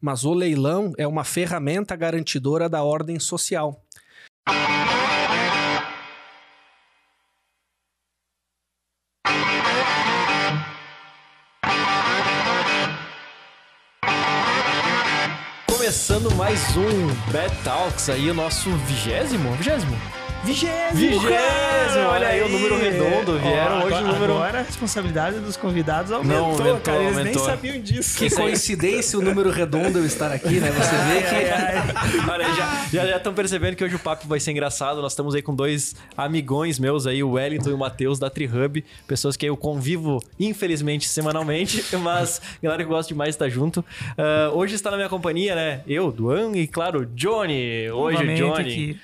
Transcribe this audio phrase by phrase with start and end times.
[0.00, 3.82] mas o leilão é uma ferramenta garantidora da ordem social.
[15.66, 19.52] Começando mais um Bad Talks aí, o nosso vigésimo?
[19.52, 19.96] Vigésimo?
[20.44, 20.96] Vigésimo!
[20.96, 21.75] Vigésimo!
[22.08, 23.38] Olha aí o número redondo.
[23.38, 24.32] Vieram hoje o agora- número.
[24.34, 27.02] Agora a responsabilidade dos convidados aumentou, Não, aumentou, cara.
[27.02, 27.42] Eles aumentou.
[27.46, 28.18] nem sabiam disso.
[28.18, 30.70] Que coincidência o número redondo eu estar aqui, né?
[30.70, 34.50] Você vê que Olha, já- já já estão percebendo que hoje o papo vai ser
[34.52, 35.00] engraçado.
[35.02, 38.84] Nós estamos aí com dois amigões meus aí, o Wellington e o Matheus da TriHub.
[39.06, 43.84] Pessoas que eu convivo, infelizmente, semanalmente, mas galera que gosta demais de estar junto.
[44.16, 45.80] Ah, hoje está na minha companhia, né?
[45.86, 47.90] Eu, Duan e, claro, Johnny.
[47.90, 48.60] Hoje, Novamente Johnny.
[48.72, 49.00] aqui.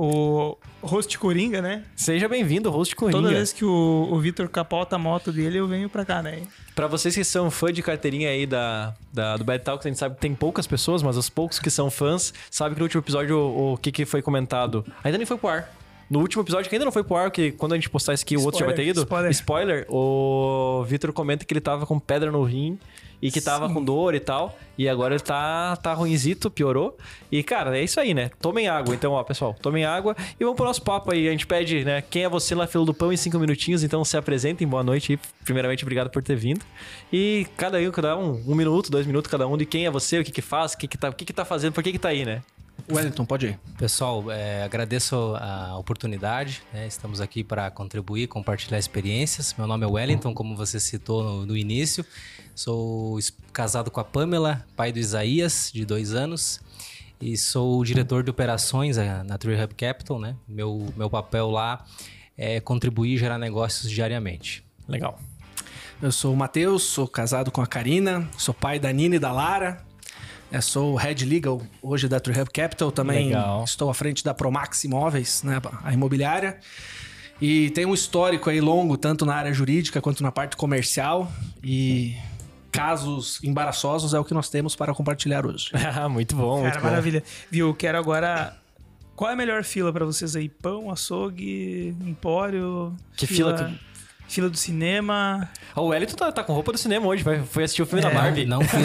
[0.00, 1.82] O host Coringa, né?
[1.96, 3.20] Seja bem-vindo, host Coringa.
[3.20, 6.42] Toda vez que o, o Vitor capota a moto dele, eu venho pra cá, né?
[6.72, 9.98] Pra vocês que são fã de carteirinha aí da, da- do Bad Talks, a gente
[9.98, 13.00] sabe que tem poucas pessoas, mas os poucos que são fãs sabem que no último
[13.02, 15.74] episódio o, o que, que foi comentado ainda nem foi pro ar.
[16.08, 18.22] No último episódio, que ainda não foi pro ar, que quando a gente postar isso
[18.24, 19.00] aqui, o outro já vai ter ido.
[19.00, 22.78] Spoiler, Spoiler, o Vitor comenta que ele tava com pedra no rim
[23.20, 23.74] e que tava Sim.
[23.74, 24.56] com dor e tal.
[24.76, 26.96] E agora ele tá, tá ruimzito, piorou.
[27.32, 28.30] E, cara, é isso aí, né?
[28.40, 28.94] Tomem água.
[28.94, 31.26] Então, ó, pessoal, tomem água e vamos pro nosso papo aí.
[31.26, 32.00] A gente pede, né?
[32.02, 33.82] Quem é você na fila do pão em cinco minutinhos?
[33.82, 35.20] Então se apresentem, boa noite aí.
[35.44, 36.64] Primeiramente, obrigado por ter vindo.
[37.12, 40.20] E cada um, cada um, um minuto, dois minutos cada um, de quem é você,
[40.20, 41.92] o que que faz, o que que tá, o que que tá fazendo, por que
[41.92, 42.42] que tá aí, né?
[42.90, 43.58] Wellington, pode ir.
[43.76, 46.62] Pessoal, é, agradeço a oportunidade.
[46.72, 46.86] né?
[46.86, 49.54] Estamos aqui para contribuir, compartilhar experiências.
[49.58, 52.04] Meu nome é Wellington, como você citou no, no início.
[52.58, 53.16] Sou
[53.52, 56.60] casado com a Pamela, pai do Isaías, de dois anos.
[57.20, 60.18] E sou o diretor de operações eh, na Tree Hub Capital.
[60.18, 60.34] Né?
[60.48, 61.84] Meu, meu papel lá
[62.36, 64.64] é contribuir e gerar negócios diariamente.
[64.88, 65.20] Legal.
[66.02, 69.30] Eu sou o Matheus, sou casado com a Karina, sou pai da Nina e da
[69.30, 69.84] Lara.
[70.50, 73.62] Eu sou o Head Legal hoje da Tree Hub Capital, também Legal.
[73.62, 76.58] estou à frente da Promax Imóveis, né, a imobiliária.
[77.40, 81.30] E tem um histórico aí longo, tanto na área jurídica quanto na parte comercial.
[81.62, 82.16] E
[82.70, 85.70] casos embaraçosos é o que nós temos para compartilhar hoje.
[86.10, 86.88] muito bom, muito Cara, bom.
[86.88, 87.22] maravilha.
[87.50, 88.56] Viu, quero agora...
[89.16, 90.48] Qual é a melhor fila pra vocês aí?
[90.48, 92.94] Pão, açougue, empório?
[93.16, 93.87] Que fila que-
[94.28, 95.48] Fila do cinema.
[95.74, 98.10] O Wellington tá, tá com roupa do cinema hoje, vai, foi assistir o filme da
[98.10, 98.44] É, Barbie.
[98.44, 98.80] Não fui,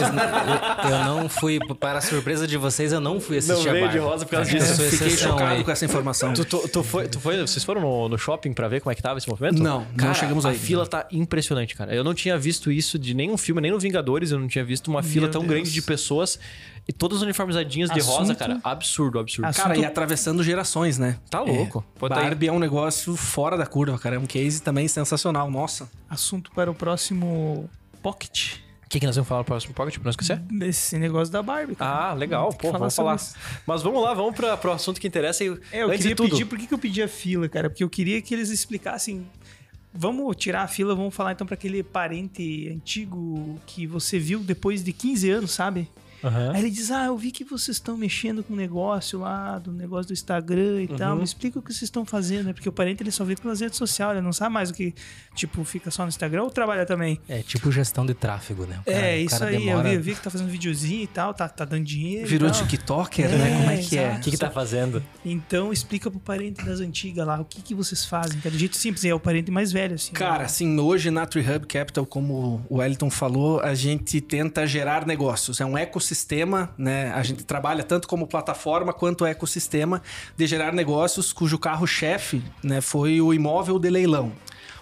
[0.86, 3.74] eu, eu não fui, para a surpresa de vocês, eu não fui assistir Não a
[3.74, 4.12] veio de Barbie.
[4.12, 4.82] rosa por causa disso.
[4.82, 5.64] eu Fiquei chocado aí.
[5.64, 6.34] com essa informação.
[6.34, 8.96] Tu, tu, tu foi, tu foi, vocês foram no, no shopping pra ver como é
[8.96, 9.62] que tava esse movimento?
[9.62, 10.58] Não, não cara, chegamos a aí.
[10.58, 11.94] fila tá impressionante, cara.
[11.94, 14.88] Eu não tinha visto isso de nenhum filme, nem no Vingadores, eu não tinha visto
[14.90, 15.52] uma fila tão Deus.
[15.54, 16.40] grande de pessoas
[16.88, 18.60] e todas uniformizadinhas de rosa, Assunto- cara.
[18.64, 19.46] Absurdo, absurdo.
[19.48, 21.18] Assunto- Cara, e atravessando gerações, né?
[21.30, 21.84] Tá louco.
[22.02, 22.10] Aí.
[22.10, 24.16] Barbie é um negócio fora da curva, cara.
[24.16, 25.50] É um case também sensacional.
[25.50, 25.90] Nossa.
[26.10, 27.70] Assunto para o próximo
[28.02, 28.58] Pocket.
[28.86, 30.38] O que, que nós vamos falar no próximo Pocket, pra não esquecer?
[30.40, 31.74] Desse negócio da Barbie.
[31.76, 32.10] cara.
[32.10, 32.50] Ah, legal.
[32.50, 33.16] Tem que Pô, falar vamos falar.
[33.16, 33.36] isso.
[33.66, 35.44] Mas vamos lá, vamos pra, pro assunto que interessa.
[35.44, 37.48] E, É, eu antes queria de tudo, pedir, por que, que eu pedi a fila,
[37.50, 37.70] cara?
[37.70, 39.26] Porque eu queria que eles explicassem.
[39.96, 44.84] Vamos tirar a fila, vamos falar então pra aquele parente antigo que você viu depois
[44.84, 45.88] de 15 anos, sabe?
[46.24, 46.52] Aham.
[46.54, 49.72] Aí ele diz: Ah, eu vi que vocês estão mexendo com o negócio lá, do
[49.72, 50.96] negócio do Instagram e Uhum.
[50.98, 51.16] tal.
[51.18, 52.54] Me explica o que vocês estão fazendo, né?
[52.54, 54.94] Porque o parente ele só vê pelas redes sociais, ele não sabe mais o que,
[55.36, 57.20] tipo, fica só no Instagram ou trabalha também.
[57.28, 58.80] É tipo gestão de tráfego, né?
[58.82, 60.50] O cara- é, o isso cara aí, demora- eu vi, eu vi que tá fazendo
[60.50, 62.26] videozinho e tal, tá, tá dando dinheiro.
[62.26, 62.62] e Virou tal.
[62.62, 63.58] TikToker, É, né?
[63.60, 64.04] Como é que é?
[64.04, 64.18] exato.
[64.20, 65.04] O que, que tá fazendo?
[65.26, 68.40] Então explica pro parente das antigas lá o que, que vocês fazem.
[68.40, 70.14] Que é do jeito simples, é o parente mais velho, assim.
[70.14, 70.46] Cara, né?
[70.46, 75.60] assim, hoje na Tree Hub Capital, como o Wellington falou, a gente tenta gerar negócios.
[75.62, 76.13] É um ecossistema,
[76.78, 77.12] né?
[77.14, 80.02] A gente trabalha tanto como plataforma quanto ecossistema
[80.38, 84.32] de gerar negócios cujo carro-chefe né, foi o imóvel de leilão.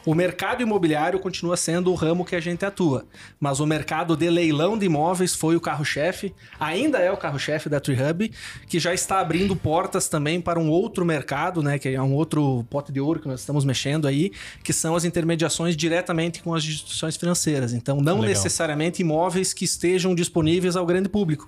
[0.04, 3.06] O mercado imobiliário continua sendo o ramo que a gente atua,
[3.40, 7.80] mas o mercado de leilão de imóveis foi o carro-chefe, ainda é o carro-chefe da
[7.80, 8.32] Tree Hub,
[8.68, 12.66] que já está abrindo portas também para um outro mercado, né, que é um outro
[12.68, 14.32] pote de ouro que nós estamos mexendo aí,
[14.64, 17.72] que são as intermediações diretamente com as instituições financeiras.
[17.72, 18.30] Então, não Legal.
[18.30, 21.48] necessariamente imóveis que estejam disponíveis ao grande público.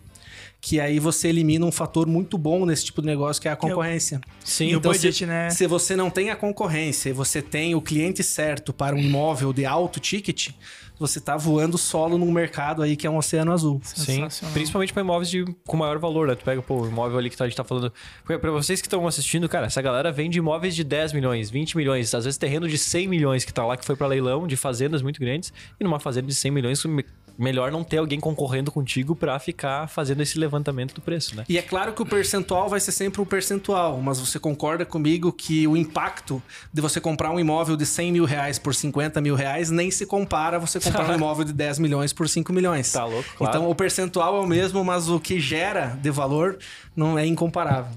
[0.65, 3.53] Que aí você elimina um fator muito bom nesse tipo de negócio, que é a
[3.53, 4.21] é concorrência.
[4.45, 5.49] Sim, E o então, budget, se, né?
[5.49, 9.51] se você não tem a concorrência e você tem o cliente certo para um imóvel
[9.51, 10.51] de alto ticket,
[10.97, 13.81] você tá voando solo num mercado aí que é um oceano azul.
[13.83, 16.35] Sim, principalmente para imóveis de, com maior valor, né?
[16.35, 17.91] Tu pega pô, o imóvel ali que tá- a gente tá falando.
[18.23, 21.75] Porque Pra vocês que estão assistindo, cara, essa galera vende imóveis de 10 milhões, 20
[21.75, 24.55] milhões, às vezes terreno de 100 milhões que tá lá, que foi para leilão, de
[24.55, 26.79] fazendas muito grandes, e numa fazenda de 100 milhões,
[27.37, 31.43] melhor não ter alguém concorrendo contigo para ficar fazendo esse levantamento do preço, né?
[31.49, 35.31] E é claro que o percentual vai ser sempre um percentual, mas você concorda comigo
[35.31, 36.41] que o impacto
[36.71, 40.05] de você comprar um imóvel de 100 mil reais por 50 mil reais nem se
[40.05, 42.91] compara a você comprar um imóvel de 10 milhões por 5 milhões.
[42.91, 43.57] Tá louco, claro.
[43.57, 46.57] Então o percentual é o mesmo, mas o que gera de valor
[46.95, 47.91] não é incomparável.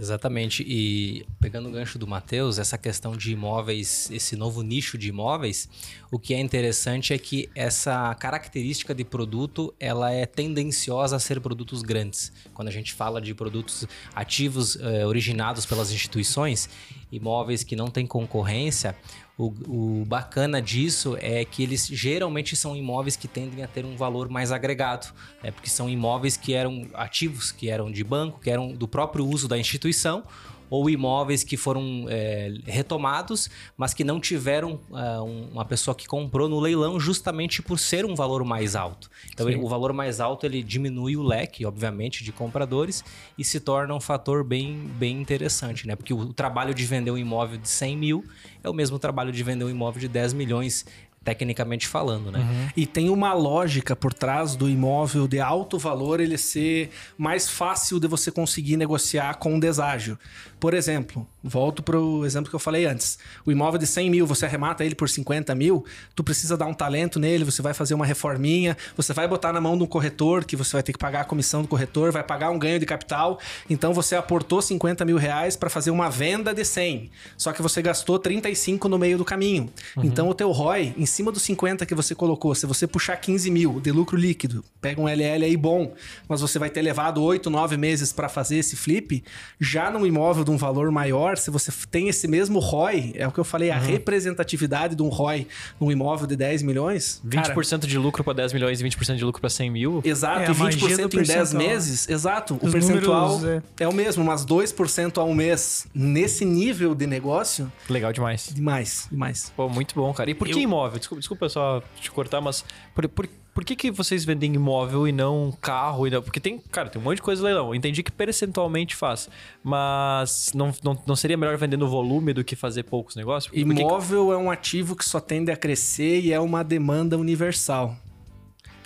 [0.00, 0.64] Exatamente.
[0.66, 5.68] E pegando o gancho do Matheus, essa questão de imóveis, esse novo nicho de imóveis,
[6.10, 11.38] o que é interessante é que essa característica de produto, ela é tendenciosa a ser
[11.38, 12.32] produtos grandes.
[12.54, 16.70] Quando a gente fala de produtos ativos eh, originados pelas instituições,
[17.12, 18.96] imóveis que não têm concorrência,
[19.40, 23.96] o, o, bacana disso é que eles geralmente são imóveis que tendem a ter um
[23.96, 25.06] valor mais agregado,
[25.42, 25.50] né?
[25.50, 29.48] porque são imóveis que eram ativos, que eram de banco, que eram do próprio uso
[29.48, 30.24] da instituição,
[30.70, 36.48] ou imóveis que foram é, retomados, mas que não tiveram é, uma pessoa que comprou
[36.48, 39.10] no leilão justamente por ser um valor mais alto.
[39.32, 43.04] Então, ele, o valor mais alto ele diminui o leque, obviamente, de compradores
[43.36, 45.96] e se torna um fator bem, bem interessante, né?
[45.96, 48.24] Porque o, o trabalho de vender um imóvel de 100 mil
[48.62, 50.86] é o mesmo trabalho de vender um imóvel de 10 milhões
[51.22, 52.38] tecnicamente falando, né?
[52.38, 52.68] Uhum.
[52.76, 58.00] E tem uma lógica por trás do imóvel de alto valor ele ser mais fácil
[58.00, 60.18] de você conseguir negociar com um deságio.
[60.60, 63.18] Por exemplo, volto para o exemplo que eu falei antes.
[63.46, 66.74] O imóvel de 100 mil, você arremata ele por 50 mil, tu precisa dar um
[66.74, 70.44] talento nele, você vai fazer uma reforminha, você vai botar na mão de um corretor,
[70.44, 72.84] que você vai ter que pagar a comissão do corretor, vai pagar um ganho de
[72.84, 73.40] capital.
[73.70, 77.80] Então você aportou 50 mil reais para fazer uma venda de 100, só que você
[77.80, 79.70] gastou 35 no meio do caminho.
[79.96, 80.04] Uhum.
[80.04, 83.50] Então o teu ROI, em cima dos 50 que você colocou, se você puxar 15
[83.50, 85.94] mil de lucro líquido, pega um LL aí bom,
[86.28, 89.24] mas você vai ter levado 8, 9 meses para fazer esse flip,
[89.58, 93.32] já no imóvel de um valor maior, se você tem esse mesmo ROI, é o
[93.32, 93.86] que eu falei, a uhum.
[93.86, 95.46] representatividade de um ROI
[95.80, 97.22] num imóvel de 10 milhões.
[97.26, 100.02] 20% cara, de lucro para 10 milhões e 20% de lucro para 100 mil.
[100.04, 102.08] Exato, é, e 20% em 10 meses.
[102.08, 103.84] Exato, Os o percentual números, é.
[103.84, 103.88] é.
[103.88, 107.70] o mesmo, mas 2% ao mês nesse nível de negócio.
[107.88, 108.50] Legal demais.
[108.52, 109.52] Demais, demais.
[109.56, 110.30] Pô, muito bom, cara.
[110.30, 110.54] E por eu...
[110.54, 110.98] que imóvel?
[110.98, 112.64] Desculpa, desculpa só te cortar, mas
[112.94, 116.06] por, por, por que, que vocês vendem imóvel e não carro?
[116.06, 116.22] E não...
[116.22, 117.68] Porque tem, cara, tem um monte de coisa leilão.
[117.68, 119.28] Eu entendi que percentualmente faz.
[119.62, 123.52] Mas não, não, não seria melhor vender no volume do que fazer poucos negócios?
[123.52, 123.82] Porque...
[123.82, 127.96] Imóvel é um ativo que só tende a crescer e é uma demanda universal.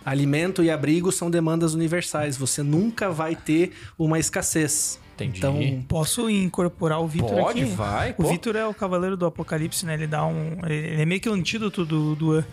[0.05, 2.37] Alimento e abrigo são demandas universais.
[2.37, 5.01] Você nunca vai ter uma escassez.
[5.15, 5.39] Entendi.
[5.39, 7.41] Então, posso incorporar o Vitor aqui?
[7.41, 8.15] Pode, vai.
[8.19, 9.95] O Vitor é o cavaleiro do apocalipse, né?
[9.95, 10.59] Ele dá um...
[10.67, 12.17] Ele é meio que o antídoto do...
[12.17, 12.45] do...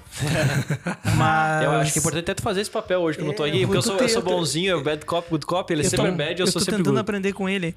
[1.17, 1.63] Mas...
[1.63, 3.43] Eu acho que é importante até tu fazer esse papel hoje que eu não tô
[3.43, 3.57] aqui.
[3.57, 5.73] É, porque eu sou, eu sou bonzinho, eu bad cop, good cop.
[5.73, 7.75] Ele é sempre bad, eu, eu sou sempre Eu tô tentando aprender com ele.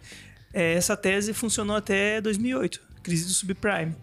[0.52, 2.80] É, essa tese funcionou até 2008.
[3.02, 3.94] Crise do subprime.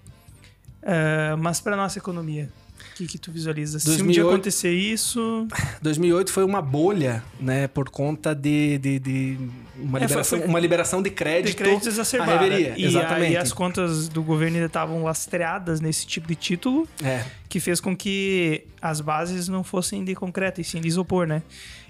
[0.81, 2.49] Uh, mas para nossa economia,
[2.91, 3.77] o que, que tu visualiza?
[3.77, 5.47] 2008, Se um dia acontecer isso.
[5.81, 7.67] 2008 foi uma bolha, né?
[7.67, 9.37] Por conta de, de, de
[9.81, 11.47] uma, é, liberação, foi, uma liberação de crédito.
[11.47, 12.47] De crédito exacerbada.
[12.47, 13.27] E Exatamente.
[13.27, 17.23] aí as contas do governo ainda estavam lastreadas nesse tipo de título, é.
[17.49, 21.41] que fez com que as bases não fossem de concreto, e sim de isopor, né?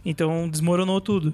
[0.06, 1.34] Então desmoronou tudo.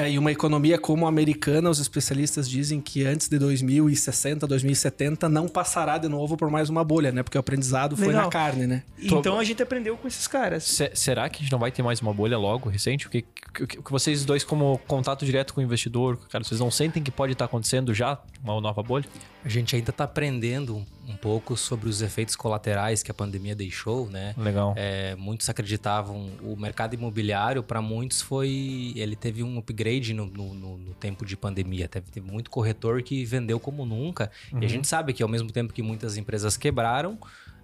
[0.00, 5.28] É, e uma economia como a americana, os especialistas dizem que antes de 2060, 2070,
[5.28, 7.22] não passará de novo por mais uma bolha, né?
[7.22, 8.24] Porque o aprendizado foi Legal.
[8.24, 8.82] na carne, né?
[8.98, 10.64] Então a gente aprendeu com esses caras.
[10.64, 13.06] C será que a gente não vai ter mais uma bolha logo, recente?
[13.06, 13.22] O que,
[13.54, 17.10] que, que vocês dois, como contato direto com o investidor, cara, vocês não sentem que
[17.10, 19.04] pode estar acontecendo já uma nova bolha?
[19.44, 24.08] A gente ainda está aprendendo um pouco sobre os efeitos colaterais que a pandemia deixou,
[24.08, 24.34] né?
[24.36, 24.74] Legal.
[24.76, 30.54] É, muitos acreditavam o mercado imobiliário para muitos foi ele teve um upgrade no, no,
[30.54, 34.58] no tempo de pandemia, teve, teve, muito corretor que vendeu como nunca uhum.
[34.58, 34.68] e a uhum.
[34.68, 37.18] gente sabe que ao mesmo tempo que muitas empresas quebraram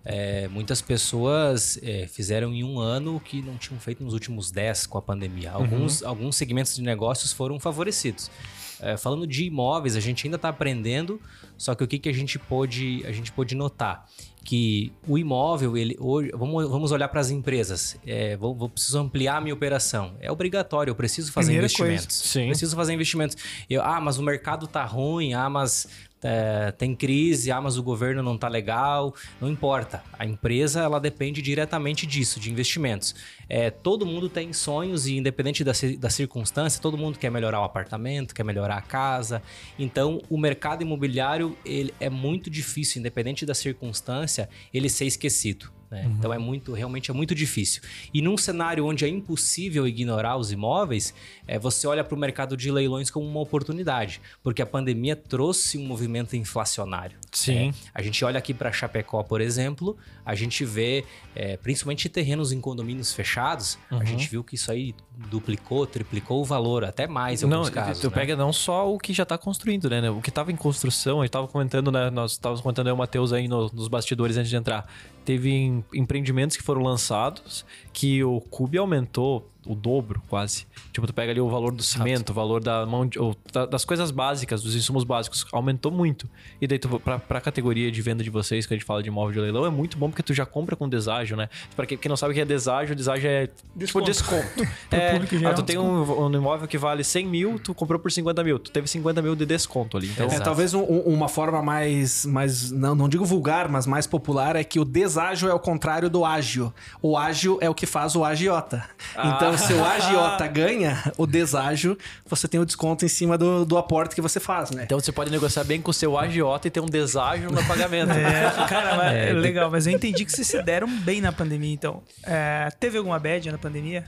[0.09, 4.53] é, muitas pessoas é, fizeram em um ano o que não tinham feito nos últimos
[4.53, 5.50] 10 com a pandemia.
[5.50, 6.09] Alguns, uhum.
[6.09, 8.31] alguns segmentos de negócios foram favorecidos.
[8.80, 11.21] É, falando de imóveis, a gente ainda está aprendendo,
[11.56, 14.06] só que o que, que a gente pôde, a gente pôde notar?
[14.45, 17.97] Que o imóvel, ele hoje, vamos, vamos olhar para as empresas.
[18.06, 20.14] É, vou, vou, preciso ampliar a minha operação.
[20.21, 22.16] É obrigatório, eu preciso fazer Primeira investimentos.
[22.16, 22.47] Sim.
[22.47, 23.37] Preciso fazer investimentos.
[23.68, 25.88] Eu, ah, mas o mercado tá ruim, ah, mas
[26.28, 30.02] é, tem crise, ah, mas o governo não está legal, não importa.
[30.18, 33.14] A empresa ela depende diretamente disso, de investimentos.
[33.49, 37.64] É, todo mundo tem sonhos e independente da, da circunstância, todo mundo quer melhorar o
[37.64, 39.40] apartamento, quer melhorar a casa.
[39.78, 45.75] Então, o mercado imobiliário ele é muito difícil, independente da circunstância, ele ser esquecido.
[45.90, 46.05] Né?
[46.05, 46.12] Uhum.
[46.19, 47.83] Então é muito, realmente é muito difícil.
[48.12, 51.14] E num cenário onde é impossível ignorar os imóveis,
[51.47, 55.78] é, você olha para o mercado de leilões como uma oportunidade, porque a pandemia trouxe
[55.78, 57.19] um movimento inflacionário.
[57.31, 57.69] Sim.
[57.69, 62.52] É, a gente olha aqui para Chapecó, por exemplo, a gente vê, é, principalmente terrenos
[62.52, 64.00] em condomínios fechados, uhum.
[64.00, 64.95] a gente viu que isso aí
[65.31, 68.00] duplicou, triplicou o valor, até mais em alguns não, casos.
[68.00, 68.14] Tu né?
[68.14, 70.11] pega não só o que já está construindo, né?
[70.11, 72.11] O que estava em construção, a gente estava comentando, né?
[72.11, 74.87] Nós estávamos comentando aí o Matheus aí no, nos bastidores antes de entrar.
[75.26, 80.67] Teve empreendimentos que foram lançados que o CUB aumentou o dobro, quase.
[80.93, 83.37] Tipo, tu pega ali o valor do cimento, o valor da mão de, ou,
[83.71, 86.29] das coisas básicas, dos insumos básicos, aumentou muito.
[86.61, 89.09] E daí, tu, pra, pra categoria de venda de vocês, que a gente fala de
[89.09, 91.49] imóvel de leilão, é muito bom porque tu já compra com deságio, né?
[91.75, 94.11] Pra quem, quem não sabe o que é deságio, deságio é desconto.
[94.11, 94.69] tipo desconto.
[94.91, 98.43] é, ah, tu tem um, um, imóvel que vale 100 mil, tu comprou por 50
[98.45, 100.09] mil, tu teve 50 mil de desconto ali.
[100.09, 104.57] Então, é, talvez um, uma forma mais, mais não, não digo vulgar, mas mais popular
[104.57, 106.73] é que o deságio é o contrário do ágio.
[107.03, 108.85] O ágio é o que faz o agiota.
[109.15, 109.35] Ah.
[109.37, 111.97] Então, se o agiota ganha o deságio,
[112.27, 114.85] você tem o desconto em cima do, do aporte que você faz, né?
[114.85, 118.13] Então você pode negociar bem com o seu agiota e ter um deságio no pagamento.
[118.13, 121.73] É, cara, mas, é, legal, mas eu entendi que vocês se deram bem na pandemia,
[121.73, 122.03] então.
[122.23, 124.05] É, teve alguma bad na pandemia?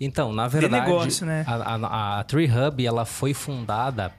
[0.00, 1.44] Então, na verdade, negócio, né?
[1.46, 4.12] a, a, a Tree Hub ela foi fundada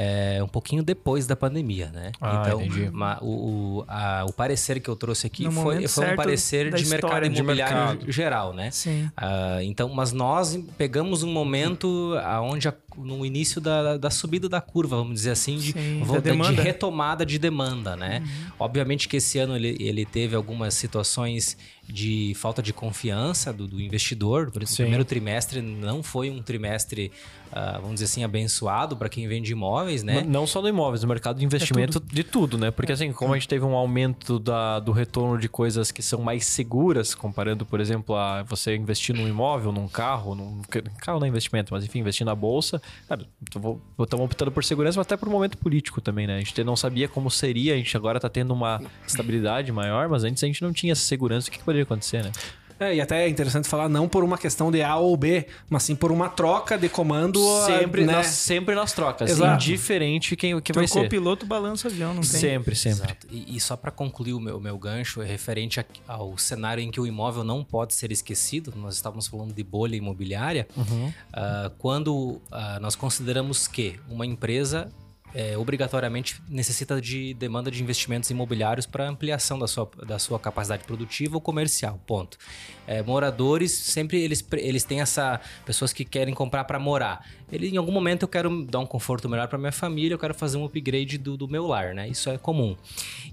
[0.00, 2.12] é, um pouquinho depois da pandemia, né?
[2.20, 2.60] Ah, então.
[2.92, 7.26] Uma, o, a, o parecer que eu trouxe aqui foi, foi um parecer de mercado
[7.26, 8.12] imobiliário mercado.
[8.12, 8.70] geral, né?
[8.70, 9.06] Sim.
[9.06, 14.96] Uh, então, mas nós pegamos um momento onde no início da, da subida da curva,
[14.96, 18.22] vamos dizer assim, de, Sim, de retomada de demanda, né?
[18.24, 18.52] Uhum.
[18.60, 21.56] Obviamente que esse ano ele, ele teve algumas situações
[21.88, 24.50] de falta de confiança do, do investidor.
[24.50, 27.10] Por isso, o primeiro trimestre não foi um trimestre,
[27.50, 30.22] uh, vamos dizer assim, abençoado para quem vende imóveis, né?
[30.28, 32.14] Não só no imóveis, no mercado de investimento, é tudo.
[32.14, 32.70] de tudo, né?
[32.70, 36.20] Porque assim, como a gente teve um aumento da, do retorno de coisas que são
[36.20, 40.60] mais seguras, comparando, por exemplo, a você investir num imóvel, num carro, num
[40.98, 45.16] carro não é investimento, mas enfim, investir na bolsa, estamos optando por segurança, mas até
[45.16, 46.36] por um momento político também, né?
[46.36, 50.24] A gente não sabia como seria, a gente agora está tendo uma estabilidade maior, mas
[50.24, 51.48] antes a gente não tinha essa segurança.
[51.48, 52.32] O que, que poderia poderia acontecer, né?
[52.80, 55.82] É, e até é interessante falar não por uma questão de A ou B, mas
[55.82, 57.40] sim por uma troca de comando.
[57.66, 58.12] Sempre, né?
[58.12, 59.30] nas, sempre nas trocas.
[59.30, 59.64] Exato.
[59.64, 61.06] Indiferente quem que vai ser.
[61.06, 62.30] o piloto balança o avião, não tem?
[62.30, 63.04] Sempre, sempre.
[63.04, 63.26] Exato.
[63.30, 66.90] E, e só para concluir o meu, meu gancho, é referente a, ao cenário em
[66.90, 71.08] que o imóvel não pode ser esquecido, nós estávamos falando de bolha imobiliária, uhum.
[71.08, 72.40] uh, quando uh,
[72.80, 74.88] nós consideramos que uma empresa
[75.34, 80.84] é, obrigatoriamente necessita de demanda de investimentos imobiliários para ampliação da sua, da sua capacidade
[80.84, 82.38] produtiva ou comercial, ponto.
[82.86, 85.40] É, moradores, sempre eles, eles têm essa...
[85.66, 87.26] Pessoas que querem comprar para morar.
[87.52, 90.34] Ele, em algum momento eu quero dar um conforto melhor para minha família, eu quero
[90.34, 92.08] fazer um upgrade do, do meu lar, né?
[92.08, 92.76] Isso é comum.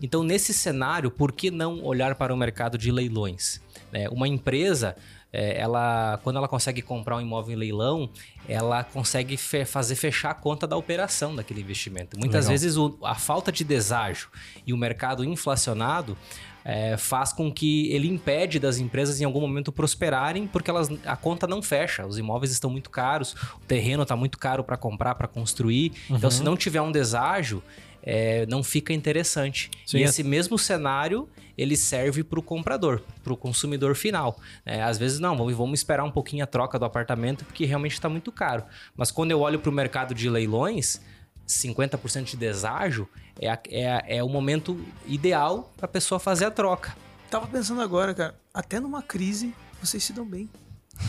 [0.02, 3.62] Então, nesse cenário, por que não olhar para o mercado de leilões?
[3.92, 4.96] É, uma empresa
[5.36, 8.10] é, ela, quando ela consegue comprar um imóvel em leilão,
[8.48, 12.18] ela consegue fe fazer fechar a conta da operação daquele investimento.
[12.18, 12.52] Muitas Legal.
[12.52, 14.30] vezes o, a falta de deságio
[14.66, 16.18] e o mercado inflacionado
[16.64, 21.16] é, faz com que ele impede das empresas em algum momento prosperarem porque elas, a
[21.16, 25.16] conta não fecha, os imóveis estão muito caros, o terreno está muito caro para comprar,
[25.16, 25.92] para construir.
[26.10, 26.16] Uhum.
[26.16, 27.62] Então, se não tiver um deságio,
[28.06, 29.72] é, não fica interessante.
[29.86, 30.06] Sim, e é.
[30.06, 34.40] esse mesmo cenário ele serve para o comprador, para o consumidor final.
[34.66, 37.94] É, às vezes, não, vamos, vamos esperar um pouquinho a troca do apartamento porque realmente
[37.94, 38.64] está muito caro.
[38.96, 41.02] Mas quando eu olho para o mercado de leilões,
[41.48, 43.10] 50% de deságio
[43.40, 46.96] é, é, é o momento ideal para a pessoa fazer a troca.
[47.30, 50.50] Tava pensando agora, cara, até numa crise vocês se dão bem.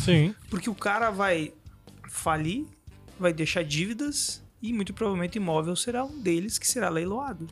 [0.04, 0.34] Sim.
[0.48, 1.52] Porque o cara vai
[2.08, 2.66] falir,
[3.18, 7.46] vai deixar dívidas e muito provavelmente imóvel será um deles que será leiloado.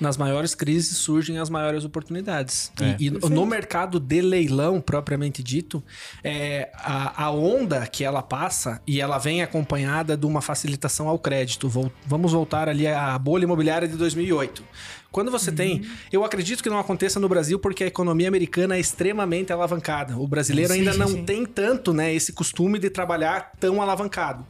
[0.00, 2.72] Nas maiores crises surgem as maiores oportunidades.
[2.80, 2.96] É.
[2.98, 5.82] E, e no mercado de leilão, propriamente dito,
[6.24, 11.18] é, a, a, onda que ela passa e ela vem acompanhada de uma facilitação ao
[11.18, 11.68] crédito.
[11.68, 14.64] Vol, vamos voltar ali à bolha imobiliária de 2008.
[15.12, 15.56] Quando você uhum.
[15.56, 15.86] tem.
[16.10, 20.16] Eu acredito que não aconteça no Brasil porque a economia americana é extremamente alavancada.
[20.16, 21.24] O brasileiro sim, ainda sim, não sim.
[21.24, 24.46] tem tanto né, esse costume de trabalhar tão alavancado.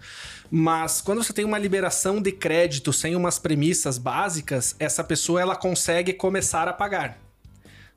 [0.55, 5.57] Mas quando você tem uma liberação de crédito sem umas premissas básicas, essa pessoa ela
[5.57, 7.22] consegue começar a pagar.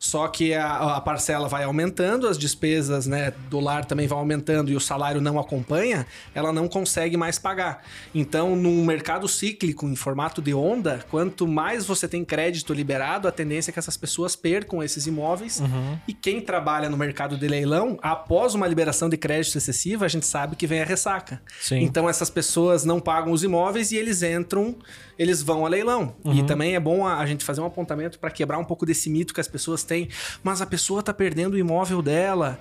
[0.06, 4.70] Só que a, a, parcela vai aumentando, as despesas né, do lar também vão aumentando
[4.70, 7.82] e o salário não acompanha, ela não consegue mais pagar.
[8.14, 13.32] Então, num mercado cíclico em formato de onda, quanto mais você tem crédito liberado, a
[13.32, 15.60] tendência é que essas pessoas percam esses imóveis.
[15.60, 15.98] Uhum.
[16.08, 20.28] E quem trabalha no mercado de leilão, após uma liberação de crédito excessiva, a gente
[20.28, 21.42] sabe que vem a ressaca.
[21.60, 21.80] Sim.
[21.80, 24.76] Então, essas pessoas não pagam os imóveis e eles entram,
[25.18, 26.16] eles vão a leilão.
[26.24, 26.34] Uhum.
[26.34, 29.34] E também é bom a, gente fazer um apontamento para quebrar um pouco desse mito
[29.34, 30.10] que as pessoas têm
[30.44, 32.60] mas a pessoa tá perdendo o imóvel dela.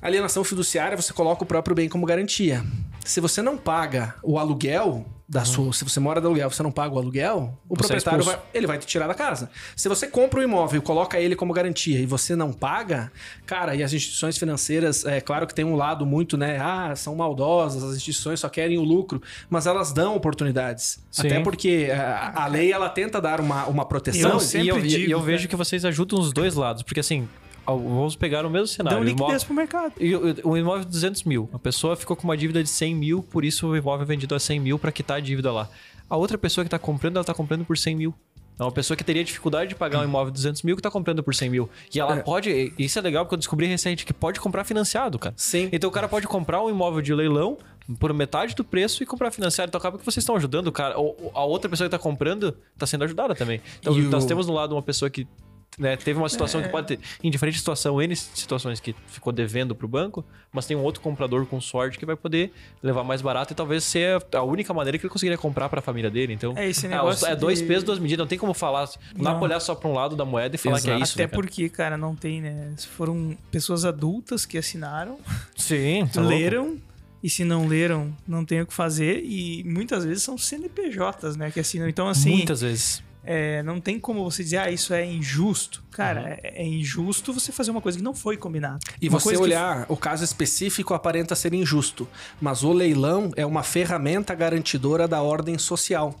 [0.00, 2.62] Alienação fiduciária, você coloca o próprio bem como garantia.
[3.04, 5.46] Se você não paga o aluguel da uhum.
[5.46, 8.22] sua, se você mora de aluguel, você não paga o aluguel, o você é proprietário
[8.22, 9.50] é vai, ele vai te tirar da casa.
[9.74, 13.10] Se você compra o um imóvel e coloca ele como garantia e você não paga,
[13.46, 17.14] cara, e as instituições financeiras, é claro que tem um lado muito, né, ah, são
[17.14, 20.98] maldosas, as instituições só querem o lucro, mas elas dão oportunidades.
[21.10, 21.26] Sim.
[21.26, 24.38] Até porque a, a, lei ela tenta dar uma, uma proteção.
[24.52, 27.28] Eu e eu, digo, e eu vejo que vocês ajudam os dois lados, porque assim,
[27.66, 28.98] Vamos pegar o mesmo cenário.
[28.98, 29.92] Deu liquidez imóvel, pro mercado.
[29.98, 31.48] E o, imóvel de 200 mil.
[31.52, 34.34] A pessoa ficou com uma dívida de 100 mil, por isso o imóvel é vendido
[34.34, 35.68] a 100 mil para quitar a dívida lá.
[36.08, 38.14] A outra pessoa que está comprando, ela está comprando por 100 mil.
[38.58, 40.90] É uma pessoa que teria dificuldade de pagar um imóvel de 200 mil que está
[40.90, 41.68] comprando por 100 mil.
[41.92, 42.22] E ela é.
[42.22, 42.72] pode.
[42.78, 45.34] Isso é legal porque eu descobri recente que pode comprar financiado, cara.
[45.36, 45.68] Sim.
[45.72, 47.58] Então o cara pode comprar um imóvel de leilão
[47.98, 49.70] por metade do preço e comprar financiado.
[49.70, 50.94] Então acaba que vocês estão ajudando o cara.
[50.94, 53.60] A outra pessoa que está comprando está sendo ajudada também.
[53.80, 54.28] Então e nós o...
[54.28, 55.26] temos no lado uma pessoa que
[55.78, 56.64] né, teve uma situação é.
[56.64, 60.66] que pode ter, em diferente situação, N situações que ficou devendo para o banco, mas
[60.66, 62.52] tem um outro comprador com sorte que vai poder
[62.82, 65.82] levar mais barato e talvez ser a única maneira que ele conseguiria comprar para a
[65.82, 66.32] família dele.
[66.32, 67.66] Então, é, esse negócio é, é dois de...
[67.66, 68.22] pesos, duas medidas.
[68.22, 70.58] Não tem como falar, não, dá pra olhar só para um lado da moeda e
[70.58, 70.96] falar Exato.
[70.96, 71.14] que é isso.
[71.14, 72.72] Até né, porque, cara, não tem, né?
[72.96, 75.18] Foram pessoas adultas que assinaram,
[75.56, 76.66] sim, tá leram.
[76.66, 76.94] Louco.
[77.22, 79.24] E se não leram, não tem o que fazer.
[79.24, 81.50] E muitas vezes são CNPJs, né?
[81.50, 81.88] Que assinam.
[81.88, 82.36] Então, assim.
[82.36, 85.82] Muitas vezes é, não tem como você dizer, ah, isso é injusto.
[85.90, 86.26] Cara, uhum.
[86.26, 88.78] é, é, injusto você fazer uma coisa que não foi combinada.
[89.00, 89.92] E uma você olhar, que...
[89.92, 92.06] o caso específico aparenta ser injusto,
[92.40, 96.14] mas o leilão é uma ferramenta garantidora da ordem social.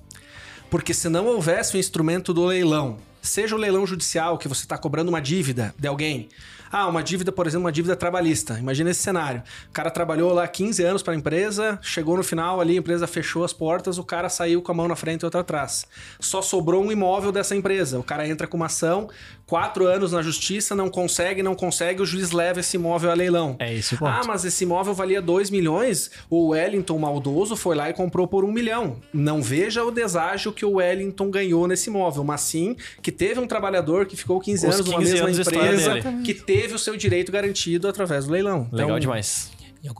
[0.70, 4.76] Porque se não houvesse o instrumento do leilão, seja o leilão judicial, que você está
[4.76, 6.28] cobrando uma dívida de alguém,
[6.76, 8.58] ah, uma dívida, por exemplo, uma dívida trabalhista.
[8.58, 9.44] Imagina esse cenário.
[9.68, 13.06] O cara trabalhou lá 15 anos para a empresa, chegou no final ali, a empresa
[13.06, 15.86] fechou as portas, o cara saiu com a mão na frente e outra atrás.
[16.18, 17.96] Só sobrou um imóvel dessa empresa.
[18.00, 19.08] O cara entra com uma ação,
[19.46, 23.56] quatro anos na justiça, não consegue, não consegue, o juiz leva esse imóvel a leilão.
[23.58, 23.96] É isso.
[24.02, 28.44] Ah, mas esse imóvel valia 2 milhões, o Wellington maldoso foi lá e comprou por
[28.44, 28.96] um milhão.
[29.12, 33.46] Não veja o deságio que o Wellington ganhou nesse imóvel, mas sim que teve um
[33.46, 37.30] trabalhador que ficou 15 Os anos numa mesma empresa, que teve teve o seu direito
[37.30, 38.68] garantido através do leilão.
[38.72, 39.52] Legal então, demais.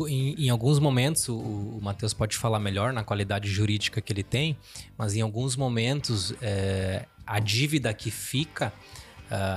[0.08, 4.22] Em, em, alguns momentos, o, o Matheus pode falar melhor na qualidade jurídica que ele
[4.22, 4.56] tem,
[4.96, 8.72] mas em alguns momentos, é, a dívida que fica,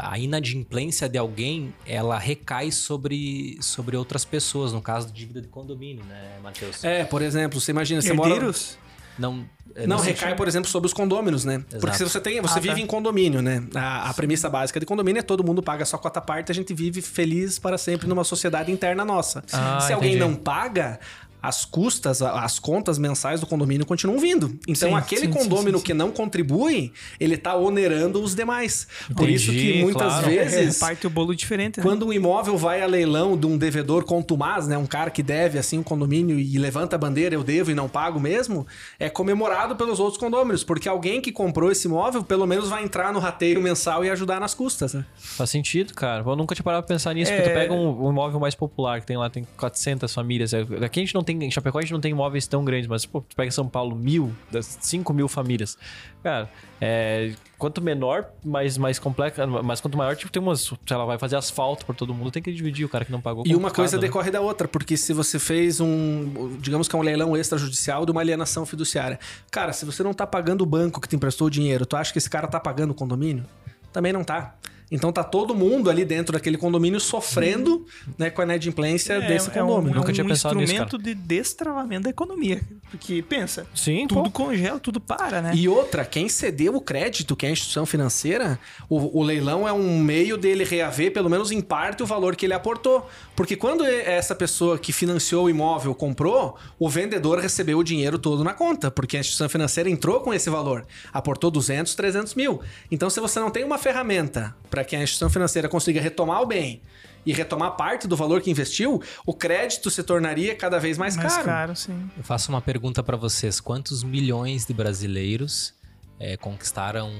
[0.01, 5.47] a inadimplência de alguém, ela recai sobre, sobre outras pessoas, no caso de dívida de
[5.47, 6.83] condomínio, né, Matheus?
[6.83, 8.77] É, por exemplo, você imagina, você Herdeiros?
[8.77, 8.87] mora...
[9.19, 9.49] Não,
[9.87, 11.55] não, recai, por exemplo, sobre os condôminos, né?
[11.55, 11.79] Exato.
[11.79, 12.81] Porque se você tem, você ah, vive tá.
[12.81, 13.63] em condomínio, né?
[13.75, 16.73] A, a premissa básica de condomínio é todo mundo paga sua cota parte, a gente
[16.73, 19.43] vive feliz para sempre numa sociedade interna nossa.
[19.51, 20.99] Ah, se alguém não paga,
[21.47, 24.59] as custas, as contas mensais do condomínio continuam vindo.
[24.67, 28.85] Então, sim, aquele sim, condomínio sim, que não contribui, ele está onerando os demais.
[29.03, 30.27] Entendi, Por isso que muitas claro.
[30.27, 30.75] vezes.
[30.75, 31.79] É, parte o bolo diferente.
[31.79, 31.83] Né?
[31.83, 34.77] Quando um imóvel vai a leilão de um devedor contumaz, né?
[34.77, 37.87] Um cara que deve assim um condomínio e levanta a bandeira, eu devo e não
[37.87, 38.67] pago mesmo,
[38.99, 40.65] é comemorado pelos outros condôminos.
[40.65, 44.41] Porque alguém que comprou esse imóvel, pelo menos vai entrar no rateio mensal e ajudar
[44.41, 45.05] nas custas, né?
[45.15, 46.25] Faz sentido, cara.
[46.27, 47.37] Eu nunca tinha parado pra pensar nisso, é...
[47.37, 50.53] porque tu pega um, um imóvel mais popular que tem lá, tem 400 famílias.
[50.53, 53.05] Aqui a gente não tem, em Chapecó a gente não tem imóveis tão grandes, mas
[53.05, 55.77] pô, tu pega São Paulo, mil, das 5 mil famílias.
[56.23, 56.49] Cara,
[56.81, 61.35] é, quanto menor, mais, mais complexa, mas quanto maior, tipo, tem umas, lá, vai fazer
[61.35, 63.43] asfalto por todo mundo, tem que dividir o cara que não pagou.
[63.45, 64.01] E uma coisa né?
[64.01, 68.11] decorre da outra, porque se você fez um, digamos que é um leilão extrajudicial de
[68.11, 69.19] uma alienação fiduciária.
[69.51, 72.11] Cara, se você não tá pagando o banco que te emprestou o dinheiro, tu acha
[72.11, 73.45] que esse cara tá pagando o condomínio?
[73.91, 74.55] Também não tá.
[74.89, 77.85] Então tá todo mundo ali dentro daquele condomínio sofrendo
[78.17, 79.89] né, com a inadimplência é, desse condomínio.
[79.89, 82.61] É um, Nunca é um tinha pensado nisso, instrumento de destravamento da economia.
[82.89, 84.45] Porque, pensa, Sim, tudo pô.
[84.45, 85.51] congela, tudo para, né?
[85.53, 89.73] E outra, quem cedeu o crédito, que é a instituição financeira, o, o leilão é
[89.73, 93.09] um meio dele reaver, pelo menos em parte, o valor que ele aportou.
[93.35, 98.43] Porque quando essa pessoa que financiou o imóvel comprou, o vendedor recebeu o dinheiro todo
[98.43, 100.85] na conta, porque a instituição financeira entrou com esse valor.
[101.11, 102.61] Aportou 200, 300 mil.
[102.89, 106.45] Então, se você não tem uma ferramenta para que a instituição financeira consiga retomar o
[106.45, 106.83] bem
[107.25, 111.33] e retomar parte do valor que investiu, o crédito se tornaria cada vez mais, mais
[111.33, 111.45] caro.
[111.45, 112.07] caro sim.
[112.15, 115.73] Eu faço uma pergunta para vocês: quantos milhões de brasileiros
[116.19, 117.11] é, conquistaram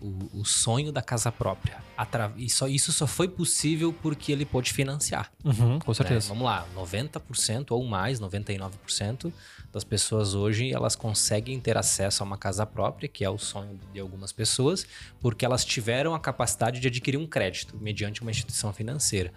[0.00, 1.76] o, o, sonho da casa própria.
[1.96, 5.30] Atra e só, isso só foi possível porque ele pôde financiar.
[5.44, 6.26] Uhum, com certeza.
[6.26, 9.32] É, vamos lá, 90% ou mais, 99%
[9.72, 13.78] das pessoas hoje elas conseguem ter acesso a uma casa própria, que é o sonho
[13.92, 14.86] de algumas pessoas,
[15.20, 19.32] porque elas tiveram a capacidade de adquirir um crédito mediante uma instituição financeira.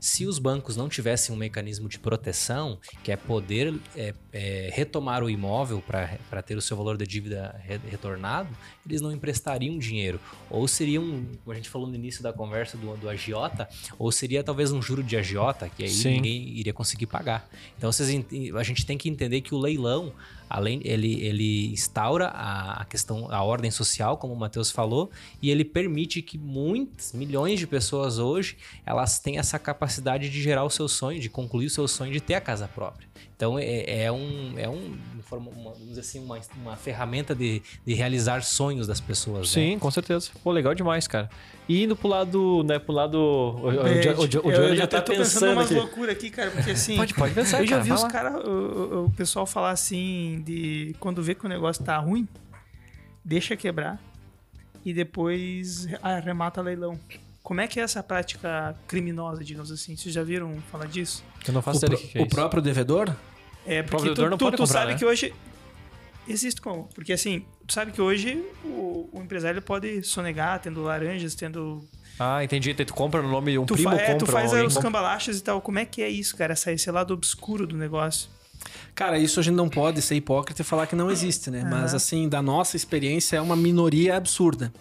[0.00, 5.22] Se os bancos não tivessem um mecanismo de proteção, que é poder é, é, retomar
[5.22, 8.48] o imóvel para ter o seu valor de dívida re retornado,
[8.84, 10.20] eles não emprestariam dinheiro.
[10.50, 14.12] Ou seria um, como a gente falou no início da conversa do, do agiota, ou
[14.12, 16.16] seria talvez um juro de agiota, que aí Sim.
[16.16, 17.48] ninguém iria conseguir pagar.
[17.76, 18.08] Então vocês,
[18.54, 20.12] a gente tem que entender que o leilão,
[20.48, 25.10] além ele, ele instaura a, questão, a ordem social, como o Matheus falou,
[25.42, 30.64] e ele permite que muitas, milhões de pessoas hoje, elas têm essa capacidade de gerar
[30.64, 33.08] o seu sonho, de concluir o seu sonho de ter a casa própria.
[33.36, 34.96] Então é, é um, é um
[35.34, 39.40] uma, vamos dizer assim, uma, uma ferramenta de, de realizar sonhos das pessoas.
[39.40, 39.46] Né?
[39.46, 39.80] Sim, né?
[39.80, 40.30] com certeza.
[40.42, 41.28] Pô, legal demais, cara.
[41.68, 43.18] E indo pro lado, né, pro lado.
[43.18, 45.52] O, é, o, o, o, eu já tá tô pensando.
[45.52, 46.96] umas loucuras aqui, cara, porque assim.
[46.96, 47.60] pode, pode pensar.
[47.60, 51.48] Eu já vi os caras, o, o pessoal falar assim, de quando vê que o
[51.48, 52.28] negócio tá ruim,
[53.24, 54.00] deixa quebrar
[54.84, 56.98] e depois arremata leilão.
[57.46, 59.96] Como é que é essa prática criminosa, digamos assim?
[59.96, 61.22] Vocês já viram falar disso?
[61.46, 63.14] Eu não faço ideia do que é O próprio devedor?
[63.64, 64.98] É, porque tu, não tu, tu comprar, sabe né?
[64.98, 65.32] que hoje...
[66.26, 66.88] Existe como?
[66.92, 72.42] Porque assim, tu sabe que hoje o, o empresário pode sonegar, tendo laranjas, tendo ah,
[72.42, 72.74] entendi.
[72.74, 75.42] Tu compra no nome de um tu primo, fa é, Tu faz os cambalachas e
[75.42, 75.60] tal.
[75.60, 76.54] Como é que é isso, cara?
[76.54, 78.28] Essa, esse lado obscuro do negócio.
[78.96, 81.62] Cara, isso a gente não pode ser hipócrita e falar que não existe, né?
[81.62, 81.68] Uhum.
[81.68, 84.72] Mas, assim, da nossa experiência, é uma minoria absurda.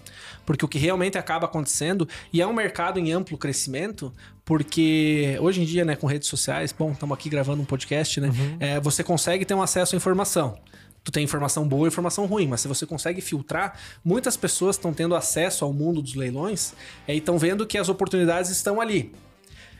[0.45, 4.13] Porque o que realmente acaba acontecendo, e é um mercado em amplo crescimento,
[4.45, 8.29] porque hoje em dia, né, com redes sociais, bom, estamos aqui gravando um podcast, né?
[8.29, 8.57] Uhum.
[8.57, 10.57] É, você consegue ter um acesso à informação
[11.03, 14.91] tu tem informação boa e informação ruim, mas se você consegue filtrar, muitas pessoas estão
[14.91, 16.73] tendo acesso ao mundo dos leilões
[17.07, 19.13] é, e estão vendo que as oportunidades estão ali.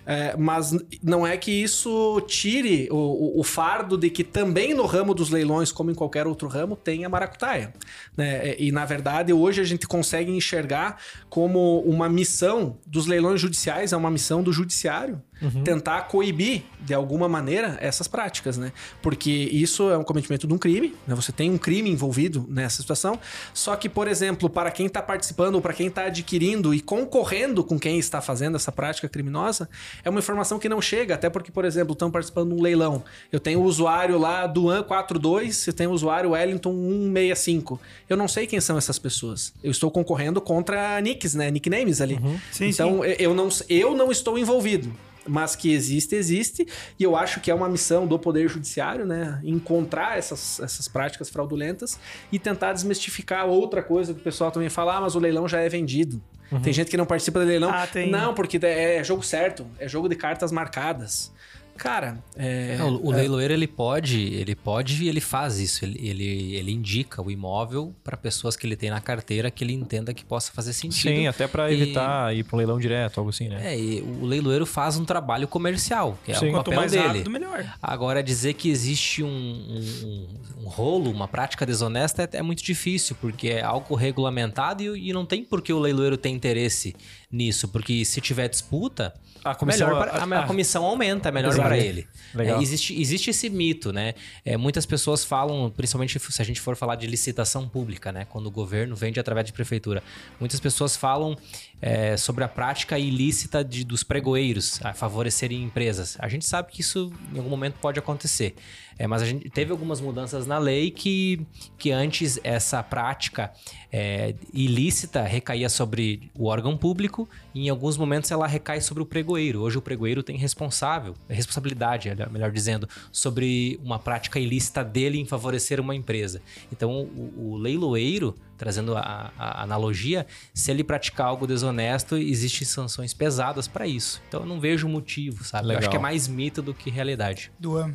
[0.05, 4.85] É, mas não é que isso tire o, o, o, fardo de que também no
[4.85, 7.73] ramo dos leilões, como em qualquer outro ramo, tem a maracutaia.
[8.15, 8.49] Né?
[8.49, 13.93] É, e na verdade, hoje a gente consegue enxergar como uma missão dos leilões judiciais,
[13.93, 15.63] é uma missão do judiciário uhum.
[15.63, 18.71] tentar coibir de alguma maneira essas práticas, né?
[19.01, 21.15] Porque isso é um cometimento de um crime, né?
[21.15, 23.19] Você tem um crime envolvido nessa situação.
[23.53, 27.63] Só que, por exemplo, para quem está participando ou para quem está adquirindo e concorrendo
[27.63, 29.69] com quem está fazendo essa prática criminosa,
[30.03, 33.03] é uma informação que não chega, até porque, por exemplo, estão participando de um leilão.
[33.31, 37.79] Eu tenho o usuário lá do AN42, eu tenho o usuário Wellington 165.
[38.07, 39.53] Eu não sei quem são essas pessoas.
[39.63, 41.49] Eu estou concorrendo contra nicks, né?
[41.49, 42.15] Nicknames ali.
[42.15, 42.39] Uhum.
[42.51, 43.15] Sim, então, sim.
[43.19, 44.93] Eu, não, eu não estou envolvido
[45.27, 46.67] mas que existe, existe.
[46.99, 49.39] E eu acho que é uma missão do Poder Judiciário, né?
[49.43, 51.99] Encontrar essas, essas práticas fraudulentas
[52.31, 55.59] e tentar desmistificar outra coisa que o pessoal também fala, ah, mas o leilão já
[55.59, 56.21] é vendido.
[56.51, 56.61] Uhum.
[56.61, 57.71] Tem gente que não participa do leilão.
[57.71, 61.33] Ah, não, porque é jogo certo, é jogo de cartas marcadas.
[61.77, 63.17] Cara, é, Não, o é...
[63.17, 65.83] leiloeiro ele pode, ele pode e ele faz isso.
[65.83, 69.73] Ele, ele, ele indica o imóvel para pessoas que ele tem na carteira que ele
[69.73, 71.13] entenda que possa fazer sentido.
[71.13, 73.73] Sim, até para evitar ir para um leilão direto, algo assim, né?
[73.73, 76.49] É, e o leiloeiro faz um trabalho comercial, que é Sim.
[76.49, 77.07] o papel mais dele.
[77.07, 77.65] Rápido, melhor.
[77.81, 80.27] Agora dizer que existe um, um,
[80.63, 85.13] um rolo, uma prática desonesta é, é, muito difícil, porque é algo regulamentado e, e
[85.13, 86.95] não tem por que o leiloeiro ter interesse
[87.35, 89.13] nisso, porque se tiver disputa,
[89.45, 92.07] a comissão, melhor pra, a, a, a, comissão aumenta, é melhor para ele.
[92.35, 94.15] É, existe, existe esse mito, né?
[94.43, 98.25] É, muitas pessoas falam, principalmente se a gente for falar de licitação pública, né?
[98.25, 100.01] Quando o governo vende através de prefeitura.
[100.39, 101.37] Muitas pessoas falam
[101.79, 106.17] é, sobre a prática ilícita de, dos pregoeiros a favorecerem empresas.
[106.19, 108.55] A gente sabe que isso em algum momento pode acontecer.
[108.97, 111.45] É, mas a gente teve algumas mudanças na lei que,
[111.77, 113.51] que antes essa prática
[113.91, 119.05] é, ilícita recaía sobre o órgão público e em alguns momentos ela recai sobre o
[119.05, 119.61] pregoeiro.
[119.61, 125.79] Hoje o pregoeiro tem responsável, responsabilidade, melhor dizendo, sobre uma prática ilícita dele em favorecer
[125.79, 126.41] uma empresa.
[126.71, 133.13] Então o, o leiloeiro trazendo a, a, analogia, se ele praticar algo desonesto, existem sanções
[133.13, 134.21] pesadas para isso.
[134.27, 135.67] Então eu não vejo motivo, sabe?
[135.67, 135.81] Legal.
[135.81, 137.51] Eu acho que é mais mito do que realidade.
[137.59, 137.93] Duan,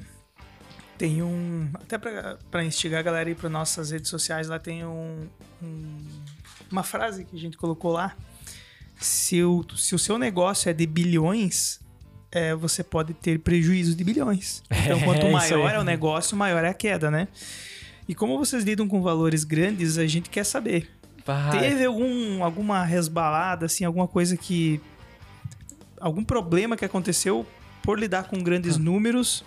[1.01, 1.71] tem um.
[1.73, 5.27] Até para instigar a galera aí para nossas redes sociais, lá tem um,
[5.63, 5.97] um,
[6.71, 8.15] uma frase que a gente colocou lá.
[9.01, 11.81] Se o, se o seu negócio é de bilhões,
[12.31, 14.63] é, você pode ter prejuízo de bilhões.
[14.71, 17.29] Então, quanto é maior é o negócio, maior é a queda, né?
[18.07, 20.91] E como vocês lidam com valores grandes, a gente quer saber.
[21.25, 21.61] Vai.
[21.61, 24.79] Teve algum, alguma resbalada, assim, alguma coisa que.
[25.99, 27.47] algum problema que aconteceu
[27.83, 28.81] por lidar com grandes hum.
[28.81, 29.43] números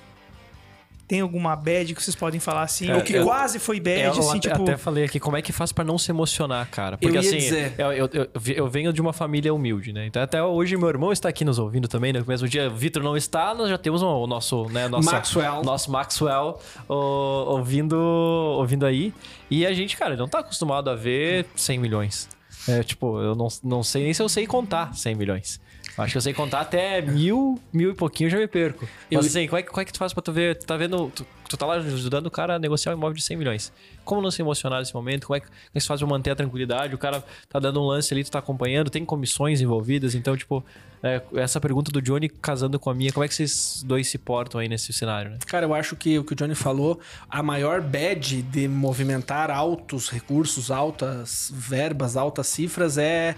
[1.08, 2.90] tem alguma bad que vocês podem falar assim?
[2.90, 4.64] É, ou que eu, quase foi bad, eu, assim, até, tipo...
[4.64, 6.98] até falei aqui, como é que faz para não se emocionar, cara?
[6.98, 7.38] Porque assim,
[7.78, 10.06] eu, eu, eu, eu, venho de uma família humilde, né?
[10.06, 12.20] Então até hoje meu irmão está aqui nos ouvindo também, né?
[12.20, 15.64] No mesmo dia o Vitor não está, nós já temos o nosso, né, nosso Maxwell,
[15.64, 19.14] nosso Maxwell o, ouvindo, ouvindo aí.
[19.50, 22.30] E a gente, cara, não tá acostumado a ver 100 milhões.
[22.68, 25.60] É, tipo, eu não, não sei nem se eu sei contar 100 milhões.
[25.98, 28.88] Acho que eu sei contar até mil, mil e pouquinho, eu já me perco.
[29.12, 29.30] Mas eu...
[29.30, 30.56] assim, como é, como é que tu faz pra tu ver?
[30.56, 31.12] Tu tá vendo.
[31.14, 33.72] Tu, tu tá lá ajudando o cara a negociar um imóvel de 100 milhões.
[34.04, 35.28] Como não se emocionar nesse momento?
[35.28, 36.96] Como é que, como é que faz pra manter a tranquilidade?
[36.96, 40.66] O cara tá dando um lance ali, tu tá acompanhando, tem comissões envolvidas, então, tipo,
[41.04, 44.18] é, essa pergunta do Johnny casando com a minha, como é que vocês dois se
[44.18, 45.38] portam aí nesse cenário, né?
[45.46, 50.10] Cara, eu acho que o que o Johnny falou, a maior bad de movimentar altos
[50.10, 53.36] recursos, altas verbas, altas cifras é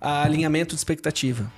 [0.00, 1.50] alinhamento de expectativa.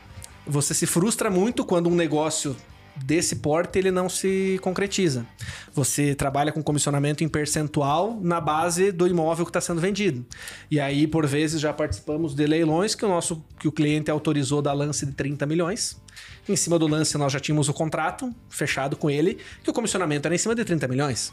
[0.48, 2.56] Você se frustra muito quando um negócio
[3.04, 5.26] desse porte ele não se concretiza.
[5.74, 10.24] Você trabalha com comissionamento em percentual na base do imóvel que está sendo vendido.
[10.70, 14.62] E aí, por vezes, já participamos de leilões que o nosso que o cliente autorizou
[14.62, 16.00] da lance de 30 milhões.
[16.48, 20.26] Em cima do lance, nós já tínhamos o contrato fechado com ele, que o comissionamento
[20.26, 21.32] era em cima de 30 milhões.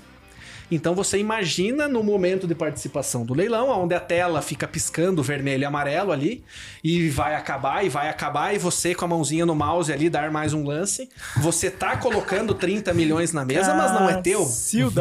[0.69, 5.61] Então você imagina no momento de participação do leilão, onde a tela fica piscando vermelho
[5.61, 6.43] e amarelo ali,
[6.83, 10.31] e vai acabar, e vai acabar, e você com a mãozinha no mouse ali dar
[10.31, 11.09] mais um lance.
[11.37, 14.45] Você tá colocando 30 milhões na mesa, mas não é teu.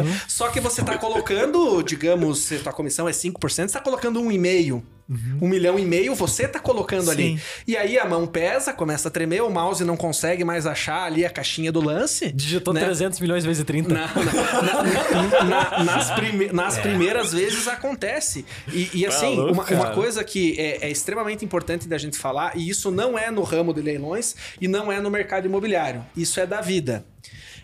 [0.01, 0.15] Uhum.
[0.27, 4.19] Só que você tá colocando, digamos, se a tua comissão é 5%, você tá colocando
[4.21, 4.83] um e meio.
[5.07, 5.37] Uhum.
[5.43, 7.11] Um milhão e meio você tá colocando Sim.
[7.11, 7.41] ali.
[7.67, 11.23] E aí a mão pesa, começa a tremer, o mouse não consegue mais achar ali
[11.23, 12.31] a caixinha do lance.
[12.31, 12.83] Digitou né?
[12.83, 13.93] 300 milhões vezes 30.
[13.93, 16.81] Na, na, na, nas, prime, nas é.
[16.81, 18.45] primeiras vezes acontece.
[18.71, 22.67] E, e assim, uma, uma, coisa que é, é, extremamente importante da gente falar, e
[22.67, 26.03] isso não é no ramo de leilões e não é no mercado imobiliário.
[26.17, 27.05] Isso é da vida.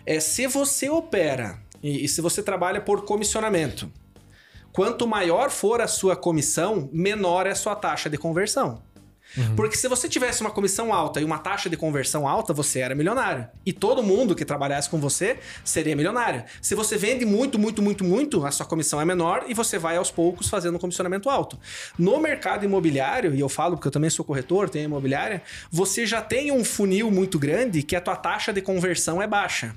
[0.06, 3.90] É se você opera e, e se você trabalha por comissionamento
[4.72, 8.82] Quanto maior for a sua comissão, menor é a sua taxa de conversão.
[9.36, 9.56] Uhum.
[9.56, 12.94] Porque se você tivesse uma comissão alta e uma taxa de conversão alta, você era
[12.94, 13.46] milionário.
[13.64, 16.44] E todo mundo que trabalhasse com você seria milionário.
[16.60, 19.96] Se você vende muito, muito, muito, muito, a sua comissão é menor e você vai
[19.96, 21.58] aos poucos fazendo um comissionamento alto.
[21.98, 26.20] No mercado imobiliário, e eu falo porque eu também sou corretor, tenho imobiliária, você já
[26.20, 29.74] tem um funil muito grande que a tua taxa de conversão é baixa.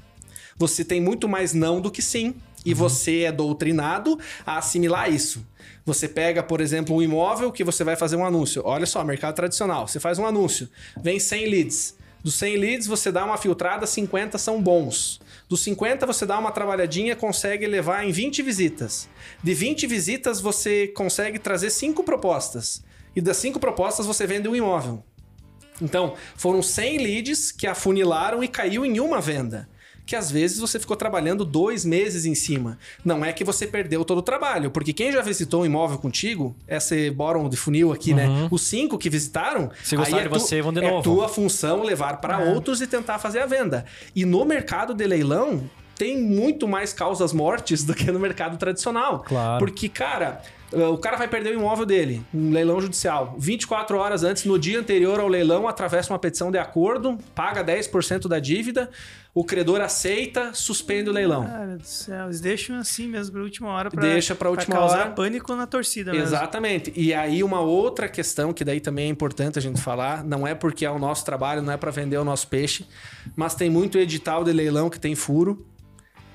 [0.58, 2.78] Você tem muito mais não do que sim e uhum.
[2.78, 5.46] você é doutrinado a assimilar isso.
[5.86, 8.64] Você pega, por exemplo, um imóvel que você vai fazer um anúncio.
[8.66, 9.88] Olha só, mercado tradicional.
[9.88, 10.68] Você faz um anúncio,
[11.02, 11.96] vem 100 leads.
[12.24, 15.22] Dos 100 leads, você dá uma filtrada, 50 são bons.
[15.48, 19.08] Dos 50, você dá uma trabalhadinha, consegue levar em 20 visitas.
[19.44, 22.84] De 20 visitas, você consegue trazer 5 propostas.
[23.16, 25.04] E das 5 propostas, você vende um imóvel.
[25.80, 29.70] Então, foram 100 leads que afunilaram e caiu em uma venda
[30.06, 32.78] que às vezes você ficou trabalhando dois meses em cima.
[33.04, 36.56] Não é que você perdeu todo o trabalho, porque quem já visitou um imóvel contigo,
[36.68, 38.28] esse bottom de funil aqui, né?
[38.28, 38.42] uhum.
[38.44, 38.48] né?
[38.52, 41.04] Os cinco que visitaram, Se gostaram é de você, vão de é novo.
[41.04, 42.54] tua função levar para é.
[42.54, 43.86] outros e tentar fazer a venda.
[44.16, 49.24] E no mercado de leilão, tem muito mais causas mortes do que no mercado tradicional.
[49.26, 49.60] Claro.
[49.60, 50.42] Porque, cara,
[50.72, 53.36] o cara vai perder o imóvel dele, um leilão judicial.
[53.38, 58.28] 24 horas antes, no dia anterior ao leilão, atravessa uma petição de acordo, paga 10%
[58.28, 58.90] da dívida,
[59.38, 61.46] o credor aceita, suspende o leilão.
[61.46, 65.00] Cara do céu, eles deixam assim mesmo para última hora para Deixa para última causar
[65.00, 65.12] hora.
[65.12, 66.28] pânico na torcida mesmo.
[66.28, 66.94] Exatamente.
[66.96, 70.56] E aí uma outra questão que daí também é importante a gente falar, não é
[70.56, 72.88] porque é o nosso trabalho, não é para vender o nosso peixe,
[73.36, 75.66] mas tem muito edital de leilão que tem furo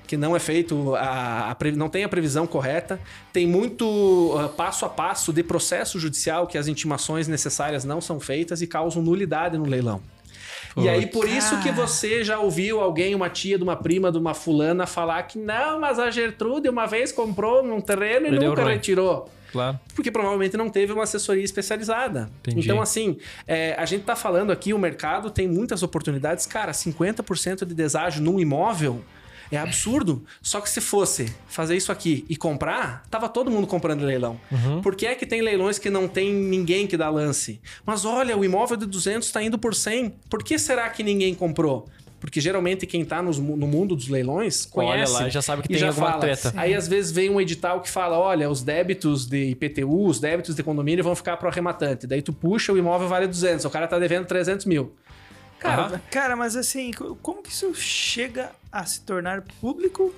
[0.05, 2.99] que não é feito, a, a, não tem a previsão correta,
[3.31, 8.19] tem muito uh, passo a passo de processo judicial que as intimações necessárias não são
[8.19, 10.01] feitas e causam nulidade no leilão.
[10.77, 14.17] E aí, por isso que você já ouviu alguém, uma tia de uma prima de
[14.17, 18.63] uma fulana, falar que não, mas a Gertrude uma vez comprou num terreno e nunca
[18.63, 19.29] retirou.
[19.51, 19.77] Claro.
[19.93, 22.29] Porque provavelmente não teve uma assessoria especializada.
[22.39, 22.61] Entendi.
[22.61, 26.45] Então, assim, é, a gente tá falando aqui, o mercado tem muitas oportunidades.
[26.45, 29.01] Cara, 50% de deságio num imóvel
[29.51, 30.23] é absurdo.
[30.41, 34.39] Só que se fosse fazer isso aqui e comprar, tava todo mundo comprando leilão.
[34.51, 34.81] Uhum.
[34.81, 37.61] Por que é que tem leilões que não tem ninguém que dá lance?
[37.85, 40.15] Mas olha, o imóvel de 200 está indo por 100.
[40.29, 41.87] Por que será que ninguém comprou?
[42.21, 45.11] Porque geralmente quem está no mundo dos leilões conhece.
[45.11, 46.21] Olha lá, já sabe que tem já alguma fala.
[46.21, 46.53] treta.
[46.55, 50.55] Aí às vezes vem um edital que fala: olha, os débitos de IPTU, os débitos
[50.55, 52.05] de condomínio vão ficar pro arrematante.
[52.05, 54.93] Daí tu puxa, o imóvel vale 200, o cara tá devendo 300 mil.
[55.61, 60.13] Cara, cara, mas assim, como que isso chega a se tornar público?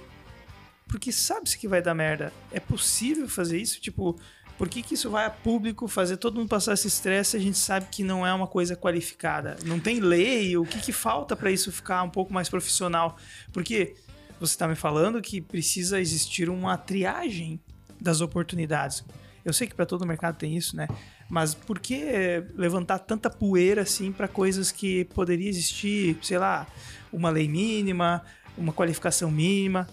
[0.88, 2.32] Porque sabe-se que vai dar merda.
[2.50, 3.82] É possível fazer isso?
[3.82, 4.18] Tipo,
[4.58, 7.36] por que, que isso vai a público fazer todo mundo passar esse estresse?
[7.36, 9.58] A gente sabe que não é uma coisa qualificada.
[9.66, 10.56] Não tem lei.
[10.56, 13.18] O que, que falta para isso ficar um pouco mais profissional?
[13.52, 13.96] Porque
[14.40, 17.60] você está me falando que precisa existir uma triagem
[18.00, 19.04] das oportunidades.
[19.44, 20.88] Eu sei que para todo mercado tem isso, né?
[21.34, 26.67] Mas por que levantar tanta poeira assim para coisas que poderia existir, sei lá,
[27.12, 28.22] uma lei mínima,
[28.56, 29.88] uma qualificação mínima?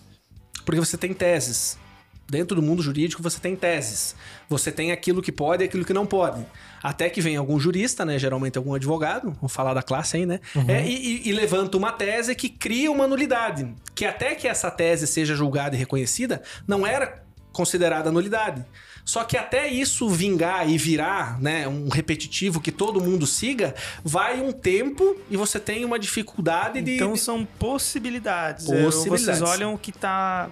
[0.66, 1.78] Porque você tem teses.
[2.28, 4.14] Dentro do mundo jurídico você tem teses.
[4.50, 6.44] Você tem aquilo que pode e aquilo que não pode.
[6.82, 8.18] Até que vem algum jurista, né?
[8.18, 10.40] Geralmente algum advogado, vamos falar da classe aí, né?
[10.68, 13.74] É, e, e- e levanta uma tese que cria uma nulidade.
[13.94, 18.62] Que até que essa tese seja julgada e reconhecida, não era considerada nulidade.
[19.04, 24.40] Só que até isso vingar e virar, né, um repetitivo que todo mundo siga, vai
[24.40, 26.94] um tempo e você tem uma dificuldade de.
[26.94, 28.66] Então são possibilidades.
[28.66, 29.24] Possibilidades.
[29.24, 30.48] Vocês olham o que tá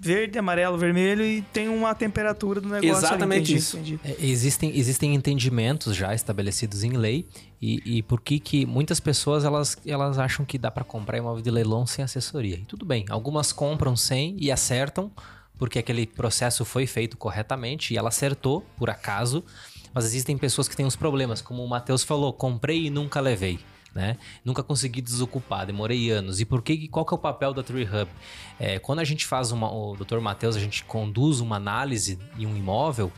[0.00, 2.88] verde, amarelo, vermelho e tem uma temperatura do negócio.
[2.88, 3.76] Exatamente Entendi, isso.
[3.76, 4.00] entendi.
[4.02, 7.28] É, Existem, existem entendimentos já estabelecidos em lei
[7.60, 11.42] e, e por que que muitas pessoas elas, elas acham que dá para comprar imóvel
[11.42, 12.56] de leilão sem assessoria.
[12.56, 15.12] E tudo bem, algumas compram sem e acertam
[15.60, 19.44] porque aquele processo foi feito corretamente e ela acertou por acaso,
[19.92, 23.60] mas existem pessoas que têm os problemas, como o Matheus falou, comprei e nunca levei.
[23.94, 24.16] Né?
[24.42, 26.40] Nunca consegui desocupar, demorei anos.
[26.40, 26.88] E por que?
[26.88, 28.10] Qual que é o papel da Tree Hub?
[28.58, 30.20] É, quando a gente faz uma, o Dr.
[30.20, 33.12] Matheus, a gente conduz uma análise em um imóvel,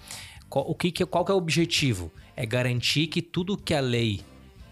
[0.48, 2.10] qual, o que, qual que é o objetivo?
[2.34, 4.24] É garantir que tudo que a lei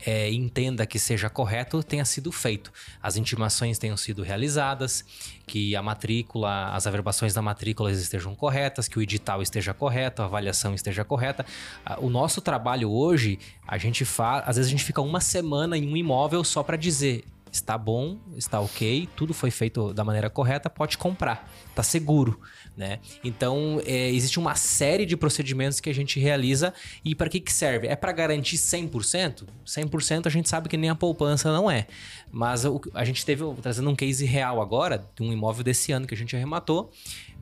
[0.07, 2.73] é, entenda que seja correto tenha sido feito.
[3.03, 5.05] As intimações tenham sido realizadas,
[5.47, 10.27] que a matrícula, as averbações da matrícula estejam corretas, que o edital esteja correto, a
[10.27, 11.45] avaliação esteja correta.
[11.85, 15.77] Ah, O nosso trabalho hoje, a gente faz, às vezes a gente fica uma semana
[15.77, 20.31] em um imóvel só para dizer está bom, está ok, tudo foi feito da maneira
[20.31, 22.41] correta, pode comprar, tá seguro,
[22.77, 23.01] né?
[23.25, 26.73] Então é, existe uma série de procedimentos que a gente realiza
[27.05, 27.87] e para que que serve?
[27.89, 29.45] É para garantir 100%?
[29.67, 31.87] 100% a gente sabe que nem a poupança não é,
[32.31, 36.07] mas o- a gente teve trazendo um case real agora de um imóvel desse ano
[36.07, 36.91] que a gente arrematou,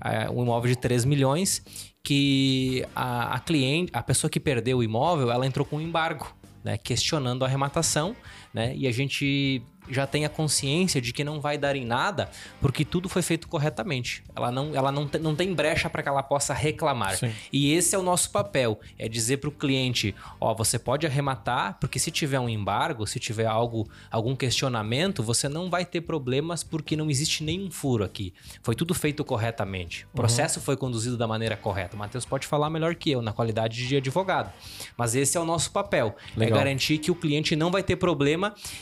[0.03, 1.62] é, um imóvel de 3 milhões
[2.03, 6.35] que a, a cliente, a pessoa que perdeu o imóvel, ela entrou com um embargo,
[6.64, 8.16] né, questionando a arrematação,
[8.53, 12.31] né, e a gente já tem a consciência de que não vai dar em nada,
[12.61, 14.23] porque tudo foi feito corretamente.
[14.35, 17.17] Ela não, ela não, tem, não tem brecha para que ela possa reclamar.
[17.17, 17.33] Sim.
[17.53, 21.79] E esse é o nosso papel, é dizer para o cliente, ó, você pode arrematar,
[21.81, 26.63] porque se tiver um embargo, se tiver algo, algum questionamento, você não vai ter problemas
[26.63, 28.33] porque não existe nenhum furo aqui.
[28.63, 30.07] Foi tudo feito corretamente.
[30.13, 31.97] O processo foi conduzido da maneira correta.
[31.97, 34.53] O Matheus pode falar melhor que eu na qualidade de advogado.
[34.97, 36.57] Mas esse é o nosso papel, Legal.
[36.57, 38.38] é garantir que o cliente não vai ter problema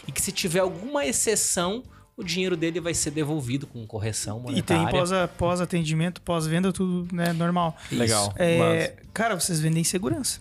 [0.06, 1.82] e que se tiver alguma exceção,
[2.16, 4.90] o dinheiro dele vai ser devolvido com correção E tem monetária.
[5.28, 7.76] pós- pós-atendimento, pós-venda, tudo né, normal.
[7.90, 7.98] Isso.
[7.98, 8.32] Legal.
[8.36, 10.40] É, cara, vocês vendem segurança.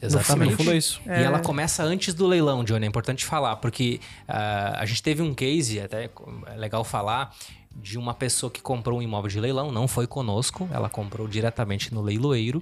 [0.00, 0.50] Exatamente.
[0.50, 1.00] No fundo é isso.
[1.06, 2.84] E ela começa antes do leilão, Johnny.
[2.86, 6.10] É importante falar, porque ah, a gente teve um case, até
[6.46, 7.32] é legal falar,
[7.76, 11.94] de uma pessoa que comprou um imóvel de leilão, não foi conosco, ela comprou diretamente
[11.94, 12.60] no leiloeiro.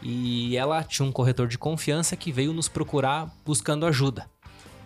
[0.00, 4.26] E ela tinha um corretor de confiança que veio nos procurar buscando ajuda.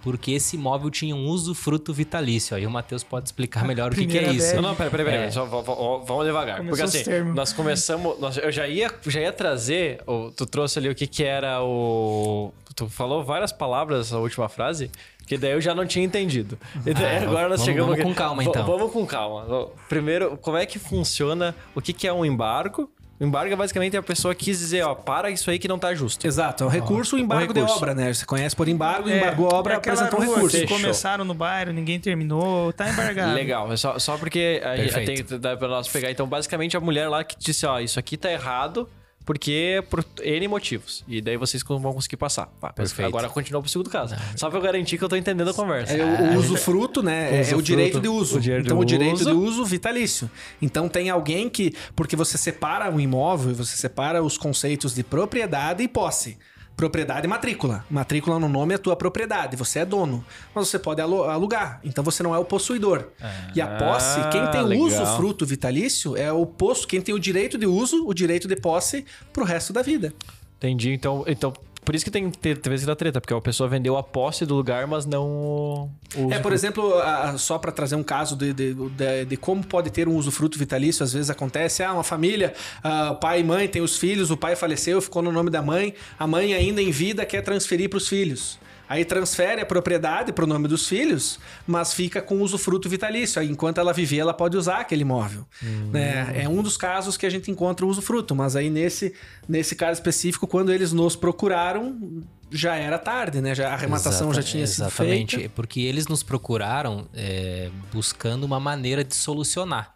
[0.03, 2.57] Porque esse imóvel tinha um usufruto vitalício.
[2.57, 4.57] Aí o Matheus pode explicar melhor o que, que é primeira isso.
[4.57, 5.25] Não, não, peraí, peraí, peraí.
[5.27, 5.31] É.
[5.31, 6.57] Só, v- v- vamos devagar.
[6.59, 7.35] Começou Porque assim, termos.
[7.37, 8.19] nós começamos.
[8.19, 10.01] nós- eu já ia, já ia trazer.
[10.07, 12.53] o- tu trouxe ali o que, que era o.
[12.75, 14.91] Tu falou várias palavras a última frase,
[15.27, 16.59] que daí eu já não tinha entendido.
[16.87, 18.67] E daí Ah, agora nós vamos- chegamos vamos aqui- com calma, V- então.
[18.67, 19.69] Vamos com calma.
[19.89, 21.55] Primeiro, como é que funciona?
[21.75, 22.91] O que, que é um embargo?
[23.23, 25.95] O embargo é basicamente a pessoa quis dizer, ó, para isso aí que não tá
[25.95, 26.27] justo.
[26.27, 27.75] Exato, é um recurso, o embargo um recurso.
[27.77, 28.13] de obra, né?
[28.13, 30.59] Você conhece por embargo, É, embargou a obra, é apresentou um recurso.
[30.59, 30.77] Fechou.
[30.77, 33.33] começaram no bairro, ninguém terminou, tá embargado.
[33.33, 36.11] Legal, é só, só porque a gente tem que dar pra nós pegar.
[36.11, 38.89] Então, basicamente, a mulher lá que disse, ó, isso aqui tá errado,
[39.25, 41.05] porque por N motivos.
[41.07, 42.47] E daí vocês vão conseguir passar.
[42.61, 43.07] Tá, Perfeito.
[43.09, 44.15] Agora continua pro segundo caso.
[44.37, 45.93] Só pra eu garantir que eu tô entendendo a conversa.
[45.93, 47.41] É o, o usufruto, né?
[47.41, 48.37] É- É, o direito de uso.
[48.39, 49.25] o direito então, de o direito uso.
[49.25, 50.31] de uso vitalício.
[50.61, 51.75] Então, tem alguém que.
[51.95, 56.37] Porque você separa um imóvel, você separa os conceitos de propriedade e posse.
[56.77, 57.85] Propriedade e matrícula.
[57.91, 60.25] Matrícula no nome é tua propriedade, você é dono.
[60.55, 61.81] Mas você pode alu- alugar.
[61.85, 63.09] Então você não é o possuidor.
[63.55, 64.87] e a posse, quem tem o legal.
[64.87, 69.05] usufruto vitalício é o posto, quem tem o direito de uso, o direito de posse
[69.33, 70.13] pro resto da vida.
[70.59, 70.93] Entendi.
[70.93, 71.53] Então, então,
[71.85, 74.03] por isso que tem, tem, tem vezes que dá treta, porque a pessoa vendeu a
[74.03, 78.37] posse do lugar, mas não o É, por exemplo, a- só para trazer um caso
[78.37, 82.05] de, de, de- de como pode ter um usufruto vitalício, às vezes acontece, ah, uma
[82.05, 82.53] família,
[82.85, 85.95] ah, pai e mãe tem os filhos, o pai faleceu, ficou no nome da mãe,
[86.19, 88.59] a mãe ainda em vida quer transferir para os filhos.
[88.93, 93.41] Aí transfere a propriedade para o nome dos filhos, mas fica com o usufruto vitalício.
[93.41, 95.47] Aí, enquanto ela viver, ela pode usar aquele imóvel.
[95.91, 96.43] Né?
[96.43, 98.35] É um dos casos que a gente encontra o usufruto.
[98.35, 99.15] Mas aí, nesse,
[99.49, 103.55] nesse caso específico, quando eles nos procuraram, já era tarde, né?
[103.55, 105.53] Já, a arrematação Exata- já tinha sido Exatamente, feita.
[105.57, 109.95] porque eles nos procuraram é, buscando uma maneira de solucionar.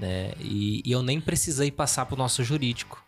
[0.00, 0.32] Né?
[0.40, 3.00] E, e eu nem precisei passar para o nosso jurídico.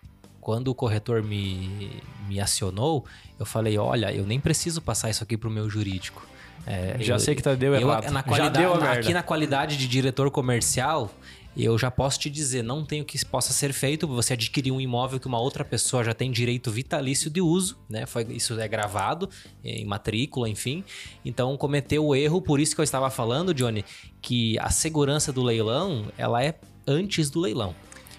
[0.44, 1.90] Quando o corretor me,
[2.28, 3.06] me acionou,
[3.40, 6.24] eu falei: olha, eu nem preciso passar isso aqui para o meu jurídico.
[6.66, 8.10] É, Já eu- sei que tá- deu eu, errado.
[8.12, 11.10] Na Já deu a na- aqui na qualidade de diretor comercial,
[11.56, 14.80] eu já posso te dizer, não tem o que possa ser feito, você adquirir um
[14.80, 18.04] imóvel que uma outra pessoa já tem direito vitalício de uso, né?
[18.04, 19.30] Foi, isso é gravado
[19.64, 20.84] em matrícula, enfim.
[21.24, 23.82] Então cometeu o erro, por isso que eu estava falando, Johnny,
[24.20, 26.54] que a segurança do leilão, ela é
[26.86, 27.74] antes do leilão.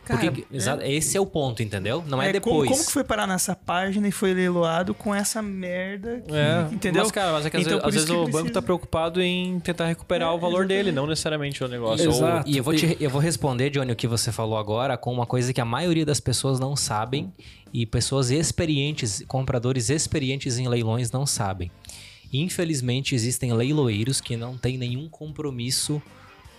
[0.06, 0.45] Cara, Porque,
[0.84, 2.03] é, esse é o ponto, entendeu?
[2.08, 2.56] Não é, É, depois.
[2.70, 6.22] Como, como que foi parar nessa página e foi leiloado com essa merda?
[6.26, 7.01] que- É, entendeu?
[7.03, 8.53] Mas, cara, mas é que às Então, às vezes que o banco precisa.
[8.53, 12.08] tá preocupado em tentar recuperar o valor dele, não necessariamente o negócio.
[12.10, 12.47] Ou- Exato.
[12.49, 15.26] E eu vou, te- eu vou responder, Johnny, o que você falou agora com uma
[15.26, 17.34] coisa que a maioria das pessoas não sabem
[17.74, 21.72] e pessoas experientes, compradores experientes em leilões não sabem.
[22.32, 26.01] Infelizmente, existem leiloeiros que não têm nenhum compromisso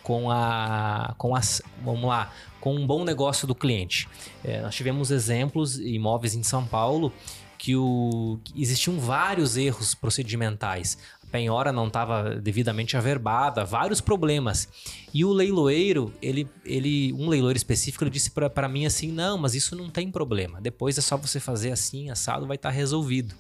[0.03, 2.31] com a, com as, vamos lá,
[2.67, 4.09] com um bom negócio do cliente.
[4.43, 7.13] É, nós tivemos exemplos imóveis em São Paulo
[7.57, 10.99] que, o, existiam vários erros procedimentais.
[11.23, 14.69] A penhora não estava devidamente averbada, vários problemas.
[15.15, 19.55] E o leiloeiro, ele, ele um leiloeiro específico, ele disse para mim assim: não, mas
[19.55, 20.61] isso não tem problema.
[20.61, 23.33] Depois é só você fazer assim, assado, vai estar resolvido.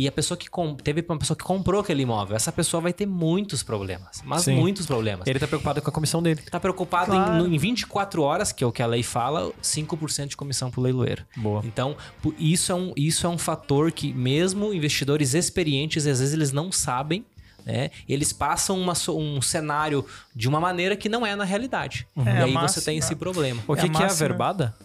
[0.00, 2.92] E a pessoa que com- teve uma pessoa que comprou aquele imóvel, essa pessoa vai
[2.92, 4.54] ter muitos problemas, mas Sim.
[4.54, 5.26] muitos problemas.
[5.26, 6.40] Ele tá preocupado com a comissão dele.
[6.42, 7.44] Tá preocupado Claro.
[7.48, 10.80] em, em 24 horas, que é o que a lei fala, 5% de comissão pro
[10.80, 11.24] leiloeiro.
[11.36, 11.62] Boa.
[11.64, 11.96] Então,
[12.38, 16.70] isso é, um, isso é um fator que mesmo investidores experientes, às vezes eles não
[16.70, 17.24] sabem,
[17.66, 17.90] né?
[18.08, 22.06] Eles passam uma um cenário de uma maneira que não é na realidade.
[22.16, 23.60] É, e aí você máxima- tem esse problema.
[23.66, 24.76] O É que, a que é a verbada?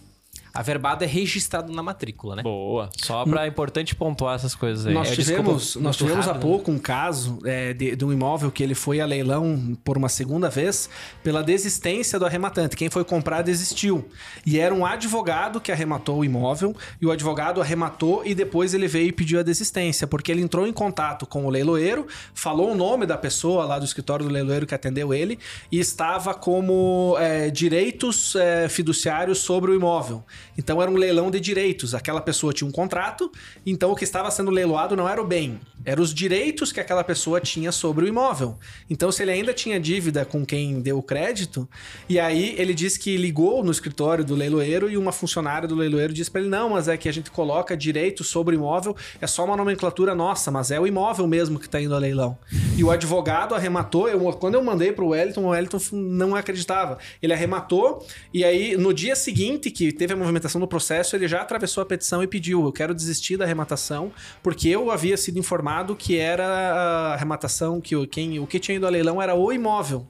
[0.53, 2.43] A verbada é registrado na matrícula, né?
[2.43, 2.89] Boa.
[3.01, 4.93] Só pra importante pontuar essas coisas aí.
[4.93, 6.51] Nós É, tivemos, desculpa, nós tivemos há rápido, né?
[6.51, 10.09] pouco um caso é, de, de um imóvel que ele foi a leilão por uma
[10.09, 10.89] segunda vez
[11.23, 12.75] pela desistência do arrematante.
[12.75, 14.07] Quem foi comprar desistiu.
[14.45, 18.87] E era um advogado que arrematou o imóvel e o advogado arrematou e depois ele
[18.87, 22.75] veio e pediu a desistência, porque ele entrou em contato com o leiloeiro, falou o
[22.75, 25.39] nome da pessoa lá do escritório do leiloeiro que atendeu ele
[25.71, 30.23] e estava como é, direitos é, fiduciários sobre o imóvel.
[30.57, 31.93] Então era um leilão de direitos.
[31.93, 33.31] Aquela pessoa tinha um contrato,
[33.65, 37.03] então o que estava sendo leiloado não era o bem, eram os direitos que aquela
[37.03, 38.57] pessoa tinha sobre o imóvel.
[38.89, 41.67] Então, se ele ainda tinha dívida com quem deu o crédito,
[42.07, 46.13] e aí ele disse que ligou no escritório do leiloeiro e uma funcionária do leiloeiro
[46.13, 49.27] disse para ele: não, mas é que a gente coloca direito sobre o imóvel, é
[49.27, 52.37] só uma nomenclatura nossa, mas é o imóvel mesmo que está indo a leilão.
[52.77, 56.97] E o advogado arrematou, eu, quando eu mandei para o Wellington, o Wellington não acreditava.
[57.21, 61.41] Ele arrematou, e aí no dia seguinte que teve a movimentação do processo, ele já
[61.41, 64.11] atravessou a petição e pediu: eu quero desistir da arrematação,
[64.41, 68.75] porque eu havia sido informado que era a arrematação, que o, quem, o que tinha
[68.75, 70.07] ido a leilão era o imóvel.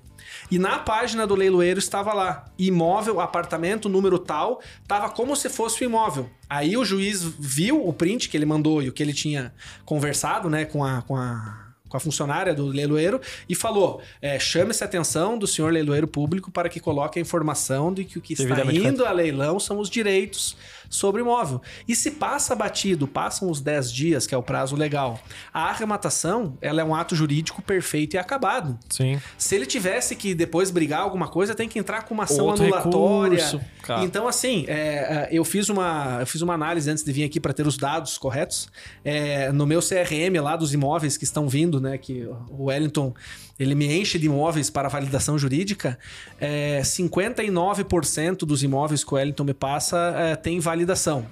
[0.51, 5.83] E na página do leiloeiro estava lá, imóvel, apartamento, número tal, tava como se fosse
[5.83, 6.29] o imóvel.
[6.49, 9.53] Aí o juiz viu o print que ele mandou e o que ele tinha
[9.85, 14.83] conversado, né, com a, com a, com a funcionária do leiloeiro e falou: é, chame-se
[14.83, 18.33] a atenção do senhor leiloeiro público para que coloque a informação de que o que
[18.33, 20.57] está indo a leilão são os direitos
[20.93, 21.59] sobre o imóvel.
[21.87, 25.19] E se passa batido, passam os 10 dias, que é o prazo legal,
[25.51, 28.77] a arrematação ela é um ato jurídico perfeito e acabado.
[28.89, 29.19] Sim.
[29.37, 32.63] Se ele tivesse que depois brigar alguma coisa, tem que entrar com uma ação Outro
[32.63, 33.43] anulatória.
[33.43, 34.03] recurso, cara.
[34.03, 37.39] Então, assim, é, é, eu, fiz uma, eu fiz uma análise antes de vir aqui
[37.39, 38.67] para ter os dados corretos.
[39.03, 41.97] É, no meu CRM lá dos imóveis que estão vindo, né?
[41.97, 43.13] Que o Wellington
[43.59, 45.97] ele me enche de imóveis para validação jurídica.
[46.39, 51.25] É, 59% dos imóveis que o Wellington me passa é, tem validação.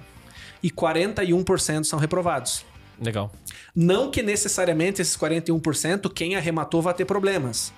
[0.62, 2.64] E 41% são reprovados.
[3.00, 3.32] Legal.
[3.74, 7.72] Não que necessariamente esses 41% quem arrematou vai ter problemas.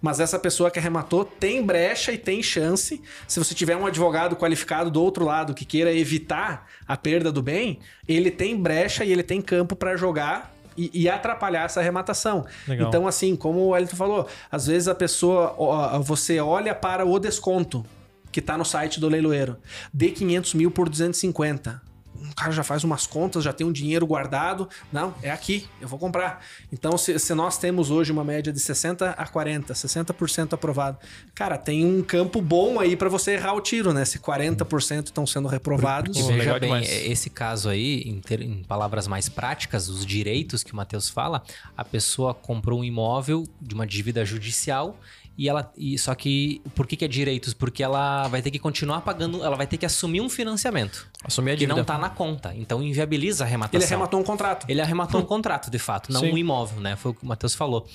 [0.00, 3.02] Mas essa pessoa que arrematou tem brecha e tem chance.
[3.26, 7.42] Se você tiver um advogado qualificado do outro lado que queira evitar a perda do
[7.42, 12.46] bem, ele tem brecha e ele tem campo para jogar e, e atrapalhar essa arrematação.
[12.66, 12.88] Legal.
[12.88, 17.18] Então, assim, como o Wellington falou, às vezes a pessoa, ó, você olha para o
[17.18, 17.84] desconto
[18.32, 19.56] que está no site do leiloeiro.
[19.92, 21.89] Dê 500 mil por 250
[22.20, 24.68] o cara já faz umas contas, já tem um dinheiro guardado.
[24.92, 26.44] Não, é aqui, eu vou comprar.
[26.72, 30.98] Então, se, se nós temos hoje uma média de 60 a 40, 60% aprovado,
[31.34, 34.04] cara, tem um campo bom aí para você errar o tiro, né?
[34.04, 36.16] Se 40% estão sendo reprovados.
[36.18, 36.88] E veja bem, demais.
[36.90, 41.42] esse caso aí, em, ter- em palavras mais práticas, os direitos que o Matheus fala,
[41.76, 44.98] a pessoa comprou um imóvel de uma dívida judicial
[45.40, 45.72] e ela.
[45.74, 46.60] E, só que.
[46.74, 47.54] Por que, que é direitos?
[47.54, 51.52] Porque ela vai ter que continuar pagando, ela vai ter que assumir um financiamento Assumir
[51.52, 51.78] a que dívida.
[51.78, 52.54] não tá na conta.
[52.54, 53.78] Então inviabiliza a arrematação.
[53.78, 54.66] Ele arrematou um contrato.
[54.68, 56.32] Ele arrematou um contrato, de fato, não Sim.
[56.32, 56.94] um imóvel, né?
[56.94, 57.88] Foi o que o Matheus falou.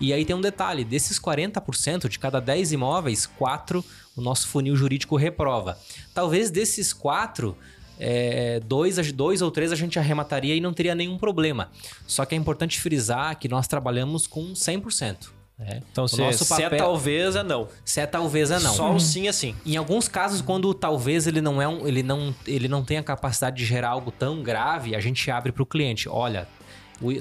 [0.00, 3.84] E aí tem um detalhe: desses 40%, de cada 10 imóveis, 4
[4.16, 5.78] o nosso funil jurídico reprova.
[6.14, 7.54] Talvez desses 4.
[7.98, 11.70] É, dois, dois ou três a gente arremataria e não teria nenhum problema.
[12.06, 15.35] Só que é importante frisar que nós trabalhamos com 100%.
[15.58, 15.82] Né?
[15.90, 17.68] Então, O se, nosso se é papel- talvez, é não.
[17.84, 18.74] Se é talvez é não.
[18.74, 19.54] Só o sim é sim.
[19.64, 23.02] Em alguns casos, quando talvez ele não é um, ele não, ele não tem a
[23.02, 26.08] capacidade de gerar algo tão grave, a gente abre para o cliente.
[26.08, 26.46] Olha,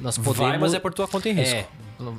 [0.02, 0.38] nós podemos.
[0.38, 1.56] Vai, mas é por tua conta em risco.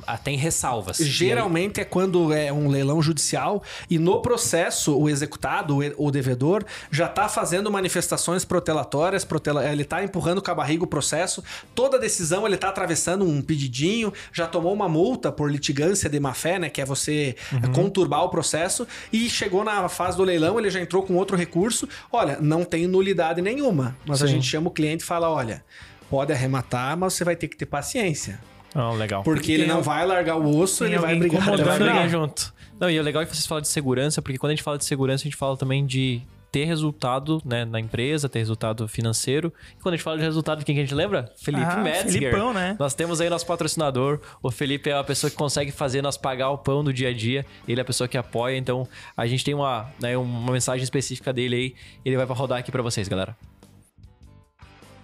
[0.07, 0.97] É, tem ressalvas.
[0.97, 6.63] Geralmente é quando é um leilão judicial e no processo o executado, o o devedor,
[6.91, 11.43] já está fazendo manifestações protelatórias, protela- ele está empurrando com a barriga o processo,
[11.75, 16.57] toda decisão ele está atravessando um pedidinho, já tomou uma multa por litigância de má-fé,
[16.59, 17.71] né, que é você Uhum.
[17.73, 21.87] conturbar o processo, e chegou na fase do leilão, ele já entrou com outro recurso,
[22.11, 24.33] olha, não tem nulidade nenhuma, mas a Sim.
[24.33, 25.63] gente chama o cliente e fala, olha,
[26.09, 28.39] pode arrematar, mas você vai ter que ter paciência.
[28.75, 29.23] Ah, legal.
[29.23, 31.47] Porque ele não vai largar o osso, ele vai brigar.
[31.47, 32.53] Ele vai vai brigar junto.
[32.79, 34.77] Não, e o legal é que vocês falam de segurança, porque quando a gente fala
[34.77, 39.51] de segurança, a gente fala também de ter resultado né, na empresa, ter resultado financeiro.
[39.77, 41.31] E quando a gente fala de resultado, quem que a gente lembra?
[41.37, 42.21] Felipe Ah, Metzger.
[42.21, 42.75] Felipão, né?
[42.79, 44.19] Nós temos aí nosso patrocinador.
[44.41, 47.13] O Felipe é a pessoa que consegue fazer nós pagar o pão do dia a
[47.13, 47.45] dia.
[47.67, 48.57] Ele é a pessoa que apoia.
[48.57, 51.75] Então, a gente tem uma, né, uma mensagem específica dele aí.
[52.05, 53.35] Ele vai rodar aqui pra vocês, galera.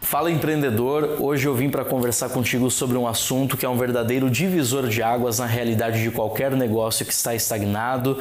[0.04, 4.30] Fala empreendedor, hoje eu vim para conversar contigo sobre um assunto que é um verdadeiro
[4.30, 8.20] divisor de águas na realidade de qualquer negócio que está estagnado,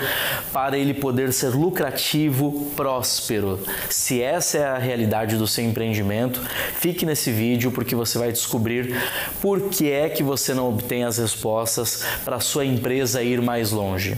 [0.53, 3.61] para ele poder ser lucrativo, próspero.
[3.91, 6.41] Se essa é a realidade do seu empreendimento,
[6.78, 8.97] fique nesse vídeo porque você vai descobrir
[9.43, 14.16] por que é que você não obtém as respostas para sua empresa ir mais longe.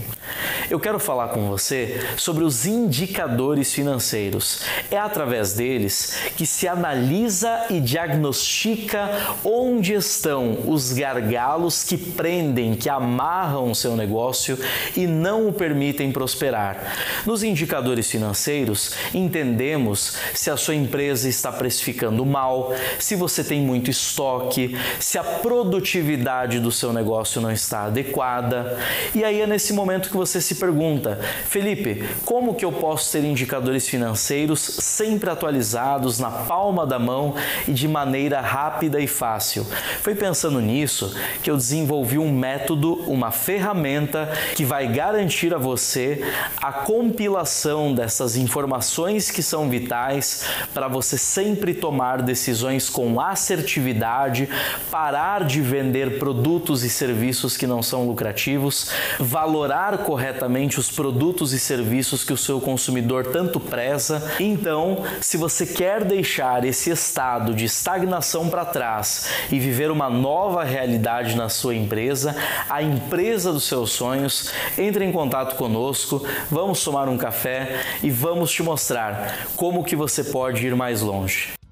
[0.69, 4.61] Eu quero falar com você sobre os indicadores financeiros.
[4.89, 9.09] É através deles que se analisa e diagnostica
[9.43, 14.57] onde estão os gargalos que prendem, que amarram o seu negócio
[14.95, 16.95] e não o permitem prosperar.
[17.25, 23.89] Nos indicadores financeiros, entendemos se a sua empresa está precificando mal, se você tem muito
[23.89, 28.77] estoque, se a produtividade do seu negócio não está adequada.
[29.13, 33.23] E aí é nesse momento que você se pergunta: Felipe, como que eu posso ter
[33.23, 37.35] indicadores financeiros sempre atualizados na palma da mão
[37.67, 39.65] e de maneira rápida e fácil?
[40.01, 46.23] Foi pensando nisso que eu desenvolvi um método, uma ferramenta que vai garantir a você
[46.61, 54.49] a compilação dessas informações que são vitais para você sempre tomar decisões com assertividade,
[54.89, 61.59] parar de vender produtos e serviços que não são lucrativos, valorar corretamente os produtos e
[61.59, 64.35] serviços que o seu consumidor tanto preza.
[64.39, 70.63] Então, se você quer deixar esse estado de estagnação para trás e viver uma nova
[70.63, 72.35] realidade na sua empresa,
[72.69, 78.51] a empresa dos seus sonhos, entre em contato conosco, vamos tomar um café e vamos
[78.51, 81.64] te mostrar como que você pode ir mais longe.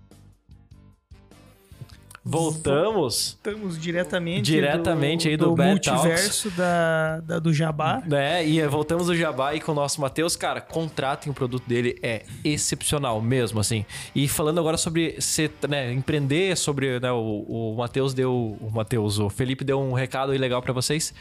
[2.26, 3.28] Voltamos.
[3.38, 8.02] Estamos diretamente, Diretamente aí do do Bad multiverso da, da- do Jabá.
[8.06, 8.48] né?
[8.48, 10.36] E voltamos do Jabá aí com o nosso Matheus.
[10.36, 13.86] Cara, contratem o produto dele, é excepcional mesmo, assim.
[14.16, 18.34] E falando agora sobre ser, né, empreender, sobre né, o, o Matheus deu.
[18.34, 21.14] O Matheus, o Felipe deu um recado aí legal pra vocês.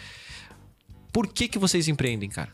[1.12, 2.50] Por que, que vocês empreendem, cara?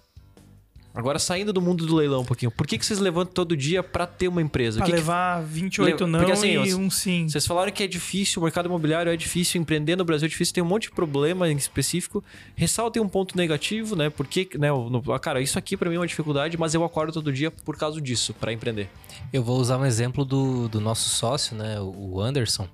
[0.99, 3.85] Agora saindo do mundo do leilão um pouquinho, por que, que vocês levantam todo dia
[3.85, 4.79] pra ter uma empresa?
[4.79, 7.29] O Pra que que levar 28 não Porque, assim, e um sim.
[7.29, 10.55] vocês falaram que é difícil, o mercado imobiliário é difícil, empreender no Brasil é difícil,
[10.55, 12.25] tem um monte de problema em específico.
[12.57, 14.11] Ressaltem um ponto negativo, né?
[14.11, 17.13] Porque, né, no- ah, cara, isso aqui pra mim é uma dificuldade, mas eu acordo
[17.13, 18.91] todo dia por causa disso, pra empreender.
[19.33, 22.67] Eu vou usar um exemplo do, do nosso sócio, né, o Anderson,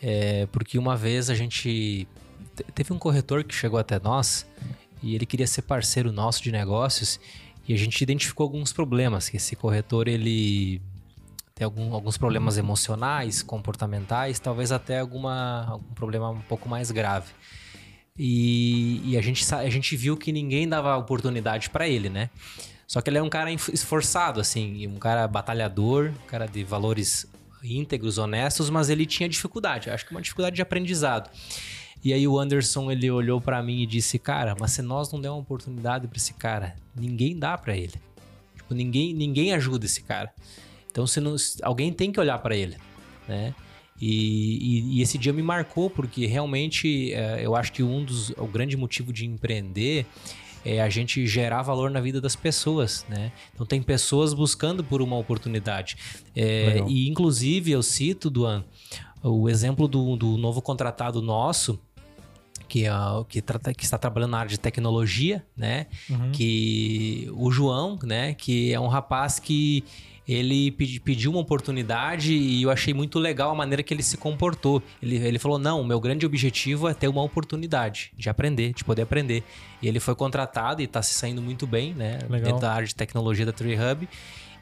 [0.00, 2.06] é, porque uma vez a gente
[2.54, 4.46] te- teve um corretor que chegou até nós
[5.02, 7.18] e ele queria ser parceiro nosso de negócios
[7.68, 10.80] e a gente identificou alguns problemas, que esse corretor ele
[11.54, 17.32] tem algum- alguns problemas emocionais, comportamentais, talvez até alguma, algum problema um pouco mais grave.
[18.16, 22.30] E, e a, gente, a gente viu que ninguém dava oportunidade para ele, né?
[22.86, 27.26] Só que ele é um cara esforçado, assim, um cara batalhador, um cara de valores
[27.62, 31.30] íntegros, honestos, mas ele tinha dificuldade, acho que uma dificuldade de aprendizado.
[32.04, 35.20] E aí o Anderson, ele olhou para mim e disse, cara, mas se nós não
[35.20, 37.94] der uma oportunidade para esse cara, ninguém dá para ele.
[38.56, 40.32] Tipo, ninguém, ninguém ajuda esse cara.
[40.90, 42.76] Então, se não, alguém tem que olhar para ele,
[43.28, 43.54] né?
[44.00, 44.58] E,
[44.92, 48.46] e- e esse dia me marcou porque realmente é, eu acho que um dos o
[48.46, 50.06] grande motivo de empreender
[50.64, 53.32] é a gente gerar valor na vida das pessoas, né?
[53.54, 55.96] Então tem pessoas buscando por uma oportunidade.
[56.34, 58.64] É, e inclusive eu cito, Duan,
[59.22, 61.78] o exemplo do, do novo contratado nosso,
[62.68, 65.86] que, o- que, trata- que está trabalhando na área de tecnologia, né?
[66.32, 68.34] Que o João, né?
[68.34, 69.82] Que é um rapaz que
[70.26, 74.16] ele pedi- pediu uma oportunidade e eu achei muito legal a maneira que ele se
[74.18, 74.82] comportou.
[75.02, 78.84] Ele, ele falou: Não, o meu grande objetivo é ter uma oportunidade de aprender, de
[78.84, 79.42] poder aprender.
[79.80, 82.18] E ele foi contratado e está se saindo muito bem, né?
[82.28, 82.44] Legal.
[82.46, 84.06] Dentro da área de tecnologia da Tree Hub.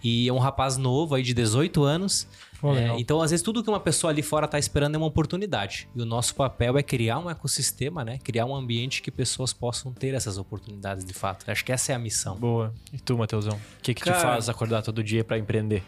[0.03, 2.26] E é um rapaz novo aí de 18 anos.
[2.61, 5.07] Pô, É, então, às vezes, tudo que uma pessoa ali fora está esperando é uma
[5.07, 5.88] oportunidade.
[5.94, 8.18] E o nosso papel é criar um ecossistema, né?
[8.24, 11.51] Criar um ambiente que pessoas possam ter essas oportunidades de fato.
[11.51, 12.36] Acho que essa é a missão.
[12.36, 12.72] Boa.
[12.92, 13.53] E tu, Matheusão?
[13.55, 15.82] O que, que te Cara- faz acordar todo dia pra empreender?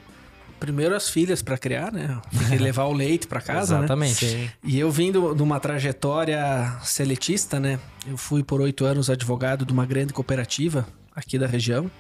[0.61, 2.21] Primeiro as filhas pra criar, né?
[2.51, 3.81] Que levar o leite pra casa, né?
[3.85, 4.51] Exatamente.
[4.65, 7.79] E eu vindo de uma trajetória seletista, né?
[8.07, 11.91] Eu fui por oito anos advogado de uma grande cooperativa aqui da região.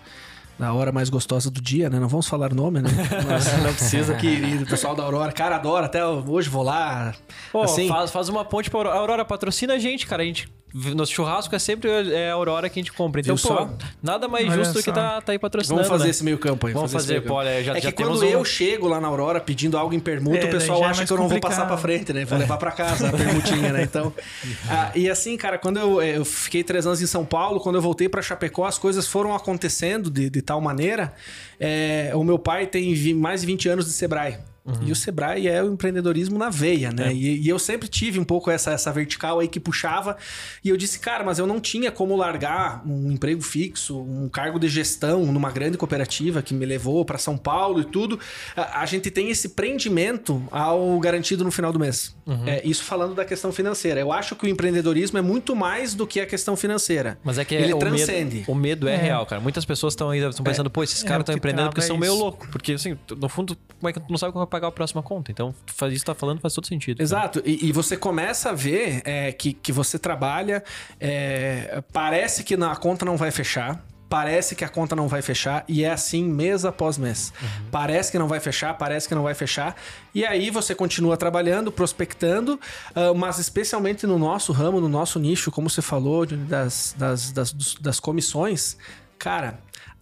[0.58, 2.00] Na hora mais gostosa do dia, né?
[2.00, 2.90] Não vamos falar nome, né?
[3.26, 4.64] Mas não precisa, querido.
[4.68, 5.86] O pessoal da Aurora, cara, adora.
[5.86, 7.14] Até hoje vou lá.
[7.52, 8.96] Pô, assim, faz, faz uma ponte pra Aurora.
[8.96, 10.22] A Aurora patrocina a gente, cara.
[10.22, 10.48] A gente,
[10.94, 13.20] nosso churrasco é sempre é a Aurora que a gente compra.
[13.20, 13.70] Então, Viu pô, só?
[14.02, 15.76] nada mais Olha justo do que tá, tá aí patrocinando.
[15.82, 16.10] Vamos fazer né?
[16.10, 16.72] esse meio campo aí.
[16.72, 17.28] Vamos fazer, campo.
[17.28, 19.78] pô, olha, já- é já que quando temos um- eu chego lá na Aurora pedindo
[19.78, 21.76] algo em permuta, É, o pessoal é acha mais que eu não vou passar pra
[21.76, 22.24] frente, né?
[22.24, 23.82] Vou levar pra casa a permutinha, né?
[23.84, 24.12] Então.
[24.68, 27.82] ah, e assim, cara, quando eu, eu fiquei três anos em São Paulo, quando eu
[27.82, 31.12] voltei pra Chapecó, as coisas foram acontecendo de, de tal maneira.
[31.60, 34.38] É, o meu pai tem mais de 20 anos de Sebrae.
[34.82, 37.12] E o Sebrae é o empreendedorismo na veia, né?
[37.12, 40.16] E, e eu sempre tive um pouco essa, essa vertical aí que puxava.
[40.64, 44.58] E eu disse, cara, mas eu não tinha como largar um emprego fixo, um cargo
[44.58, 48.18] de gestão numa grande cooperativa que me levou para São Paulo e tudo.
[48.56, 52.14] A, a gente tem esse prendimento ao garantido no final do mês.
[52.46, 54.00] É, isso falando da questão financeira.
[54.00, 57.18] Eu acho que o empreendedorismo é muito mais do que a questão financeira.
[57.24, 58.38] Mas é que ele o transcende.
[58.38, 59.40] Medo, o medo é, real, cara.
[59.40, 61.82] Muitas pessoas estão ainda estão pensando, pô, esses é, caras o estão que empreendendo porque
[61.82, 62.48] são é meio loucos.
[62.50, 65.02] Porque, assim, no fundo, como é que tu não sabe como vai pagar a próxima
[65.02, 65.30] conta?
[65.30, 67.00] Então, faz isso que tá falando faz todo sentido.
[67.00, 70.62] Exato, e, e você começa a ver é, que, que você trabalha,
[71.00, 73.84] é, parece que na- a conta não vai fechar.
[74.10, 77.30] Parece que a conta não vai fechar e é assim mês após mês.
[77.70, 79.76] Parece que não vai fechar, parece que não vai fechar.
[80.14, 82.58] E aí você continua trabalhando, prospectando,
[82.94, 87.52] ah, mas especialmente no nosso ramo, no nosso nicho, como você falou, das, das, das,
[87.78, 88.78] das comissões,
[89.18, 89.60] cara,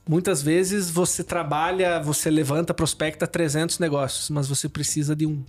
[0.09, 5.45] muitas vezes você trabalha, você levanta, prospecta 300 negócios, mas você precisa de um.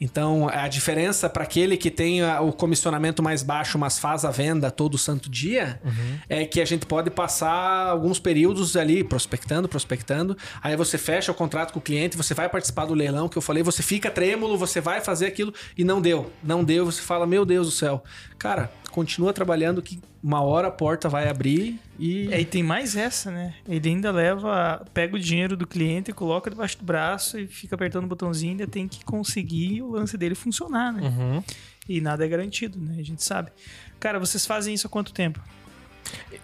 [0.00, 4.70] Então, a diferença para aquele que tem o comissionamento mais baixo, mas faz a venda
[4.70, 5.80] todo santo dia,
[6.28, 10.36] é que a gente pode passar alguns períodos ali prospectando, prospectando.
[10.60, 13.42] Aí você fecha o contrato com o cliente, você vai participar do leilão que eu
[13.42, 16.30] falei, você fica trêmulo, você vai fazer aquilo e não deu.
[16.42, 18.02] Não deu, você fala, meu Deus do céu.
[18.36, 22.32] Cara, continua trabalhando que uma hora a porta vai abrir e.
[22.32, 23.52] É, e tem mais essa, né?
[23.68, 28.04] Ele ainda leva, pega o dinheiro do cliente, coloca debaixo do braço e fica apertando
[28.04, 31.02] o botãozinho, ainda tem que conseguir o lance dele funcionar, né?
[31.02, 31.42] Uhum.
[31.86, 32.96] E nada é garantido, né?
[32.98, 33.50] A gente sabe.
[34.00, 35.38] Cara, vocês fazem isso há quanto tempo?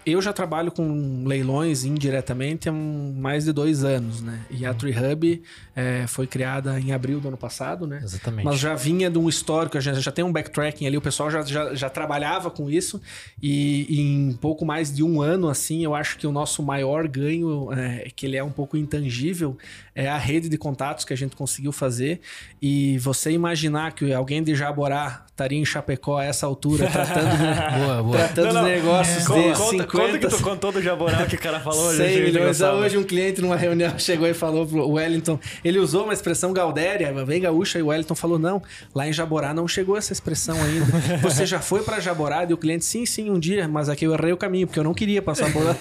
[0.07, 4.41] Eu já trabalho com leilões indiretamente há um- mais de dois anos, né?
[4.51, 5.43] E a Tree Hub
[5.77, 8.01] é, foi criada em abril do ano passado, né?
[8.03, 8.45] Exatamente.
[8.45, 11.43] Mas já vinha de um histórico, já, já tem um backtracking ali, o pessoal já,
[11.43, 13.01] já, já trabalhava com isso.
[13.43, 17.07] E, e em pouco mais de um ano, assim, eu acho que o nosso maior
[17.07, 19.57] ganho, é, que ele é um pouco intangível,
[19.95, 22.21] é a rede de contatos que a gente conseguiu fazer.
[22.61, 27.31] E você imaginar que alguém de Jaborá estaria em Chapecó a essa altura, tratando,
[27.85, 28.17] Boa, boa.
[28.19, 28.65] tratando Não, não.
[28.65, 31.91] de negócios Conta, conta, 50, conta que tu contou do Jaborá que o cara falou.
[31.95, 32.61] 100 gente, milhões.
[32.61, 37.13] Hoje um cliente numa reunião chegou e falou pro Wellington, ele usou uma expressão gaudéria,
[37.25, 38.63] bem gaúcha, e o Wellington falou, não,
[38.95, 40.87] lá em Jaborá não chegou essa expressão ainda.
[41.23, 42.45] Você já foi para Jaborá?
[42.45, 44.85] E o cliente, sim, sim, um dia, mas aqui eu errei o caminho, porque eu
[44.85, 45.77] não queria passar por lá.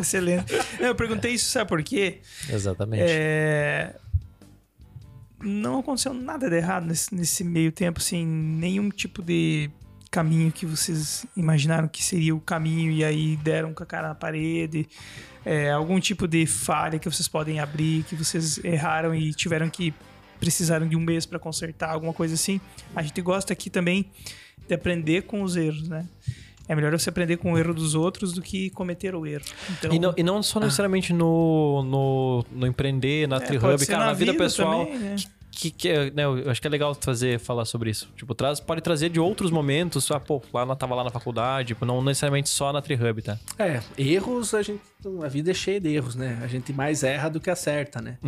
[0.00, 0.52] Excelente.
[0.78, 2.18] Eu perguntei isso, sabe por quê?
[2.48, 3.04] Exatamente.
[3.06, 3.94] É,
[5.42, 9.70] Não aconteceu nada de errado nesse, nesse meio tempo, assim, nenhum tipo de
[10.10, 14.14] caminho que vocês imaginaram que seria o caminho e aí deram com a cara na
[14.14, 14.88] parede,
[15.44, 19.92] é, algum tipo de falha que vocês podem abrir, que vocês erraram e tiveram que
[20.40, 22.60] precisaram de um mês para consertar, alguma coisa assim.
[22.94, 24.10] A gente gosta aqui também
[24.66, 26.06] de aprender com os erros, né?
[26.68, 29.44] É melhor você aprender com o erro dos outros do que cometer o erro.
[29.70, 33.74] Então, E não, e não só necessariamente no, no, no empreender, na é, Tree pode
[33.74, 34.84] Hub, ser cara, na, vida, pessoal.
[34.84, 35.16] também, né?
[35.60, 38.08] Que, que, né, eu acho que é legal fazer, falar sobre isso.
[38.16, 40.08] Tipo, traz, pode trazer de outros momentos.
[40.12, 43.20] Ah, pô, lá na, tava lá na faculdade, tipo, não necessariamente só na Tree Hub,
[43.22, 43.36] tá?
[43.58, 44.80] É, erros, a gente.
[45.24, 46.38] A vida é cheia de erros, né?
[46.42, 48.18] A gente mais erra do que acerta, né?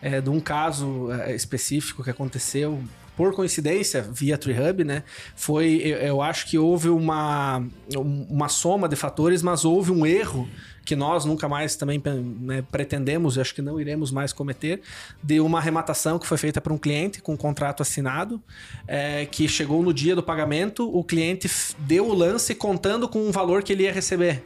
[0.00, 2.80] É, de um caso é, específico que aconteceu,
[3.16, 5.02] por coincidência, via Tree Hub, né?
[5.34, 5.80] Foi.
[5.82, 7.64] Eu, eu acho que houve uma,
[7.96, 10.48] um- uma soma de fatores, mas houve um erro
[10.86, 12.00] que nós nunca mais também
[12.40, 14.80] né, pretendemos, acho que não iremos mais cometer,
[15.22, 18.40] de uma arrematação que foi feita para um cliente com um contrato assinado,
[18.86, 23.32] é, que chegou no dia do pagamento, o cliente deu o lance contando com um
[23.32, 24.44] valor que ele ia receber.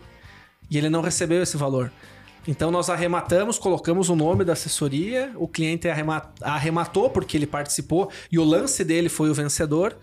[0.70, 1.92] E ele não recebeu esse valor.
[2.48, 8.10] Então nós arrematamos, colocamos o nome da assessoria, o cliente arrema- arrematou porque ele participou
[8.32, 9.94] e o lance dele foi o vencedor.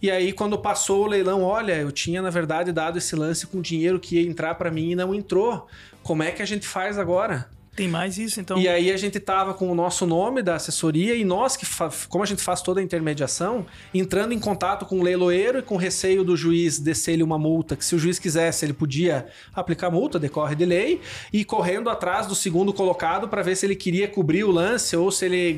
[0.00, 3.60] E aí quando passou o leilão, olha, eu tinha na verdade dado esse lance com
[3.60, 5.66] dinheiro que ia entrar para mim e não entrou.
[6.02, 7.48] Como é que a gente faz agora?
[7.78, 8.58] Tem mais isso, então.
[8.58, 11.64] E aí a gente tava com o nosso nome da assessoria e nós que
[12.08, 13.64] como a gente faz toda a intermediação,
[13.94, 17.84] entrando em contato com o leiloeiro e com receio do juiz descer-lhe uma multa, que
[17.84, 21.00] se o juiz quisesse, ele podia aplicar multa, decorre de lei,
[21.32, 25.12] e correndo atrás do segundo colocado para ver se ele queria cobrir o lance ou
[25.12, 25.56] se ele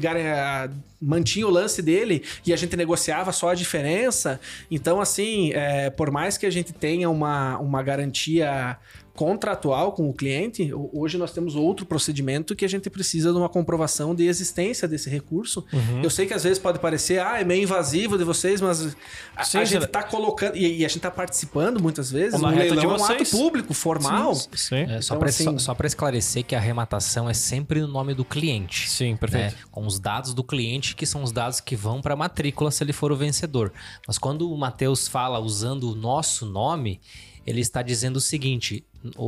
[1.00, 4.38] mantinha o lance dele e a gente negociava só a diferença.
[4.70, 8.76] Então, assim, é, por mais que a gente tenha uma, uma garantia
[9.14, 13.38] contratual com o cliente, ho- hoje nós temos outro procedimento que a gente precisa de
[13.38, 15.64] uma comprovação de existência desse recurso.
[15.72, 16.02] Uhum.
[16.02, 18.96] Eu sei que às vezes pode parecer, ah, é meio invasivo de vocês, mas
[19.36, 22.46] a, Sim, a gente está colocando, e, e a gente está participando muitas vezes, o
[22.46, 23.30] reta de leilão é um ato vocês.
[23.30, 24.34] público, formal.
[24.34, 24.76] Sim.
[24.76, 28.14] É, só Então, para assim- só, para esclarecer que a arrematação é sempre o nome
[28.14, 28.88] do cliente.
[28.88, 29.54] Sim, perfeito.
[29.54, 29.62] né?
[29.70, 32.82] Com os dados do cliente, que são os dados que vão para a matrícula se
[32.82, 33.72] ele for o vencedor.
[34.06, 37.00] Mas quando o Matheus fala usando o nosso nome,
[37.46, 38.84] ele está dizendo o seguinte: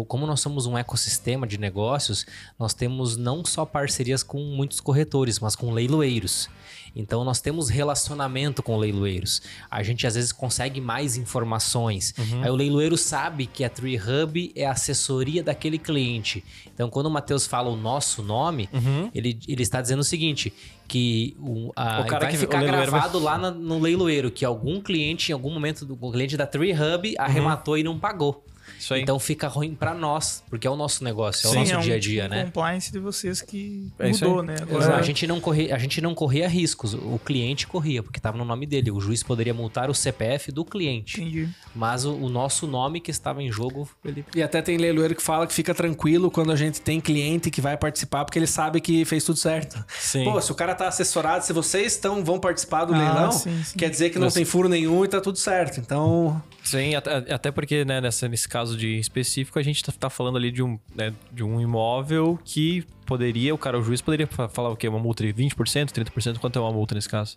[0.08, 2.26] como nós somos um ecossistema de negócios,
[2.58, 6.48] nós temos não só parcerias com muitos corretores, mas com leiloeiros.
[6.94, 9.40] Então nós temos relacionamento com leiloeiros.
[9.70, 12.14] A gente às vezes consegue mais informações.
[12.42, 16.44] Aí o leiloeiro sabe que a Tree Hub é a assessoria daquele cliente.
[16.74, 18.68] Então quando o Matheus fala o nosso nome,
[19.14, 20.52] ele, ele está dizendo o seguinte:
[20.88, 23.78] que o, a- O cara vai que- ficar o leiloeiro vai- gravado lá na- no
[23.78, 27.82] leiloeiro que algum cliente, em algum momento, do, o cliente da Tree Hub arrematou e
[27.82, 28.44] não pagou.
[28.82, 29.02] Isso aí.
[29.02, 31.80] Então fica ruim para nós, porque é o nosso negócio, é o Sim, nosso um
[31.80, 32.44] dia a dia, né?
[32.46, 34.54] compliance de vocês que É mudou, né?
[34.54, 34.74] Exato.
[34.74, 38.36] Agora, A gente, não corria, a gente não corria riscos, o cliente corria, porque estava
[38.36, 38.90] no nome dele.
[38.90, 41.48] O juiz poderia multar o CPF do cliente, entendi.
[41.74, 45.22] mas o, o nosso nome que estava em jogo, ele E até tem leiloeiro que
[45.22, 48.80] fala que fica tranquilo quando a gente tem cliente que vai participar, porque ele sabe
[48.80, 49.84] que fez tudo certo.
[49.96, 50.24] Sim.
[50.24, 53.62] Pô, se o cara tá assessorado, se vocês estão, vão participar do Ah, leilão, sim,
[53.62, 53.78] sim.
[53.78, 55.78] quer dizer que não Mas- tem furo nenhum e tá tudo certo.
[55.78, 60.08] Então, Sim, até, até porque, né, nessa, nesse caso de específico, a gente tá, tá
[60.10, 64.26] falando ali de um, né, de um imóvel que poderia, o cara, o juiz poderia
[64.26, 64.86] fa- falar o quê?
[64.88, 66.38] Uma multa de 20%, 30%?
[66.38, 67.36] Quanto é uma multa nesse caso?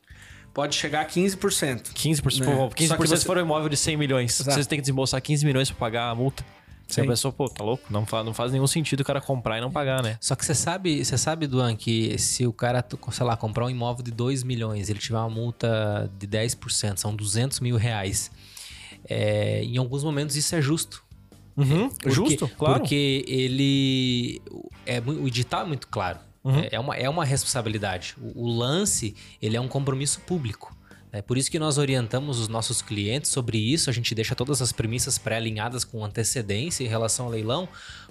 [0.53, 1.91] pode chegar a 15%.
[1.93, 2.55] 15%, Né?
[2.55, 4.39] pô, 15% Só que se você- for um imóvel de 100 milhões.
[4.39, 4.53] Exato.
[4.55, 6.45] Vocês têm que desembolsar 15 milhões pra pagar a multa.
[6.89, 7.05] A Sim.
[7.07, 7.83] pessoa, pô, tá louco?
[7.89, 10.17] Não faz, não faz nenhum sentido o cara comprar e não pagar, né?
[10.21, 13.69] Só que você sabe, você sabe, Duan, que se o cara, sei lá, comprar um
[13.69, 18.31] imóvel de 2 milhões, ele tiver uma multa de 10%, são 200 mil reais.
[19.07, 21.03] É, em alguns momentos isso é justo.
[21.57, 22.79] Uhum, Porque- justo, claro.
[22.79, 24.41] Porque ele.
[24.85, 26.19] É, o edital é muito claro.
[26.43, 26.59] Uhum.
[26.59, 28.15] É, é uma, é uma responsabilidade.
[28.21, 30.75] O, o lance, ele é um compromisso público.
[31.11, 33.89] É por isso que nós orientamos os nossos clientes sobre isso.
[33.89, 37.69] A gente deixa todas as premissas pré-alinhadas com antecedência em relação ao leilão,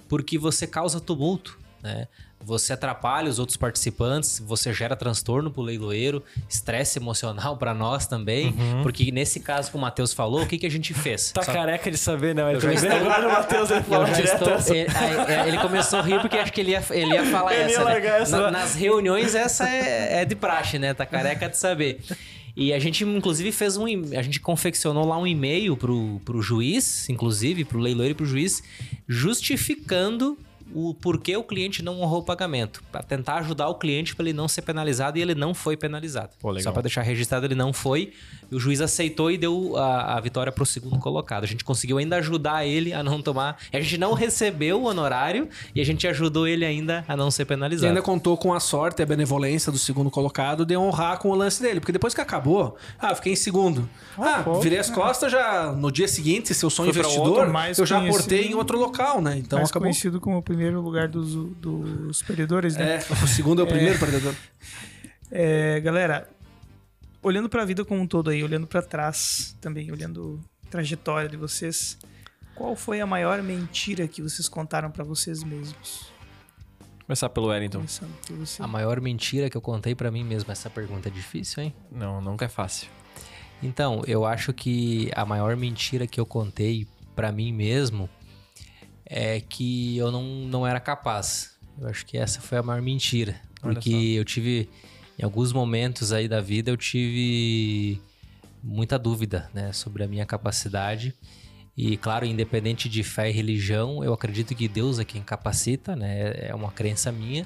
[0.09, 1.57] porque você causa tumulto.
[1.83, 2.07] Né?
[2.45, 8.53] Você atrapalha os outros participantes, você gera transtorno pro leiloeiro, estresse emocional para nós também,
[8.83, 11.31] porque nesse caso que o Matheus falou, o que, que a gente fez?
[11.31, 12.51] Tá Só- careca de saber, né?
[12.51, 14.75] Ele já estou- agora do Matheus, ele direto estou.
[14.75, 17.61] Ele, aí, ele começou a rir porque acho que ele ia, ele ia falar Ele
[17.63, 17.91] ia essa, né?
[17.91, 18.37] largar essa.
[18.41, 20.93] Na- nas reuniões, essa é, é de praxe, né?
[20.93, 21.99] Tá careca de saber.
[22.55, 23.85] E a gente, inclusive, fez um.
[24.17, 28.61] A gente confeccionou lá um e-mail pro, pro juiz, inclusive, pro leiloeiro e pro juiz,
[29.07, 30.37] justificando
[30.73, 32.83] o porquê o cliente não honrou o pagamento.
[32.91, 36.29] Para tentar ajudar o cliente para ele não ser penalizado e ele não foi penalizado.
[36.39, 36.57] Pô.
[36.59, 38.13] Só para deixar registrado, ele não foi.
[38.51, 41.43] E o juiz aceitou e deu a, a vitória pro segundo colocado.
[41.43, 43.57] A gente conseguiu ainda ajudar ele a não tomar.
[43.71, 47.43] A gente não recebeu o honorário e a gente ajudou ele ainda a não ser
[47.43, 47.87] E penalizado.
[47.89, 51.35] ainda contou com a sorte e a benevolência do segundo colocado de honrar com o
[51.35, 51.79] lance dele.
[51.79, 53.87] Porque depois que acabou, ah, fiquei em segundo.
[54.17, 54.59] Ah, pô.
[54.59, 57.85] virei as costas já no dia seguinte, se eu sou Foi investidor, outro, mais eu
[57.85, 59.37] já aportei em outro local, né?
[59.37, 59.85] Então mais acabou.
[59.85, 62.95] conhecido como o primeiro lugar dos, dos perdedores, né?
[62.95, 64.33] É, o segundo é o primeiro perdedor.
[65.29, 66.29] É, galera,
[67.21, 71.35] olhando pra vida como um todo aí, olhando pra trás também, olhando a trajetória de
[71.35, 71.97] vocês,
[72.55, 76.09] qual foi a maior mentira que vocês contaram pra vocês mesmos?
[77.05, 77.83] Começar pelo Wellington.
[78.39, 78.63] Você.
[78.63, 80.51] A maior mentira que eu contei pra mim mesmo.
[80.51, 81.75] Essa pergunta é difícil, hein?
[81.91, 82.89] Não, nunca é fácil.
[83.61, 88.09] Então, eu acho que a maior mentira que eu contei pra mim mesmo
[89.05, 91.55] é que eu não, não era capaz.
[91.79, 93.35] Eu acho que essa foi a maior mentira.
[93.61, 94.69] Porque eu tive,
[95.17, 97.99] em alguns momentos aí da vida, eu tive
[98.63, 101.13] muita dúvida, né, sobre a minha capacidade.
[101.77, 106.47] E, claro, independente de fé e religião, eu acredito que Deus é quem capacita, né?
[106.47, 107.45] É uma crença minha.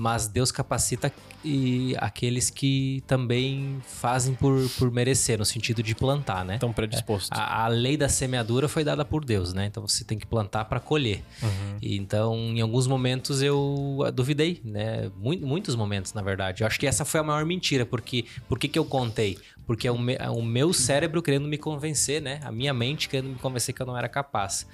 [0.00, 1.12] Mas Deus capacita
[1.44, 6.54] e aqueles que também fazem por, por merecer, no sentido de plantar, né?
[6.54, 7.30] Estão predispostos.
[7.38, 9.66] A, a lei da semeadura foi dada por Deus, né?
[9.66, 11.22] Então você tem que plantar para colher.
[11.42, 11.76] Uhum.
[11.82, 15.10] E Então, em alguns momentos eu duvidei, né?
[15.16, 16.62] Mu- muitos momentos, na verdade.
[16.62, 19.38] Eu acho que essa foi a maior mentira, porque por que, que eu contei?
[19.66, 22.40] Porque é o, me- é o meu cérebro querendo me convencer, né?
[22.42, 24.66] A minha mente querendo me convencer que eu não era capaz.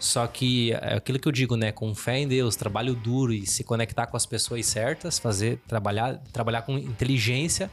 [0.00, 1.70] Só que é aquilo que eu digo, né?
[1.70, 6.16] Com fé em Deus, trabalho duro e se conectar com as pessoas certas, fazer, trabalhar,
[6.32, 7.70] trabalhar com inteligência,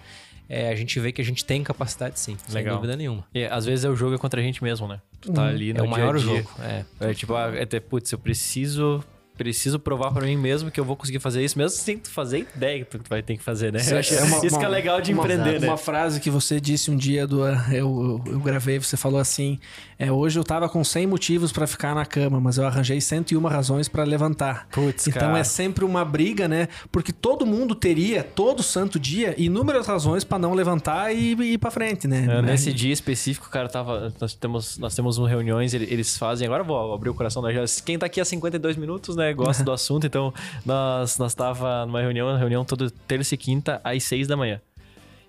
[0.49, 2.75] é, a gente vê que a gente tem capacidade sim, sem Legal.
[2.75, 3.25] dúvida nenhuma.
[3.33, 4.99] E às vezes é o jogo é contra a gente mesmo, né?
[5.21, 6.25] Tu tá ali no é o dia maior dia.
[6.37, 6.49] jogo.
[6.61, 6.85] É.
[7.09, 9.03] É tipo, ah, é ter, putz, eu preciso.
[9.37, 12.47] Preciso provar pra mim mesmo que eu vou conseguir fazer isso, mesmo sem tu fazer
[12.55, 13.79] ideia que tu vai ter que fazer, né?
[13.87, 15.67] Eu acho- isso que é legal de uma- empreender, né?
[15.67, 19.59] Uma frase que você disse um dia, do, eu, eu, eu gravei, você falou assim:
[19.99, 23.41] é, hoje eu tava com 100 motivos pra ficar na cama, mas eu arranjei 101
[23.47, 24.67] razões pra levantar.
[24.71, 25.39] Putz, então cara.
[25.39, 26.67] é sempre uma briga, né?
[26.91, 31.57] Porque todo mundo teria, todo santo dia, inúmeras razões pra não levantar e, e ir
[31.57, 32.25] pra frente, né?
[32.29, 34.13] É, nesse dia específico, cara tava.
[34.19, 36.45] Nós temos, nós temos reuniões, ele- eles fazem.
[36.47, 37.81] Agora eu vou abrir o coração da gente.
[37.83, 39.33] Quem tá aqui há 52 minutos, né?
[39.33, 40.33] Gosta do assunto, então
[40.65, 44.59] nós, nós tava numa reunião, uma reunião toda terça e quinta, às 6 da manhã.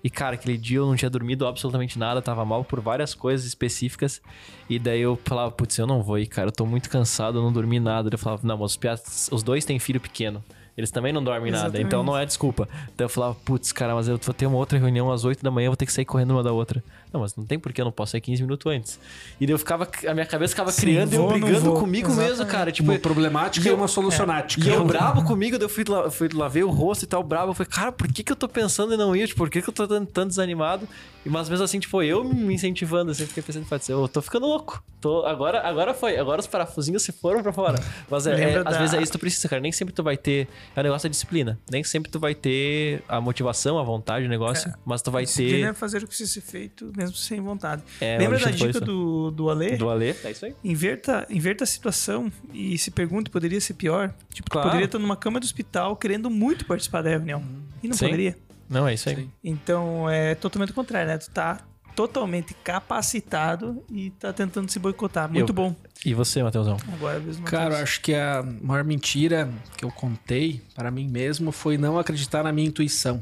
[0.03, 3.45] E, cara, aquele dia eu não tinha dormido absolutamente nada, tava mal por várias coisas
[3.45, 4.21] específicas.
[4.69, 7.41] E daí eu falava, putz, eu não vou ir, cara, eu tô muito cansado, eu
[7.41, 8.09] não dormi nada.
[8.11, 10.43] Eu falava, não, mas os, piados, os dois têm filho pequeno.
[10.77, 11.87] Eles também não dormem nada, Exatamente.
[11.87, 12.69] então não é desculpa.
[12.95, 15.51] Então eu falava, putz, cara, mas eu vou ter uma outra reunião às 8 da
[15.51, 16.81] manhã, eu vou ter que sair correndo uma da outra.
[17.11, 18.99] Não, mas não tem porquê, eu não posso sair 15 minutos antes.
[19.41, 21.79] E daí eu ficava, a minha cabeça ficava Sim, criando e eu vou, brigando vou.
[21.79, 22.51] comigo mesmo, Exatamente.
[22.51, 22.71] cara.
[22.71, 24.63] Tipo, uma problemática e, e eu- uma solucionática.
[24.67, 27.51] e eu brabo comigo, daí eu fui, fui lavei o rosto e tal, brabo.
[27.51, 29.27] Eu falei, cara, por que, que eu tô pensando em não ir?
[29.27, 30.87] Tipo, por que, que eu tô tão, tão desanimado?
[31.25, 34.21] E, mas mesmo assim, tipo, eu me incentivando, assim, fiquei pensando, pode ser, eu tô
[34.21, 34.81] ficando louco.
[35.01, 37.79] Tô, agora, agora foi, agora os parafusinhos se foram pra fora.
[38.09, 39.61] Mas é, é, Lembra às da- vezes é isso que tu precisa, cara.
[39.61, 40.47] Nem sempre tu vai ter.
[40.75, 41.57] É o negócio da disciplina.
[41.71, 45.67] Nem sempre tu vai ter a motivação, a vontade do negócio, mas tu vai Disciplina
[45.67, 45.71] ter.
[45.71, 47.81] é fazer o que precisa ser feito, mesmo sem vontade.
[47.99, 49.77] É, Lembra da dica do, do Ale?
[49.77, 50.55] Do Alê, é isso aí.
[50.63, 54.13] Inverta, inverta a situação e se pergunte, poderia ser pior?
[54.33, 54.67] Tipo, Claro.
[54.69, 57.43] poderia estar numa cama do hospital querendo muito participar da reunião.
[57.81, 58.05] E não Sim.
[58.05, 58.37] poderia.
[58.69, 59.27] Não, é isso aí.
[59.43, 61.17] Então é totalmente o contrário, né?
[61.17, 61.61] Tu tá
[61.95, 65.29] totalmente capacitado e tá tentando se boicotar.
[65.31, 65.75] Muito Eu- bom.
[66.05, 66.77] E você, Matheusão?
[66.93, 67.43] Agora é mesmo.
[67.45, 71.97] Cara, eu acho que a maior mentira que eu contei para mim mesmo foi não
[71.99, 73.21] acreditar na minha intuição.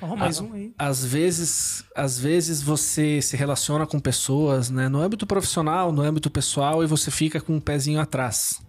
[0.00, 0.72] Ó, mais um aí.
[0.78, 6.30] Às vezes, às vezes você se relaciona com pessoas, né, no âmbito profissional, no âmbito
[6.30, 8.60] pessoal e você fica com um pezinho atrás.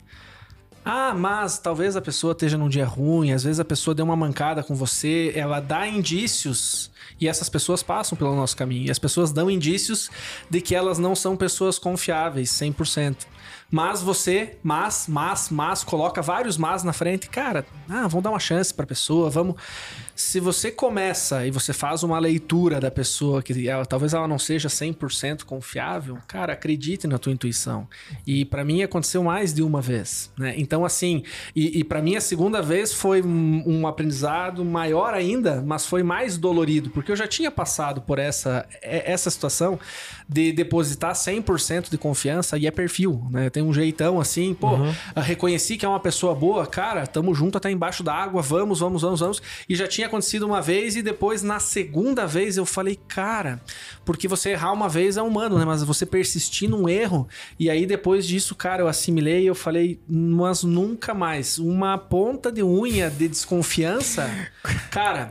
[0.83, 4.15] Ah, mas talvez a pessoa esteja num dia ruim, às vezes a pessoa deu uma
[4.15, 6.89] mancada com você, ela dá indícios
[7.19, 8.87] e essas pessoas passam pelo nosso caminho.
[8.87, 10.09] E as pessoas dão indícios
[10.49, 13.27] de que elas não são pessoas confiáveis 100%.
[13.69, 17.29] Mas você, mas, mas, mas, coloca vários mas na frente.
[17.29, 19.55] Cara, ah, vamos dar uma chance pra pessoa, vamos.
[20.21, 24.37] Se você começa e você faz uma leitura da pessoa que ela- talvez ela não
[24.37, 27.87] seja 100% confiável, cara, acredite na tua intuição.
[28.25, 30.53] E pra mim aconteceu mais de uma vez, né?
[30.57, 31.23] Então assim,
[31.55, 36.03] e, e para mim a segunda vez foi um, um aprendizado maior ainda, mas foi
[36.03, 39.79] mais dolorido, porque eu já tinha passado por essa é- essa situação
[40.29, 43.49] de depositar 100% de confiança e é perfil, né?
[43.49, 44.77] Tem um jeitão assim, pô,
[45.15, 48.79] eu reconheci que é uma pessoa boa, cara, tamo junto até embaixo da água, vamos,
[48.79, 49.41] vamos, vamos, vamos.
[49.67, 53.59] E já tinha acontecido uma vez e depois na segunda vez eu falei, cara,
[54.05, 55.65] porque você errar uma vez é humano, né?
[55.65, 59.99] Mas você persistir num erro e aí depois disso, cara, eu assimilei e eu falei,
[60.07, 61.57] mas nunca mais.
[61.57, 64.29] Uma ponta de unha de desconfiança,
[64.91, 65.29] cara.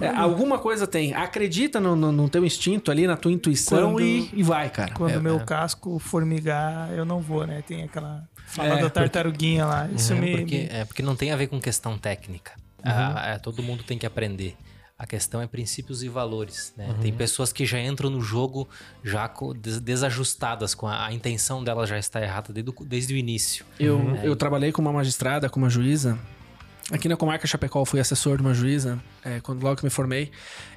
[0.00, 1.14] é, alguma coisa tem.
[1.14, 4.92] Acredita no, no- no teu instinto ali, na tua intuição Quando- e, e vai, cara.
[4.94, 5.44] Quando É, o meu é.
[5.44, 7.62] casco formigar, eu não vou, né?
[7.66, 9.88] Tem aquela fala É, da porque- tartaruguinha lá.
[9.94, 12.52] Isso É me, porque, me- é porque não tem a ver com questão técnica.
[12.82, 14.56] Ah, é, todo mundo tem que aprender.
[14.98, 16.72] A questão é princípios e valores.
[16.76, 16.92] né?
[17.00, 18.68] Tem pessoas que já entram no jogo
[19.04, 19.32] já
[19.80, 23.64] desajustadas, com a, a intenção dela já está errada desde o, desde o início.
[23.78, 26.18] Eu, eu trabalhei com uma magistrada, com uma juíza.
[26.90, 30.32] Aqui na comarca Chapecó, fui assessor de uma juíza, é, quando logo que me formei.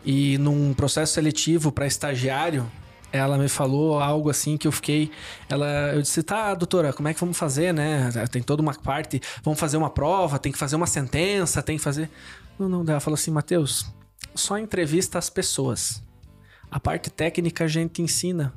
[0.06, 2.70] E num processo seletivo para estagiário,
[3.12, 5.12] ela me falou algo assim que eu fiquei.
[5.50, 8.10] Ela, eu disse, tá, doutora, como é que vamos fazer, né?
[8.32, 11.84] Tem toda uma parte, vamos fazer uma prova, tem que fazer uma sentença, tem que
[11.84, 12.10] fazer.
[12.58, 13.86] Não, não, ela falou assim, Matheus,
[14.36, 16.02] só entrevista as pessoas.
[16.70, 18.54] A parte técnica a gente ensina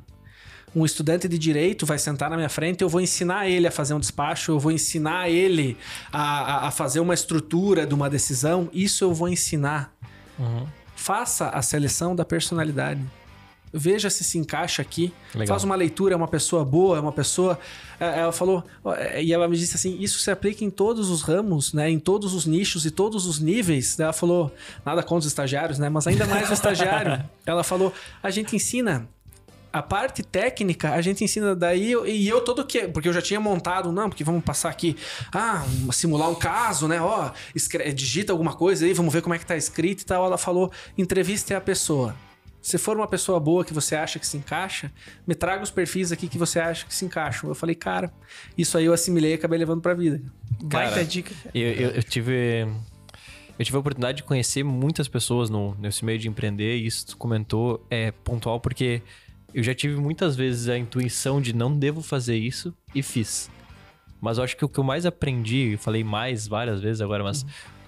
[0.73, 3.93] um estudante de direito vai sentar na minha frente, eu vou ensinar ele a fazer
[3.93, 5.77] um despacho, eu vou ensinar ele
[6.11, 8.69] a, a- a fazer uma estrutura de uma decisão.
[8.73, 9.93] Isso eu vou ensinar.
[10.95, 13.01] Faça a seleção da personalidade.
[13.77, 15.13] Veja se se encaixa aqui.
[15.33, 15.47] Legal.
[15.47, 17.59] Faz uma leitura, é uma pessoa boa, é uma pessoa.
[17.99, 18.63] É, Ela falou,
[19.21, 21.89] e ela me disse assim: isso se aplica em todos os ramos, né?
[21.89, 23.99] Em todos os nichos e todos os níveis.
[23.99, 24.51] Ela falou,
[24.85, 25.89] nada contra os estagiários, né?
[25.89, 27.23] Mas ainda mais o estagiário.
[27.45, 29.07] Ela falou: a gente ensina
[29.73, 33.41] a parte técnica a gente ensina daí e eu todo que porque eu já tinha
[33.41, 34.95] montado não porque vamos passar aqui
[35.33, 39.37] ah simular um caso né ó escre- digita alguma coisa aí vamos ver como é
[39.37, 42.15] que tá escrito e tal ela falou entreviste a pessoa
[42.67, 44.91] se for uma pessoa boa que você acha que se encaixa
[45.27, 48.11] me traga os perfis aqui que você acha que se encaixam eu falei cara
[48.57, 50.21] isso aí eu assimilei e acabei levando pra vida
[50.69, 51.33] Cara, Baita dica.
[51.53, 52.65] Eu, eu- eu tive.
[53.57, 57.05] Eu tive a oportunidade de conhecer muitas pessoas no, nesse meio de empreender, e isso
[57.05, 59.01] que tu comentou é pontual porque
[59.53, 63.49] eu já tive muitas vezes a intuição de não devo fazer isso e fiz.
[64.19, 67.23] Mas eu acho que o que eu mais aprendi, eu falei mais várias vezes agora,
[67.23, 67.45] mas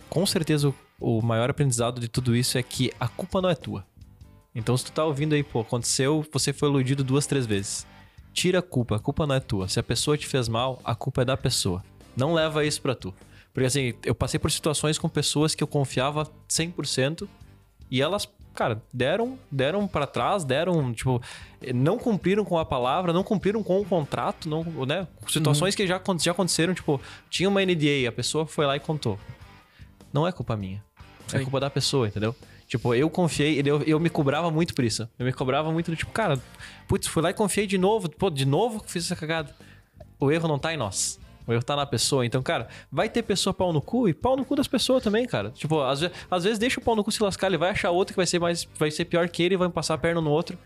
[0.10, 0.76] com certeza o,
[1.20, 3.86] o maior aprendizado de tudo isso é que a culpa não é tua.
[4.54, 7.86] Então se tu tá ouvindo aí, pô, aconteceu, você foi iludido duas, três vezes.
[8.34, 9.68] Tira a culpa, a culpa não é tua.
[9.68, 11.84] Se a pessoa te fez mal, a culpa é da pessoa.
[12.16, 13.14] Não leva isso pra tu.
[13.54, 17.28] Porque assim, eu passei por situações com pessoas que eu confiava 100%
[17.90, 21.22] e elas, cara, deram, deram para trás, deram, tipo,
[21.74, 25.08] não cumpriram com a palavra, não cumpriram com o contrato, não, né?
[25.28, 29.18] Situações que já, já aconteceram, tipo, tinha uma NDA, a pessoa foi lá e contou.
[30.14, 30.84] Não é culpa minha.
[31.34, 31.44] É Sim.
[31.44, 32.36] culpa da pessoa, entendeu?
[32.68, 35.10] Tipo, eu confiei, eu, eu me cobrava muito por isso.
[35.18, 36.38] Eu me cobrava muito do tipo, cara,
[36.88, 39.56] putz, fui lá e confiei de novo, pô, de novo que fiz essa cagada.
[40.20, 41.18] O erro não tá em nós.
[41.48, 42.26] O erro tá na pessoa.
[42.26, 45.26] Então, cara, vai ter pessoa pau no cu e pau no cu das pessoas também,
[45.26, 45.50] cara.
[45.52, 48.14] Tipo, às, às vezes deixa o pau no cu se lascar, ele vai achar outro
[48.14, 48.68] que vai ser mais.
[48.78, 50.58] Vai ser pior que ele e vai passar a perna no outro.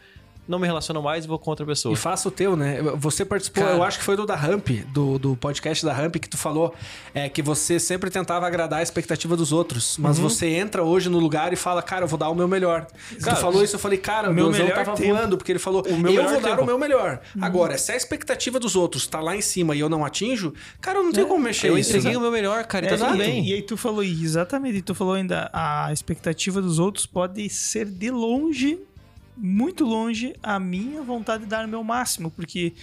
[0.47, 1.93] Não me relaciono mais e vou com outra pessoa.
[1.93, 2.81] E faça o teu, né?
[2.97, 3.75] Você participou, Cara.
[3.75, 6.73] eu acho que foi do da Ramp, do, do podcast da Ramp, que tu falou
[7.13, 9.97] é, que você sempre tentava agradar a expectativa dos outros.
[9.97, 10.27] Mas Uhum.
[10.27, 12.87] você entra hoje no lugar e fala, cara, eu vou dar o meu melhor.
[13.21, 15.13] Cara, tu falou isso, eu falei, cara, o meu melhor tava tempo.
[15.13, 16.63] voando, porque ele falou, O meu eu vou dar tempo.
[16.63, 17.21] o meu melhor.
[17.35, 17.43] Uhum.
[17.45, 20.99] Agora, se a expectativa dos outros tá lá em cima e eu não atinjo, cara,
[20.99, 21.91] eu não tenho como mexer eu isso.
[21.91, 22.17] entreguei né?
[22.17, 23.47] o meu melhor, cara, e É, tá tudo bem.
[23.47, 27.85] E aí tu falou, exatamente, e tu falou ainda, a expectativa dos outros pode ser
[27.85, 28.79] de longe,
[29.37, 32.73] muito longe, a minha vontade de dar o meu máximo, porque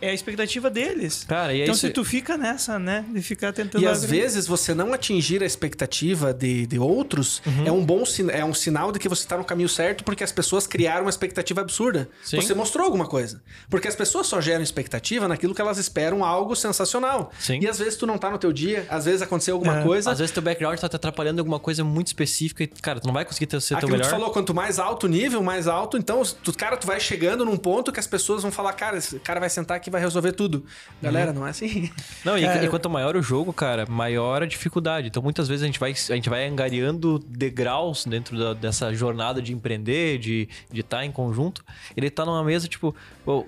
[0.00, 1.24] é a expectativa deles.
[1.28, 1.86] Cara, e é então isso.
[1.86, 3.82] se tu fica nessa, né, de ficar tentando...
[3.82, 7.66] E às agradar- vezes você não atingir a expectativa de, de outros Uhum.
[7.66, 10.32] é um bom é um sinal de que você está no caminho certo porque as
[10.32, 12.08] pessoas criaram uma expectativa absurda.
[12.22, 12.40] Sim.
[12.40, 13.42] Você mostrou alguma coisa.
[13.68, 17.30] Porque as pessoas só geram expectativa naquilo que elas esperam algo sensacional.
[17.38, 17.58] Sim.
[17.60, 19.82] E às vezes tu não tá no teu dia, às vezes aconteceu alguma É.
[19.82, 20.10] coisa.
[20.10, 23.06] Às vezes teu background tá te atrapalhando em alguma coisa muito específica e, cara, tu
[23.06, 24.08] não vai conseguir ter, ser teu Aquilo que melhor.
[24.08, 27.44] tu falou, quanto mais alto o nível, mais alto, então, tu, cara, tu vai chegando
[27.44, 30.00] num ponto que as pessoas vão falar, cara, esse cara vai sentar aqui e vai
[30.00, 30.64] resolver tudo.
[31.02, 31.90] Galera, não é assim.
[32.24, 35.08] Não, e, Cara, e quanto maior o jogo, cara, maior a dificuldade.
[35.08, 39.40] Então, muitas vezes a gente vai, a gente vai angariando degraus dentro da- dessa jornada
[39.40, 41.64] de empreender, de estar em conjunto.
[41.96, 43.46] Ele tá numa mesa, tipo, pô,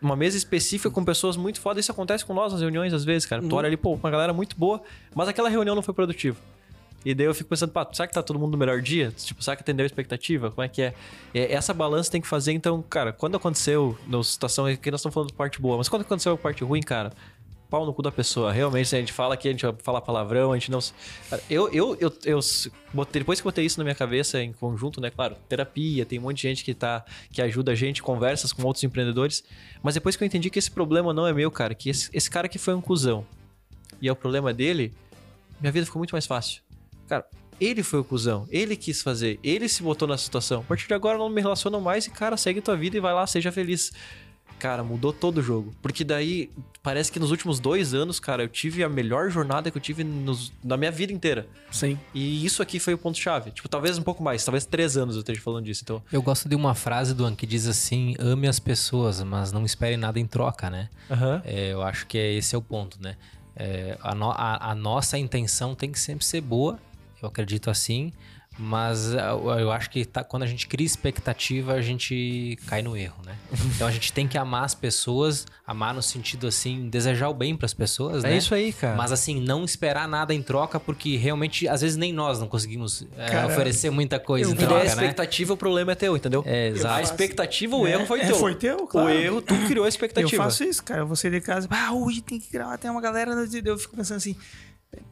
[0.00, 1.84] uma mesa específica com pessoas muito fodas.
[1.84, 3.42] Isso acontece com nós nas reuniões, às vezes, cara.
[3.42, 4.82] Tu olha ali, pô, uma galera muito boa,
[5.14, 6.36] mas aquela reunião não foi produtiva.
[7.06, 9.12] E daí eu fico pensando, pá, será que tá todo mundo no melhor dia?
[9.16, 10.50] Tipo, será que atendeu a expectativa?
[10.50, 10.92] Como é que é?
[11.32, 15.14] É, Essa balança tem que fazer, então, cara, quando aconteceu, na situação aqui nós estamos
[15.14, 17.12] falando de parte boa, mas quando aconteceu a parte ruim, cara,
[17.70, 18.52] pau no cu da pessoa.
[18.52, 20.80] Realmente, a gente fala que a gente vai falar palavrão, a gente não.
[21.48, 22.40] Eu, eu, eu, eu
[23.12, 25.08] depois que botei isso na minha cabeça em conjunto, né?
[25.08, 28.64] Claro, terapia, tem um monte de gente que tá que ajuda a gente, conversas com
[28.64, 29.44] outros empreendedores.
[29.80, 32.28] Mas depois que eu entendi que esse problema não é meu, cara, que esse, esse
[32.28, 33.24] cara que foi um cuzão
[34.02, 34.92] e é o problema dele,
[35.60, 36.65] minha vida ficou muito mais fácil.
[37.08, 37.24] Cara,
[37.60, 40.60] ele foi o cuzão, ele quis fazer, ele se botou na situação.
[40.60, 43.14] A partir de agora não me relaciono mais e, cara, segue tua vida e vai
[43.14, 43.92] lá, seja feliz.
[44.58, 45.74] Cara, mudou todo o jogo.
[45.82, 46.50] Porque daí,
[46.82, 50.02] parece que nos últimos dois anos, cara, eu tive a melhor jornada que eu tive
[50.02, 51.46] nos- na minha vida inteira.
[51.70, 51.98] Sim.
[52.14, 53.50] E isso aqui foi o ponto-chave.
[53.50, 55.82] Tipo, talvez um pouco mais, talvez três anos eu esteja falando disso.
[55.84, 59.52] Então, Eu gosto de uma frase do An que diz assim: ame as pessoas, mas
[59.52, 60.88] não espere nada em troca, né?
[61.10, 61.42] aham.
[61.44, 63.16] É, eu acho que é, esse é o ponto, né?
[63.54, 66.78] É, a, no- a- a nossa intenção tem que sempre ser boa,
[67.22, 68.12] eu acredito assim,
[68.58, 72.80] mas ah, eu, eu acho que tá- quando a gente cria expectativa, a gente cai
[72.80, 73.36] no erro, né?
[73.76, 77.54] Então a gente tem que amar as pessoas, amar no sentido assim, desejar o bem
[77.54, 78.36] para as pessoas, É né?
[78.38, 78.96] isso aí, cara.
[78.96, 83.06] Mas assim, não esperar nada em troca, porque realmente, às vezes, nem nós não conseguimos
[83.18, 84.90] é, oferecer muita coisa em E daí a troca, né?
[84.92, 86.42] expectativa, o problema é teu, entendeu?
[86.46, 86.94] É, exato.
[86.94, 88.36] A expectativa, o É, erro foi é, teu.
[88.36, 89.08] foi teu, claro.
[89.08, 90.42] O erro, tu criou a Eu expectativa.
[90.44, 91.00] faço isso, cara.
[91.02, 93.32] Eu vou sair de casa, ah, hoje tem que gravar, tem uma galera.
[93.64, 94.34] Eu fico pensando assim,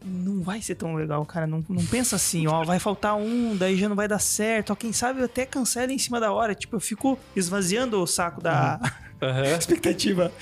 [0.05, 1.47] não vai ser tão legal, cara.
[1.47, 4.71] Não, não pensa assim, ó, vai faltar um, daí já não vai dar certo.
[4.73, 6.55] Ó, quem sabe eu até cancela em cima da hora.
[6.55, 8.79] Tipo, eu fico esvaziando o saco da
[9.21, 9.57] Aham.
[9.57, 10.33] expectativa.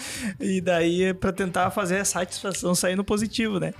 [0.41, 3.73] E daí é pra tentar fazer a satisfação sair no positivo, né?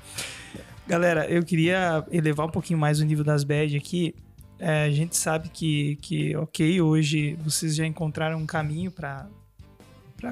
[0.87, 4.15] Galera, eu queria elevar um pouquinho mais o nível das bad aqui.
[4.59, 9.27] É, a gente sabe que, que, ok, hoje vocês já encontraram um caminho para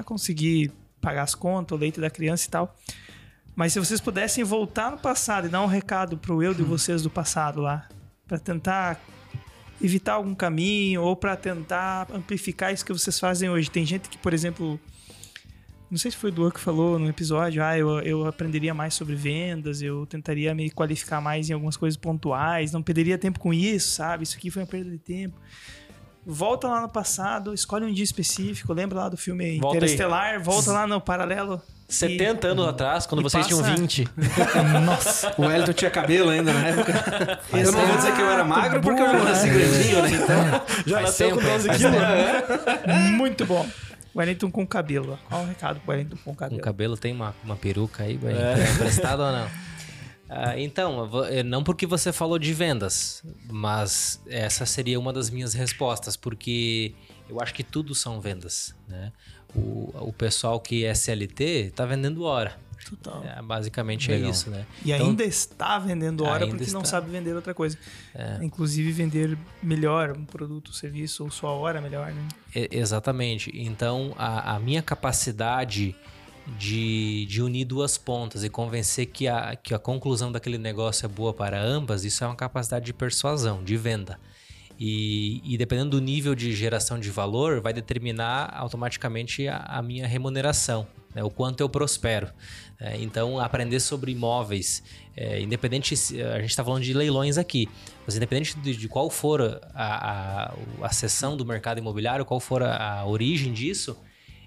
[0.05, 2.75] conseguir pagar as contas, o leite da criança e tal.
[3.55, 7.01] Mas se vocês pudessem voltar no passado e dar um recado pro eu de vocês
[7.01, 7.87] do passado lá,
[8.27, 8.99] para tentar
[9.81, 13.69] evitar algum caminho ou para tentar amplificar isso que vocês fazem hoje.
[13.69, 14.79] Tem gente que, por exemplo,
[15.89, 18.93] não sei se foi o Duan que falou no episódio, ah, eu, eu aprenderia mais
[18.93, 23.53] sobre vendas, eu tentaria me qualificar mais em algumas coisas pontuais, não perderia tempo com
[23.53, 24.23] isso, sabe?
[24.23, 25.37] Isso aqui foi uma perda de tempo.
[26.25, 30.39] Volta lá no passado, escolhe um dia específico, lembra lá do filme Volta Interestelar, aí.
[30.39, 31.61] volta lá no paralelo
[31.91, 33.61] 70 e, anos atrás, quando vocês passa...
[33.61, 34.07] tinham 20.
[34.85, 35.33] Nossa.
[35.37, 37.39] O Wellington tinha cabelo ainda na época.
[37.53, 40.09] eu não vou dizer que eu era magro porque eu já nasci grandinho, né?
[40.11, 43.11] Então, já nasceu com 12 quilos.
[43.17, 43.67] Muito bom.
[44.15, 45.17] Wellington com cabelo.
[45.29, 46.59] Qual o recado pro Wellington com cabelo?
[46.59, 48.73] Com cabelo tem uma, uma peruca aí, é.
[48.73, 49.47] emprestado ou não?
[50.33, 55.53] Ah, então, eh, não porque você falou de vendas, mas essa seria uma das minhas
[55.53, 56.95] respostas, porque
[57.29, 59.11] eu acho que tudo são vendas, né?
[59.55, 62.57] O, o pessoal que é CLT tá vendendo hora.
[62.89, 63.23] Total.
[63.23, 64.29] É, basicamente é Legal.
[64.29, 64.65] é isso, né?
[64.83, 66.77] E então, ainda está vendendo hora porque está.
[66.77, 67.77] não sabe vender outra coisa.
[68.13, 68.39] É.
[68.41, 72.27] Inclusive vender melhor um produto, serviço ou sua hora melhor, né?
[72.55, 73.51] É, exatamente.
[73.53, 75.95] Então a, a, minha capacidade
[76.57, 81.09] de, de unir duas pontas e convencer que a, que a conclusão daquele negócio é
[81.09, 84.19] boa para ambas, isso é uma capacidade de persuasão, de venda.
[84.83, 90.07] E, e, dependendo do nível de geração de valor, vai determinar automaticamente a, a minha
[90.07, 91.23] remuneração, né?
[91.23, 92.29] o quanto eu prospero.
[92.79, 94.81] É, então, aprender sobre imóveis,
[95.15, 97.69] é, independente, a gente está falando de leilões aqui,
[98.07, 102.63] mas independente de, de qual for a, a, a seção do mercado imobiliário, qual for
[102.63, 103.95] a, a origem disso,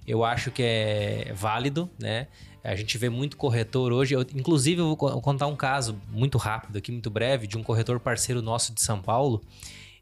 [0.04, 2.26] eu acho que é válido, né?
[2.64, 4.14] A gente vê muito corretor hoje.
[4.16, 8.00] Eu, inclusive, eu vou contar um caso muito rápido aqui, muito breve, de um corretor
[8.00, 9.40] parceiro nosso de São Paulo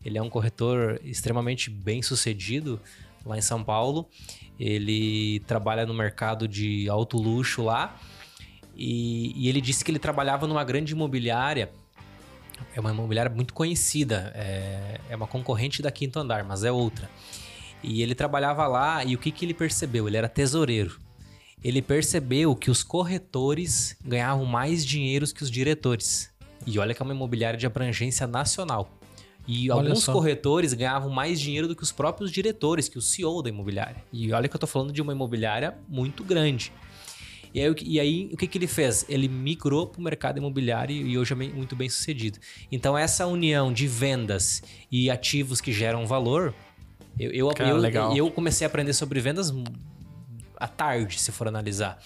[0.04, 2.80] ele é um corretor extremamente bem sucedido
[3.24, 4.08] lá em São Paulo.
[4.58, 7.96] Ele trabalha no mercado de alto luxo lá.
[8.74, 11.70] E, e ele disse que ele trabalhava numa grande imobiliária.
[12.74, 14.32] É uma imobiliária muito conhecida.
[14.34, 17.08] É, é uma concorrente da Quinto Andar, mas é outra.
[17.82, 20.06] E ele trabalhava lá e o que, que ele percebeu?
[20.06, 21.00] Ele era tesoureiro.
[21.62, 26.30] Ele percebeu que os corretores ganhavam mais dinheiro que os diretores.
[26.66, 28.90] E olha que é uma imobiliária de abrangência nacional.
[29.46, 30.12] E olha alguns só.
[30.12, 34.02] corretores ganhavam mais dinheiro do que os próprios diretores, que o CEO da imobiliária.
[34.12, 36.72] E olha que eu tô falando de uma imobiliária muito grande.
[37.54, 39.04] E aí, e aí o que, que ele fez?
[39.08, 42.38] Ele migrou para o mercado imobiliário e hoje é muito bem sucedido.
[42.70, 46.54] Então, essa união de vendas e ativos que geram valor,
[47.18, 49.52] eu, eu, Cara, eu, eu comecei a aprender sobre vendas
[50.56, 51.98] à tarde, se for analisar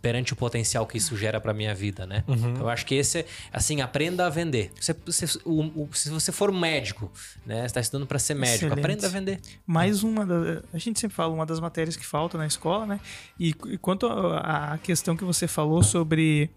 [0.00, 2.24] perante o potencial que isso gera para minha vida, né?
[2.26, 2.56] Uhum.
[2.58, 4.70] Eu acho que esse é, assim, aprenda a vender.
[4.80, 7.10] Você, você, o, o, se você for médico,
[7.44, 7.66] né?
[7.66, 8.78] Está estudando para ser médico, Excelente.
[8.78, 9.40] aprenda a vender.
[9.66, 13.00] Mais uma da, a gente sempre fala uma das matérias que falta na escola, né?
[13.38, 16.50] E, e quanto à questão que você falou sobre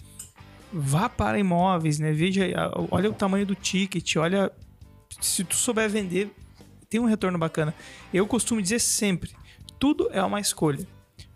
[0.71, 2.11] vá para imóveis, né?
[2.11, 2.45] Veja,
[2.89, 4.51] olha o tamanho do ticket, olha
[5.19, 6.31] se tu souber vender,
[6.89, 7.73] tem um retorno bacana.
[8.13, 9.31] Eu costumo dizer sempre,
[9.79, 10.87] tudo é uma escolha.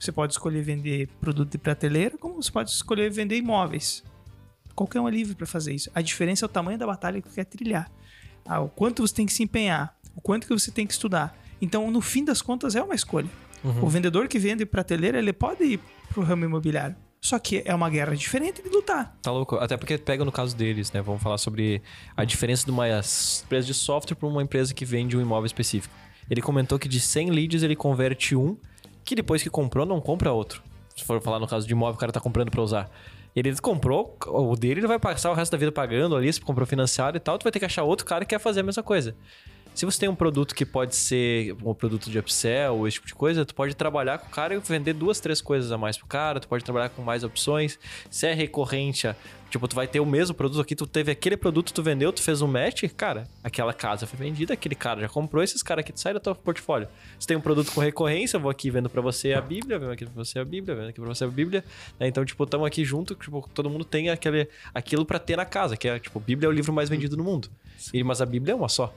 [0.05, 4.03] Você pode escolher vender produto de prateleira, como você pode escolher vender imóveis.
[4.75, 5.89] Qualquer um é livre para fazer isso.
[5.95, 7.91] A diferença é o tamanho da batalha que você quer trilhar.
[8.45, 11.35] Ah, o quanto você tem que se empenhar, o quanto que você tem que estudar.
[11.59, 13.27] Então, no fim das contas, é uma escolha.
[13.63, 13.85] Uhum.
[13.85, 15.79] O vendedor que vende prateleira, ele pode ir
[16.09, 16.95] pro ramo imobiliário.
[17.19, 19.17] Só que é uma guerra diferente de lutar.
[19.23, 19.55] Tá louco.
[19.55, 21.01] Até porque pega no caso deles, né?
[21.01, 21.81] Vamos falar sobre
[22.15, 25.95] a diferença de uma empresa de software para uma empresa que vende um imóvel específico.
[26.29, 28.55] Ele comentou que de 100 leads ele converte um
[29.05, 30.61] que depois que comprou não compra outro.
[30.95, 32.89] Se for falar no caso de imóvel, o cara tá comprando para usar.
[33.35, 36.65] Ele comprou, o dele ele vai passar o resto da vida pagando ali, se comprou
[36.65, 38.81] financiado e tal, tu vai ter que achar outro cara que quer fazer a mesma
[38.81, 39.15] coisa.
[39.73, 43.07] Se você tem um produto que pode ser um produto de upsell ou esse tipo
[43.07, 45.97] de coisa, tu pode trabalhar com o cara e vender duas, três coisas a mais
[45.97, 47.77] pro cara, tu pode trabalhar com mais opções.
[48.09, 49.13] Se é recorrente,
[49.55, 52.21] tipo, tu vai ter o mesmo produto aqui, tu teve aquele produto, tu vendeu, tu
[52.21, 55.97] fez um match, cara, aquela casa foi vendida, aquele cara já comprou, esses caras aqui
[55.97, 56.87] saem do teu portfólio.
[57.17, 59.91] Se tem um produto com recorrência, eu vou aqui vendo para você a Bíblia, vendo
[59.91, 61.63] aqui pra você a Bíblia, vendo aqui pra você a Bíblia.
[61.97, 62.07] Né?
[62.07, 65.77] Então, tipo, estamos aqui junto, tipo, todo mundo tem aquele, aquilo para ter na casa,
[65.77, 67.49] que é, tipo, Bíblia é o livro mais vendido no mundo.
[67.93, 68.93] E, mas a Bíblia é uma só.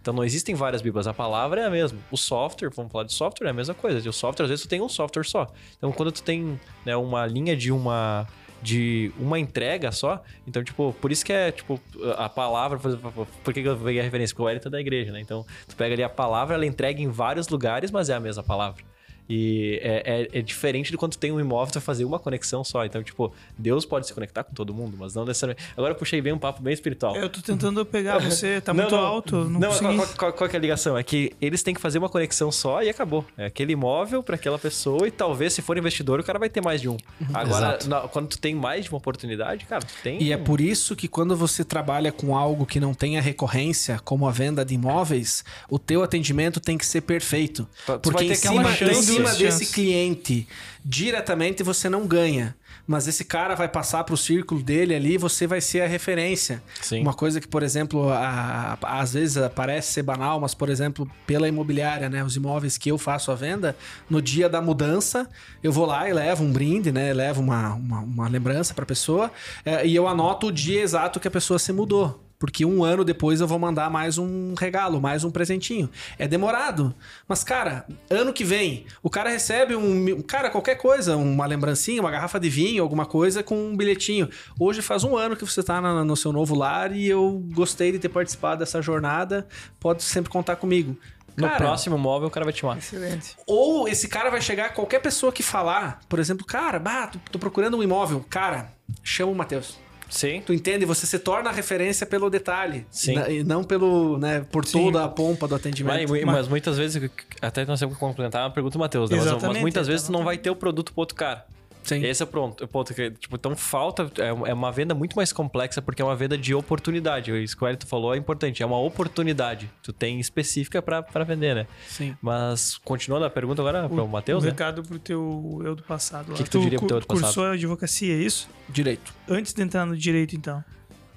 [0.00, 1.98] Então não existem várias bíblias, a palavra é a mesma.
[2.10, 4.08] O software, vamos falar de software, é a mesma coisa.
[4.08, 5.48] O software, às vezes, tu tem um software só.
[5.76, 8.26] Então quando tu tem né, uma linha de uma
[8.62, 10.22] de uma entrega só.
[10.46, 11.80] Então, tipo, por isso que é, tipo,
[12.16, 12.78] a palavra.
[12.78, 14.34] Por que eu peguei a referência?
[14.34, 15.20] Porque o Wellington é da igreja, né?
[15.20, 18.42] Então, tu pega ali a palavra, ela entrega em vários lugares, mas é a mesma
[18.42, 18.82] palavra.
[19.28, 22.18] E é, é, é diferente de quando tu tem um imóvel, tu vai fazer uma
[22.18, 22.84] conexão só.
[22.84, 25.62] Então, tipo, Deus pode se conectar com todo mundo, mas não necessariamente.
[25.76, 27.14] Agora eu puxei bem um papo bem espiritual.
[27.16, 29.04] Eu tô tentando pegar você, tá Não, muito não.
[29.04, 29.36] alto.
[29.44, 29.96] Não, Não, consegui.
[29.96, 30.96] qual, qual- qual que é a ligação?
[30.96, 33.24] É que eles têm que fazer uma conexão só e acabou.
[33.36, 36.62] É aquele imóvel para aquela pessoa e talvez, se for investidor, o cara vai ter
[36.62, 36.96] mais de um.
[37.34, 37.88] Agora, Exato.
[37.88, 40.22] na- quando tu tem mais de uma oportunidade, cara, tu tem.
[40.22, 44.26] E é por isso que quando você trabalha com algo que não tenha recorrência, como
[44.26, 47.68] a venda de imóveis, o teu atendimento tem que ser perfeito.
[47.84, 49.17] Tu vai Porque ter em aquela cima, chance.
[49.22, 49.74] Em cima desse chances.
[49.74, 50.46] cliente,
[50.84, 52.56] diretamente você não ganha.
[52.86, 56.62] Mas esse cara vai passar pro círculo dele ali e você vai ser a referência.
[56.80, 57.02] Sim.
[57.02, 61.06] Uma coisa que, por exemplo, a- a- às vezes parece ser banal, mas, por exemplo,
[61.26, 62.24] pela imobiliária, né?
[62.24, 63.76] Os imóveis que eu faço a venda,
[64.08, 65.28] no dia da mudança,
[65.62, 67.12] eu vou lá e levo um brinde, né?
[67.12, 69.30] Levo uma, uma, uma lembrança pra pessoa
[69.66, 72.24] é, e eu anoto o dia exato que a pessoa se mudou.
[72.38, 75.90] Porque um ano depois eu vou mandar mais um regalo, mais um presentinho.
[76.16, 76.94] É demorado.
[77.26, 80.22] Mas, cara, ano que vem, o cara recebe um.
[80.22, 84.28] Cara, qualquer coisa, uma lembrancinha, uma garrafa de vinho, alguma coisa com um bilhetinho.
[84.58, 87.90] Hoje faz um ano que você tá na- no seu novo lar e eu gostei
[87.90, 89.46] de ter participado dessa jornada.
[89.80, 90.96] Pode sempre contar comigo.
[91.36, 92.78] No Cara, próximo móvel, o cara vai te chamar.
[92.78, 93.36] Excelente.
[93.46, 97.38] ou esse cara vai chegar, qualquer pessoa que falar, por exemplo, cara, bah, tô, tô
[97.38, 98.24] procurando um imóvel.
[98.28, 98.72] Cara,
[99.04, 99.78] chama o Matheus.
[100.08, 100.42] Sim.
[100.44, 100.84] Tu entende?
[100.84, 102.86] Você se torna a referência pelo detalhe.
[102.90, 103.14] Sim.
[103.28, 104.84] E não pelo, né, por Sim.
[104.84, 106.26] toda a pompa do Mas, atendimento.
[106.26, 107.10] mas muitas vezes,
[107.42, 109.16] até nós temos que complementar uma pergunta Matheus, né?
[109.18, 111.44] Mas- Mas, muitas vezes tu não vai ter o produto pro outro cara.
[111.88, 112.04] Sim.
[112.04, 112.94] Esse é o pronto, o ponto.
[112.94, 114.10] Que, tipo, então falta.
[114.18, 117.30] É é uma venda muito mais complexa porque é uma venda de oportunidade.
[117.42, 118.62] Isso que o Elton falou é importante.
[118.62, 119.70] É uma oportunidade.
[119.82, 121.66] Tu tem específica pra pra vender, né?
[121.88, 122.16] Sim.
[122.20, 124.52] Mas continuando a pergunta agora pro Matheus, um né?
[124.52, 126.30] recado pro teu eu do passado.
[126.30, 126.36] lá.
[126.36, 127.24] Que que tu diria pro teu eu do passado?
[127.24, 128.48] cursou advocacia, é isso?
[128.68, 129.12] Direito.
[129.28, 130.62] Antes de entrar no direito, então.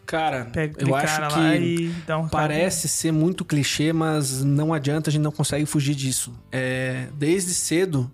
[0.05, 4.43] Cara, Pega eu acho cara que lá e dá um parece ser muito clichê, mas
[4.43, 6.33] não adianta, a gente não consegue fugir disso.
[6.51, 8.11] É, desde cedo,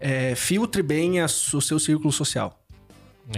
[0.00, 2.60] é, filtre bem a o seu círculo social.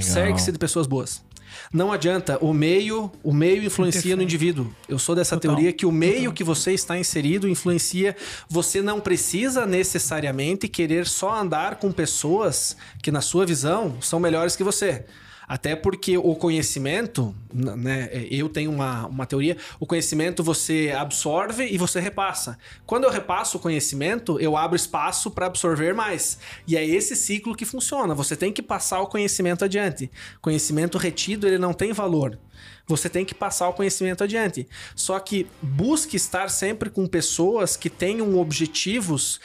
[0.00, 1.24] Cerque-se de pessoas boas.
[1.72, 4.72] Não adianta, o meio, o meio influencia no indivíduo.
[4.88, 5.56] Eu sou dessa Total.
[5.56, 8.16] teoria que o meio que você está inserido influencia.
[8.48, 14.56] Você não precisa necessariamente querer só andar com pessoas que, na sua visão, são melhores
[14.56, 15.04] que você.
[15.48, 18.10] Até porque o conhecimento, né?
[18.30, 22.58] Eu tenho uma, uma teoria: o conhecimento você absorve e você repassa.
[22.84, 26.38] Quando eu repasso o conhecimento, eu abro espaço para absorver mais.
[26.66, 28.14] E é esse ciclo que funciona.
[28.14, 30.10] Você tem que passar o conhecimento adiante.
[30.42, 32.38] Conhecimento retido, ele não tem valor.
[32.86, 34.68] Você tem que passar o conhecimento adiante.
[34.94, 39.40] Só que busque estar sempre com pessoas que tenham objetivos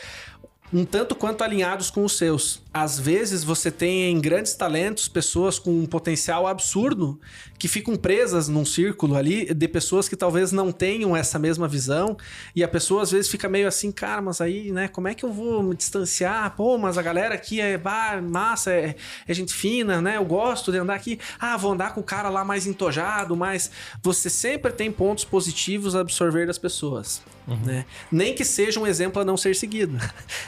[0.74, 2.63] um tanto quanto alinhados com os seus.
[2.74, 7.20] Às vezes você tem em grandes talentos pessoas com um potencial absurdo
[7.60, 12.18] que ficam presas num círculo ali de pessoas que talvez não tenham essa mesma visão
[12.56, 15.24] e a pessoa às vezes fica meio assim, cara, mas aí, né, como é que
[15.24, 16.56] eu vou me distanciar?
[16.56, 18.96] Pô, mas a galera aqui é bah, massa, é,
[19.28, 20.18] é gente fina, né?
[20.18, 21.20] Eu gosto de andar aqui.
[21.40, 23.70] Ah, vou andar com o cara lá mais entojado, mas
[24.02, 27.22] você sempre tem pontos positivos a absorver das pessoas.
[27.46, 27.86] Né?
[28.12, 29.98] Nem que seja um exemplo a não ser seguido.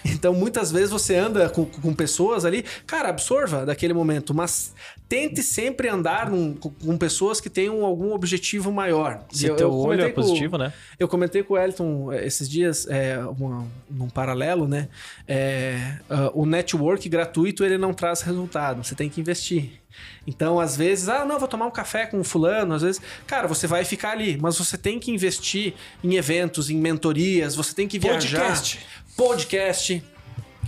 [0.06, 2.14] Então, muitas vezes você anda com, com pessoas
[2.45, 4.73] ali, cara, absorva daquele momento, mas
[5.07, 9.23] tente sempre andar num- com, pessoas que tenham algum objetivo maior.
[9.31, 10.73] Se eu- teu eu olho é com- positivo, né?
[10.99, 14.87] eu comentei com o Elton eh, esses dias, é, uma- num paralelo, né?
[15.27, 19.79] É, ah, o network gratuito ele não traz resultado, você tem que investir.
[20.27, 23.65] Então, às vezes, ah, não, vou tomar um café com fulano, às vezes, cara, você
[23.67, 25.73] vai ficar ali, mas você tem que investir
[26.03, 28.39] em eventos, em mentorias, você tem que viajar.
[28.41, 28.79] Podcast.
[29.15, 30.03] Podcast.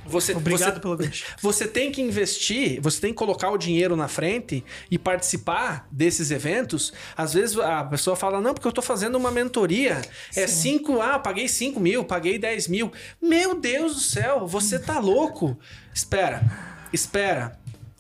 [0.08, 1.26] Você, Obrigado você, pelo gancho.
[1.42, 6.32] você tem que investir, você tem que colocar o dinheiro na frente e participar desses
[6.32, 6.94] eventos.
[7.16, 10.02] Às vezes a pessoa fala, não, porque eu tô fazendo uma mentoria.
[10.36, 12.92] É 5, ah, paguei 5 mil, paguei 10 mil.
[13.22, 15.58] Meu Deus do céu, você tá louco.
[15.94, 16.44] Espera,
[16.94, 17.60] espera.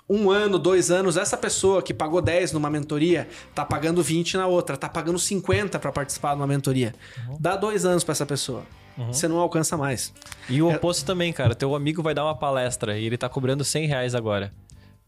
[0.09, 4.47] Um ano, dois anos, essa pessoa que pagou 10 numa mentoria tá pagando 20 na
[4.47, 6.95] outra, tá pagando 50 para participar de uma mentoria.
[7.37, 8.65] Dá dois anos para essa pessoa.
[9.05, 10.13] Você não alcança mais.
[10.49, 11.53] E o oposto também, cara.
[11.53, 14.51] Teu amigo vai dar uma palestra e ele tá cobrando 100 reais agora.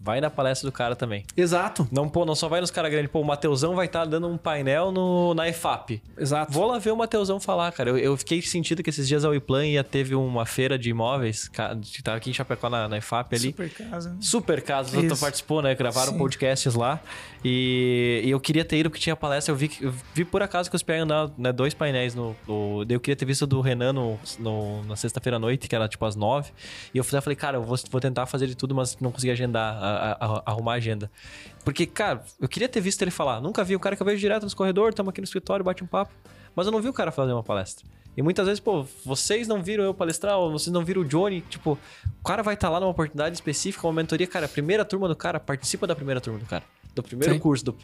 [0.02, 1.26] Vai na palestra do cara também.
[1.36, 3.12] Exato, Não, pô, não só vai nos caras grandes.
[3.12, 6.02] Pô, o Mateusão vai estar dando um painel no, na EFAP.
[6.18, 6.52] exato.
[6.54, 7.90] Vou lá ver o Mateusão falar, cara.
[7.90, 11.50] Eu, eu fiquei sentindo que esses dias a Wiplan ia teve uma feira de imóveis,
[11.50, 13.52] que tava aqui em Chapecó na, na EFAP ali.
[13.52, 14.10] Super casa.
[14.12, 14.18] né?
[14.22, 15.18] Super tu Isso.
[15.20, 15.76] participou, né?
[15.76, 16.18] Gravaram Sim.
[16.18, 17.00] podcasts lá.
[17.44, 19.52] E, e eu queria ter ido porque tinha palestra.
[19.52, 21.08] Eu vi, que- eu vi por acaso que os pegam
[21.38, 24.96] né, dois painéis no, no- Eu queria ter visto o do Renan no, no- na
[24.96, 26.52] sexta-feira à noite, que era tipo às nove.
[26.94, 29.78] E eu falei, cara, eu vou, vou tentar fazer de tudo, mas não consegui agendar,
[30.46, 31.12] arrumar a agenda.
[31.64, 33.42] Porque, cara, eu queria ter visto ele falar.
[33.42, 35.84] Nunca vi o cara que eu vejo direto nos corredores, estamos aqui no escritório, bate
[35.84, 36.12] um papo.
[36.56, 37.86] Mas eu não vi o cara fazer uma palestra.
[38.18, 41.42] E muitas vezes, pô, vocês não viram eu palestrar, ou vocês não viram o Johnny,
[41.42, 41.78] tipo,
[42.20, 45.16] o cara vai estar lá numa oportunidade específica, uma mentoria, cara, a primeira turma do
[45.16, 46.64] cara, participa da primeira turma do cara.
[47.02, 47.40] Do primeiro Sim.
[47.40, 47.66] curso.
[47.66, 47.76] Do,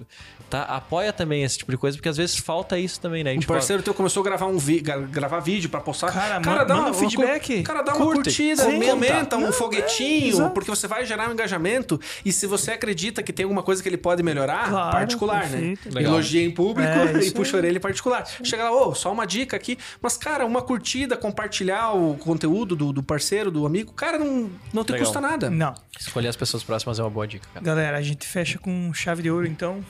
[0.49, 0.63] tá?
[0.63, 3.33] Apoia também esse tipo de coisa, porque às vezes falta isso também, né?
[3.33, 6.11] Um parceiro teu começou a gravar um vi gra- gravar vídeo pra postar.
[6.11, 7.63] Cara, ma- manda um feedback.
[7.63, 8.91] Cara, dá uma Curte, curtida, comenta.
[8.91, 10.53] comenta, um foguetinho, exato.
[10.53, 11.99] porque você vai gerar um engajamento.
[12.23, 15.85] E se você acredita que tem alguma coisa que ele pode melhorar, Claro, particular, perfeito.
[15.89, 15.91] né?
[15.95, 16.13] Legal.
[16.13, 17.65] Elogia em público É, e puxa a aí.
[17.65, 18.25] orelha em particular.
[18.43, 19.77] Chega lá, ô, só uma dica aqui.
[20.01, 24.83] Mas, cara, uma curtida, compartilhar o conteúdo do, do parceiro, do amigo, cara, não, não
[24.83, 25.05] te Legal.
[25.07, 25.49] custa nada.
[25.49, 25.73] Não.
[25.99, 27.65] Escolher as pessoas próximas é uma boa dica, cara.
[27.65, 29.85] Galera, a gente fecha com chave de ouro, então.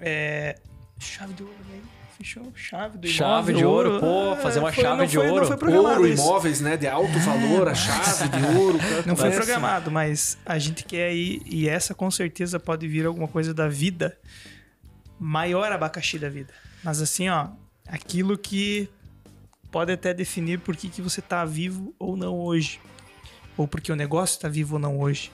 [0.00, 0.56] É.
[0.98, 1.80] Chave de ouro, né?
[2.18, 2.52] Fechou?
[2.54, 5.72] Chave do Chave de ouro, pô, fazer uma foi- chave não de foi- não ouro.
[5.72, 6.22] Ouro, isso.
[6.22, 6.76] imóveis, né?
[6.76, 8.78] De alto valor, a chave de ouro.
[9.06, 9.36] Não foi Começa.
[9.36, 13.68] programado, mas a gente quer ir, e essa com certeza pode vir alguma coisa da
[13.68, 14.18] vida,
[15.18, 16.52] maior abacaxi da vida.
[16.82, 17.48] Mas assim, ó,
[17.86, 18.88] aquilo que
[19.70, 22.80] pode até definir por que, que você tá vivo ou não hoje.
[23.56, 25.30] Ou porque o negócio tá vivo ou não hoje.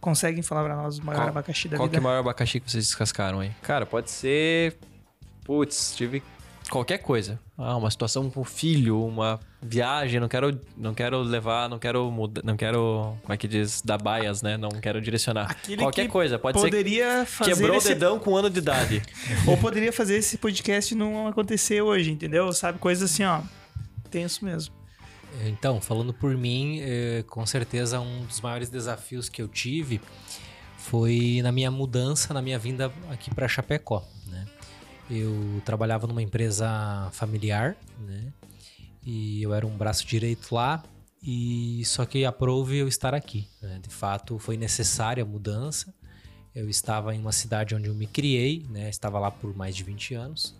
[0.00, 2.00] Conseguem falar pra nós o maior Qual- abacaxi da Qual que é vida?
[2.00, 3.50] o maior abacaxi que vocês descascaram aí?
[3.62, 4.76] Cara, pode ser.
[5.44, 6.22] Putz, tive
[6.70, 7.38] qualquer coisa.
[7.56, 12.10] Ah, uma situação com o filho, uma viagem, não quero, não quero levar, não quero
[12.10, 14.56] mudar, não quero, como é que diz, dar baias, né?
[14.56, 15.50] Não quero direcionar.
[15.50, 18.50] Aquele qualquer que coisa, pode ser Poderia fazer quebrou esse o dedão com um ano
[18.50, 19.02] de idade.
[19.46, 22.52] Ou poderia fazer esse podcast não acontecer hoje, entendeu?
[22.52, 22.78] Sabe?
[22.78, 23.40] Coisa assim, ó.
[24.10, 24.74] Tenso mesmo.
[25.44, 30.00] Então, falando por mim, eh, com certeza um dos maiores desafios que eu tive
[30.78, 34.46] foi na minha mudança, na minha vinda aqui para Chapecó, né?
[35.10, 38.32] Eu trabalhava numa empresa familiar, né?
[39.04, 40.82] E eu era um braço direito lá
[41.22, 43.48] e só que aprove eu estar aqui.
[43.60, 43.80] né?
[43.82, 45.92] De fato, foi necessária a mudança.
[46.54, 48.88] Eu estava em uma cidade onde eu me criei, né?
[48.88, 50.56] Estava lá por mais de 20 anos.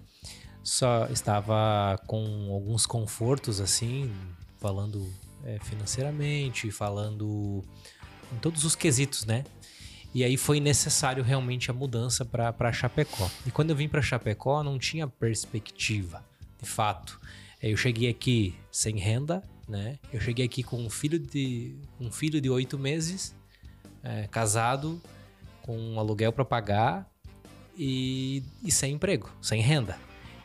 [0.63, 4.13] Só estava com alguns confortos assim,
[4.59, 5.13] falando
[5.45, 7.63] é, financeiramente, falando
[8.33, 9.45] em todos os quesitos, né?
[10.15, 13.31] E aí foi necessário realmente a mudança para Chapecó.
[13.45, 16.25] E quando eu vim para Chapecó, não tinha perspectiva,
[16.61, 17.21] de fato.
[17.61, 19.99] É, Eu cheguei aqui sem renda, né?
[20.13, 23.35] Eu cheguei aqui com um filho de um filho de oito meses,
[24.03, 25.01] é, casado,
[25.63, 27.11] com um aluguel para pagar
[27.77, 29.99] e, e sem emprego, sem renda.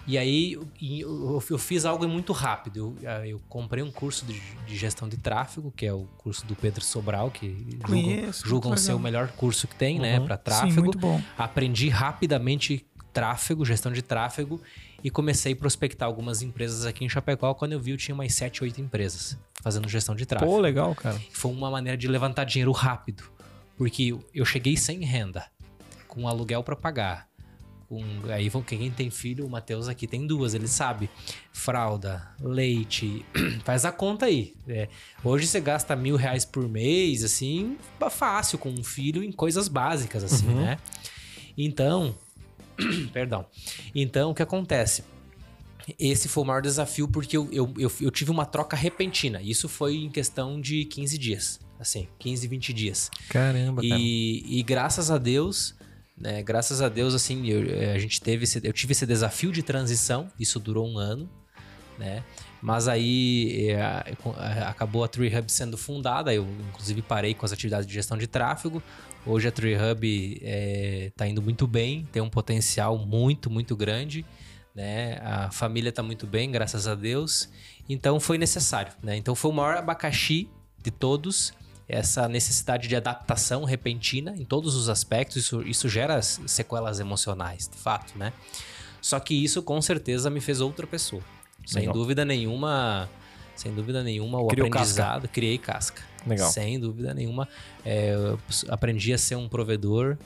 [0.08, 2.96] E aí eu, eu fiz algo muito rápido.
[3.02, 6.56] Eu, eu comprei um curso de, de gestão de tráfego, que é o curso do
[6.56, 7.50] Pedro Sobral, que
[7.88, 10.26] julgam, Conheço, julgam ser o melhor curso que tem, né, Uhum.
[10.26, 10.82] para Sim, tráfego.
[10.82, 11.22] muito bom.
[11.38, 14.60] Aprendi rapidamente tráfego, gestão de tráfego
[15.04, 17.54] e comecei a prospectar algumas empresas aqui em Chapecó.
[17.54, 20.52] Quando eu vi, eu tinha umas 7, 8 empresas fazendo gestão de tráfego.
[20.52, 21.20] Pô, legal, cara.
[21.32, 23.24] Foi uma maneira de levantar dinheiro rápido,
[23.78, 25.46] porque eu cheguei sem renda,
[26.08, 27.28] com aluguel para pagar.
[27.92, 28.02] Com,
[28.32, 31.10] aí vão- quem tem filho, o Matheus aqui tem duas, ele sabe.
[31.52, 33.26] Fralda, leite,
[33.66, 34.54] faz a conta aí.
[34.66, 34.88] É,
[35.22, 37.78] hoje você gasta mil reais por mês, assim,
[38.10, 40.78] fácil com um filho em coisas básicas, assim, né?
[41.58, 42.16] Então,
[43.12, 43.46] perdão.
[43.94, 45.04] Então, o que acontece?
[46.00, 49.42] Esse foi o maior desafio porque eu, eu, eu, eu tive uma troca repentina.
[49.42, 51.60] Isso foi em questão de 15 dias.
[51.78, 53.12] Assim, 15, 20 dias.
[53.28, 54.00] Caramba, cara.
[54.00, 55.76] E, e graças a Deus,
[56.22, 56.42] né?
[56.44, 59.64] Graças a Deus, assim, eu, eh, a gente teve esse, eu tive esse desafio de
[59.64, 60.28] transição.
[60.40, 61.30] Isso durou um ano,
[61.98, 62.24] né?
[62.62, 66.34] Mas aí a- acabou a Tree Hub sendo fundada.
[66.34, 68.82] Eu, inclusive, parei com as atividades de gestão de tráfego.
[69.26, 70.40] Hoje a Tree Hub
[71.08, 74.24] está indo muito bem, tem um potencial muito, muito grande.
[74.76, 75.20] Né?
[75.24, 77.50] A família está muito bem, graças a Deus.
[77.90, 78.94] Então foi necessário.
[79.02, 79.18] Né?
[79.18, 80.48] Então foi o maior abacaxi
[80.84, 81.52] de todos
[81.92, 87.78] essa necessidade de adaptação repentina em todos os aspectos, isso, isso gera sequelas emocionais, de
[87.78, 88.32] fato, né?
[89.02, 91.22] Só que isso com certeza me fez outra pessoa.
[91.66, 91.94] Sem Legal.
[91.94, 93.10] dúvida nenhuma,
[93.56, 96.02] sem dúvida nenhuma, o Criou aprendizado, criei casca.
[96.26, 96.50] Legal.
[96.50, 97.48] Sem dúvida nenhuma,
[97.86, 98.16] é,
[98.70, 100.18] aprendi a ser um provedor,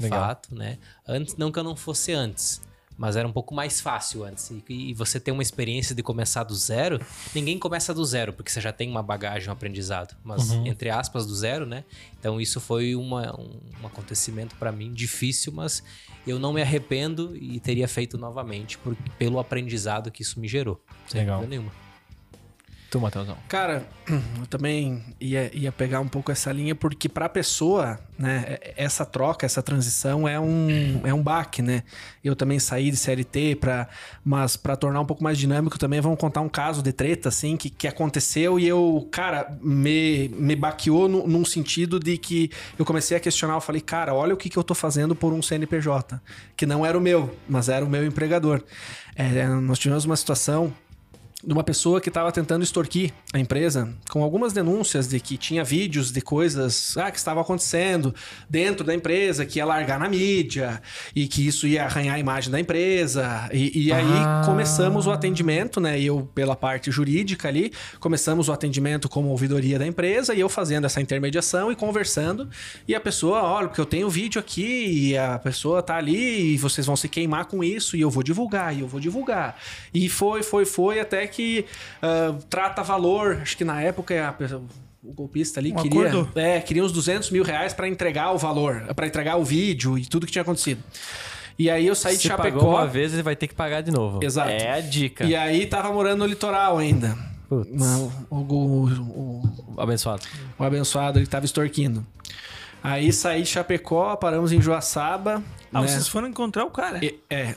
[0.00, 0.20] Legal.
[0.20, 0.78] fato, né?
[1.06, 2.60] Antes, não que eu não fosse antes,
[3.02, 4.48] mas era um pouco mais fácil antes.
[4.68, 7.00] E, e você ter uma experiência de começar do zero,
[7.34, 10.14] ninguém começa do zero, porque você já tem uma bagagem, um aprendizado.
[10.22, 10.68] Mas, Uhum.
[10.68, 11.82] entre aspas, do zero, né?
[12.20, 15.82] Então, isso foi uma, um, um acontecimento para mim difícil, mas
[16.24, 20.80] eu não me arrependo e teria feito novamente por, pelo aprendizado que isso me gerou.
[21.08, 21.40] Sem Legal.
[21.40, 21.81] dúvida nenhuma.
[22.92, 23.38] Tu, Matheusão.
[23.48, 23.86] Cara,
[24.38, 29.06] eu também ia, ia pegar um pouco essa linha, porque pra pessoa, né, é- essa
[29.06, 31.84] troca, essa transição é um, é um baque, né?
[32.22, 33.88] Eu também saí de CLT, pra,
[34.22, 37.56] mas para tornar um pouco mais dinâmico também, vamos contar um caso de treta, assim,
[37.56, 42.84] que, que aconteceu e eu, cara, me, me baqueou no- num sentido de que eu
[42.84, 45.40] comecei a questionar, eu falei, cara, olha o que, que eu tô fazendo por um
[45.40, 46.20] CNPJ,
[46.54, 48.62] que não era o meu, mas era o meu empregador.
[49.16, 50.74] É, nós tivemos uma situação
[51.44, 55.64] de uma pessoa que estava tentando extorquir a empresa com algumas denúncias de que tinha
[55.64, 58.14] vídeos de coisas ah, que estavam acontecendo
[58.48, 60.80] dentro da empresa, que ia largar na mídia
[61.16, 63.48] e que isso ia arranhar a imagem da empresa.
[63.52, 64.42] E, e aí Ah.
[64.44, 66.00] começamos o atendimento, né?
[66.00, 70.84] Eu, pela parte jurídica ali, começamos o atendimento como ouvidoria da empresa e eu fazendo
[70.84, 72.48] essa intermediação e conversando.
[72.86, 76.58] E a pessoa, olha, porque eu tenho vídeo aqui e a pessoa tá ali e
[76.58, 79.56] vocês vão se queimar com isso e eu vou divulgar, e eu vou divulgar.
[79.92, 81.64] E foi, foi, foi, até que
[82.00, 83.38] ah, trata valor.
[83.42, 84.62] Acho que na época a pessoa-
[85.04, 86.30] o golpista ali Um queria, acordo?
[86.38, 90.06] é, queria uns 200 mil reais para entregar o valor, para entregar o vídeo e
[90.06, 90.80] tudo que tinha acontecido.
[91.58, 92.70] E aí eu saí de Se pagou Chapecó.
[92.70, 94.20] uma vez, ele vai ter que pagar de novo.
[94.22, 94.50] Exato.
[94.50, 95.24] É a dica.
[95.24, 97.18] E aí tava morando no litoral ainda.
[97.48, 97.68] Putz.
[97.70, 98.86] Não, O, o-
[99.76, 100.22] o- Abençoado.
[100.58, 102.06] o abençoado ele tava extorquindo.
[102.82, 105.42] Aí saí de Chapecó, paramos em Joaçaba.
[105.72, 105.88] Ah, né?
[105.88, 107.04] vocês foram encontrar o cara.
[107.04, 107.54] E- é.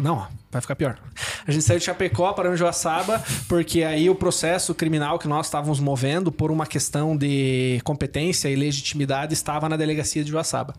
[0.00, 0.98] Não, vai ficar pior.
[1.46, 5.80] A gente saiu de Chapecó para Joaçaba, porque aí o processo criminal que nós estávamos
[5.80, 10.74] movendo por uma questão de competência e legitimidade estava na delegacia de Joaçaba.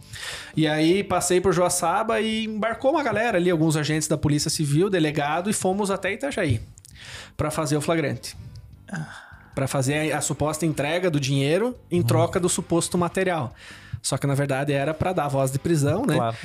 [0.56, 4.90] E aí passei por Joaçaba e embarcou uma galera ali, alguns agentes da Polícia Civil,
[4.90, 6.62] delegado, e fomos até Itajaí
[7.36, 8.36] para fazer o flagrante.
[9.56, 13.54] Para fazer a, a suposta entrega do dinheiro em troca do suposto material.
[14.02, 16.16] Só que na verdade era para dar voz de prisão, né?
[16.16, 16.38] Claro.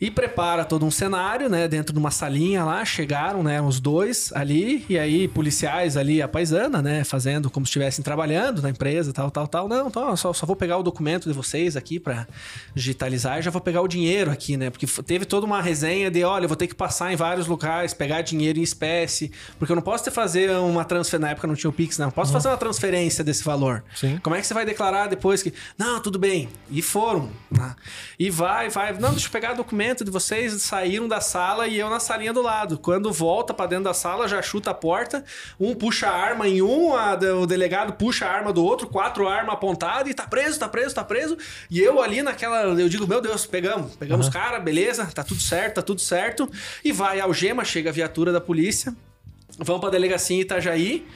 [0.00, 1.68] E prepara todo um cenário, né?
[1.68, 3.62] Dentro de uma salinha lá, chegaram, né?
[3.62, 7.04] Os dois ali, e aí policiais ali, a paisana, né?
[7.04, 9.68] Fazendo como se estivessem trabalhando na empresa, tal, tal, tal.
[9.68, 12.26] Não, então, só, só vou pegar o documento de vocês aqui pra
[12.74, 14.70] digitalizar e já vou pegar o dinheiro aqui, né?
[14.70, 17.94] Porque teve toda uma resenha de, olha, eu vou ter que passar em vários locais,
[17.94, 21.54] pegar dinheiro em espécie, porque eu não posso ter fazer uma transferência, na época não
[21.54, 22.10] tinha o Pix, não.
[22.10, 23.84] Posso fazer uma transferência desse valor.
[23.94, 24.18] Sim.
[24.22, 25.52] Como é que você vai declarar depois que.
[25.78, 26.48] Não, tudo bem.
[26.70, 27.30] E foram.
[27.50, 27.74] né?
[28.18, 28.92] E vai, vai.
[28.98, 30.52] Não, deixa eu pegar o documento de vocês.
[30.62, 32.78] Saíram da sala e eu na salinha do lado.
[32.78, 35.24] Quando volta pra dentro da sala, já chuta a porta.
[35.60, 39.28] Um puxa a arma em um, a- o delegado puxa a arma do outro, quatro
[39.28, 41.36] armas apontadas e tá preso, tá preso, tá preso.
[41.70, 42.62] E eu ali naquela.
[42.80, 43.94] Eu digo, meu Deus, pegamos.
[43.96, 46.50] Pegamos o cara, beleza, tá tudo certo, tá tudo certo.
[46.84, 48.94] E vai, algema, chega a viatura da polícia.
[49.58, 51.06] Vamos pra delegacia em Itajaí.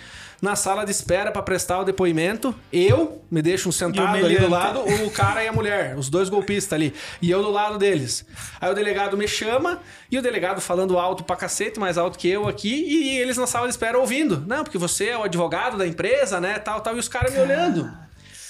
[0.41, 4.27] Na sala de espera pra prestar o depoimento, eu me deixo um sentado ali do
[4.27, 4.51] meliante.
[4.51, 8.25] lado, o cara e a mulher, os dois golpistas ali, e eu do lado deles.
[8.59, 9.81] Aí o delegado me chama
[10.11, 13.47] e o delegado falando alto pra cacete, mais alto que eu aqui, e eles na
[13.47, 14.43] sala de espera ouvindo.
[14.47, 17.41] Não, porque você é o advogado da empresa, né, tal, tal, e os caras me
[17.41, 17.91] olhando.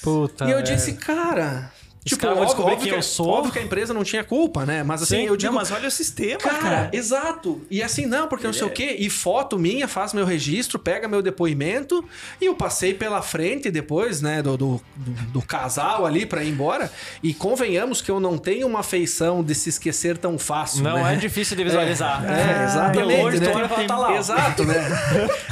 [0.02, 0.44] Puta.
[0.44, 0.66] e eu velho.
[0.66, 1.72] disse, cara,
[2.04, 3.28] Os caras vão descobrir quem que, eu sou.
[3.28, 4.82] óbvio que a empresa não tinha culpa, né?
[4.82, 5.26] Mas assim, Sim.
[5.26, 6.90] eu digo, Não, mas olha o sistema, Cara, cara.
[6.92, 7.60] exato.
[7.70, 8.96] E assim, não, porque não sei o quê.
[8.98, 12.02] E foto minha, faz meu registro, pega meu depoimento.
[12.40, 16.48] E eu passei pela frente depois, né, do, do, do- do casal ali pra ir
[16.50, 16.90] embora.
[17.22, 20.82] E convenhamos que eu não tenho uma feição de se esquecer tão fácil.
[20.82, 21.12] Não né?
[21.14, 22.24] é difícil de visualizar.
[22.24, 23.08] É, exatamente.
[23.08, 23.46] De longe, né?
[23.68, 24.16] tu tá lá.
[24.16, 24.74] Exato, né?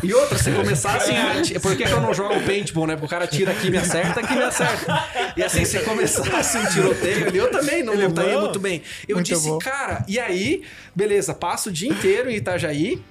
[0.02, 1.42] E outra, se começassem a.
[1.42, 2.94] ti- Por que, que eu não jogo paintball, né?
[2.94, 5.04] Porque o cara tira aqui e me acerta, aqui me acerta.
[5.36, 8.40] E assim, se começasse um tiroteio ali, eu também não estaria bom.
[8.42, 8.82] muito bem.
[9.06, 9.58] Eu Muito disse, bom.
[9.58, 10.62] cara, e aí,
[10.94, 13.02] beleza, passo o dia inteiro em Itajaí,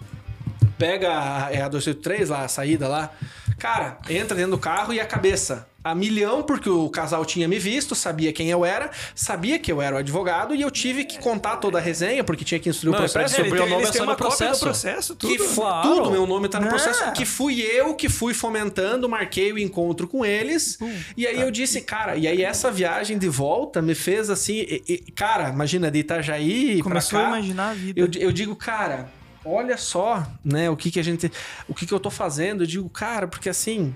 [0.77, 3.11] pega a, é a 283 lá, a saída lá.
[3.57, 7.57] Cara, entra dentro do carro e a cabeça a milhão, porque o casal tinha me
[7.57, 11.17] visto, sabia quem eu era, sabia que eu era o advogado e eu tive que
[11.17, 13.35] contar toda a resenha, porque tinha que instruir Não, o processo.
[13.35, 14.63] parece- Ele Meu nome eles é só uma no cópia do processo.
[14.65, 15.31] processo, tudo.
[15.33, 15.87] Que Claro.
[15.87, 16.69] tudo, meu nome tá no Ah.
[16.69, 17.09] processo.
[17.13, 20.77] Que fui eu que fui fomentando, marquei o encontro com eles.
[21.15, 24.55] e aí eu disse, cara, e aí essa viagem de volta me fez assim.
[24.57, 27.33] e- e- cara, imagina, de Itajaí Começou pra cá.
[27.33, 27.97] a imaginar a vida.
[27.99, 29.09] Eu, eu digo, cara,
[29.47, 31.31] olha só, né, o que que a gente,
[31.67, 32.63] o que que eu tô fazendo.
[32.63, 33.95] Eu digo, cara, porque assim,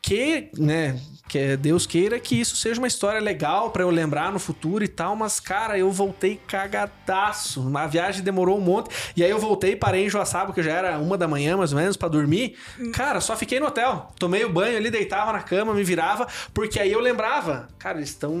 [0.00, 4.38] que, né, que Deus queira que isso seja uma história legal pra eu lembrar no
[4.38, 7.70] futuro e tal, mas cara, eu voltei cagadaço.
[7.76, 8.90] A viagem demorou um monte.
[9.16, 11.78] E aí eu voltei, parei em Joaçaba, que já era uma da manhã mais ou
[11.78, 12.56] menos pra dormir.
[12.92, 14.12] Cara, só fiquei no hotel.
[14.18, 17.68] Tomei o banho ali, deitava na cama, me virava, porque aí eu lembrava.
[17.78, 18.34] Cara, eles estão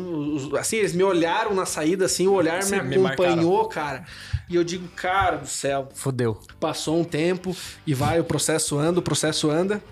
[0.58, 4.04] assim, eles me olharam na saída assim, o olhar Sim, me me acompanhou, cara.
[4.48, 6.38] E eu digo, cara do céu, Fudeu.
[6.60, 7.56] passou um tempo
[7.86, 9.82] e vai, o processo anda, o processo anda,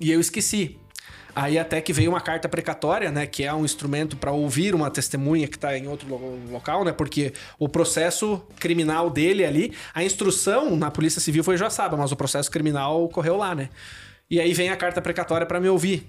[0.00, 0.78] e eu esqueci.
[1.38, 4.90] Aí até que veio uma carta precatória, né, que é um instrumento para ouvir uma
[4.90, 10.02] testemunha que está em outro lo- local, né, porque o processo criminal dele ali, a
[10.02, 13.68] instrução na Polícia Civil foi em Joaçaba, mas o processo criminal ocorreu lá, né.
[14.30, 16.08] E aí vem a carta precatória para me ouvir.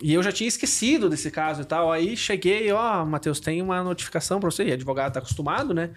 [0.00, 1.92] E eu já tinha esquecido desse caso e tal.
[1.92, 4.64] Aí cheguei, ó, Matheus, tem uma notificação pra você.
[4.64, 5.90] E advogado tá acostumado, né?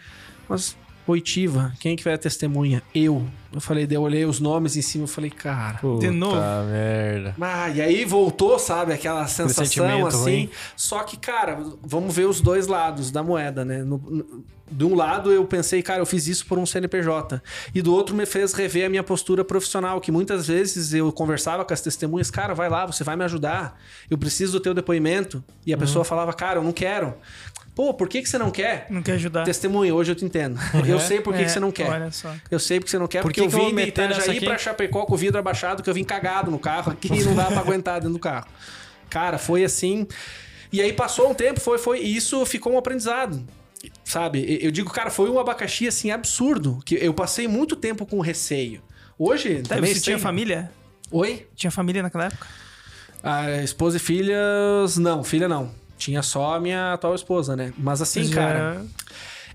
[0.50, 0.76] Mas,
[1.08, 2.82] oitiva, quem é que vai a testemunha?
[2.94, 3.26] Eu.
[3.54, 5.78] Eu falei, daí eu olhei os nomes em cima, eu falei, cara.
[5.78, 6.38] Puta novo?
[6.72, 7.36] merda.
[7.40, 10.18] Ah, e aí voltou, sabe, aquela sensação assim.
[10.24, 10.50] ruim.
[10.76, 13.84] Só que, cara, vamos ver os dois lados da moeda, né?
[13.84, 17.40] No- no- de um lado eu pensei, cara, eu fiz isso por um CNPJ.
[17.76, 21.64] E do outro me fez rever a minha postura profissional, que muitas vezes eu conversava
[21.64, 23.80] com as testemunhas, cara, vai lá, você vai me ajudar.
[24.10, 25.44] Eu preciso do teu depoimento.
[25.64, 25.80] E a Uhum.
[25.82, 27.14] pessoa falava, cara, eu não quero.
[27.76, 28.86] Pô, por que, que você não quer?
[28.90, 29.44] Não quer ajudar.
[29.46, 30.60] Testemunha, hoje eu te entendo.
[30.88, 31.90] Eu sei por que, É, que você não quer.
[31.90, 32.34] Olha só.
[32.52, 34.38] Eu sei porque você não quer, Por porque que eu que eu vim de Itajaí
[34.38, 34.46] aqui?
[34.46, 37.34] pra Chapecó com o vidro abaixado, que eu vim cagado no carro aqui e não
[37.36, 38.46] dava pra aguentar dentro do carro.
[39.10, 40.08] Cara, foi assim.
[40.72, 43.44] E aí passou um tempo, foi, foi, e isso ficou um aprendizado.
[44.04, 44.60] Sabe?
[44.62, 46.80] Eu digo, cara, foi um abacaxi assim absurdo.
[46.86, 48.82] Que eu passei muito tempo com receio.
[49.18, 50.72] Hoje, Tá, também você tinha família?
[51.12, 51.48] Oi?
[51.56, 52.48] Tinha família naquela época?
[53.22, 54.98] A esposa e filhas.
[54.98, 55.72] Não, filha não.
[55.98, 57.74] Tinha só a minha atual esposa, né?
[57.78, 58.86] Mas assim, Já- cara.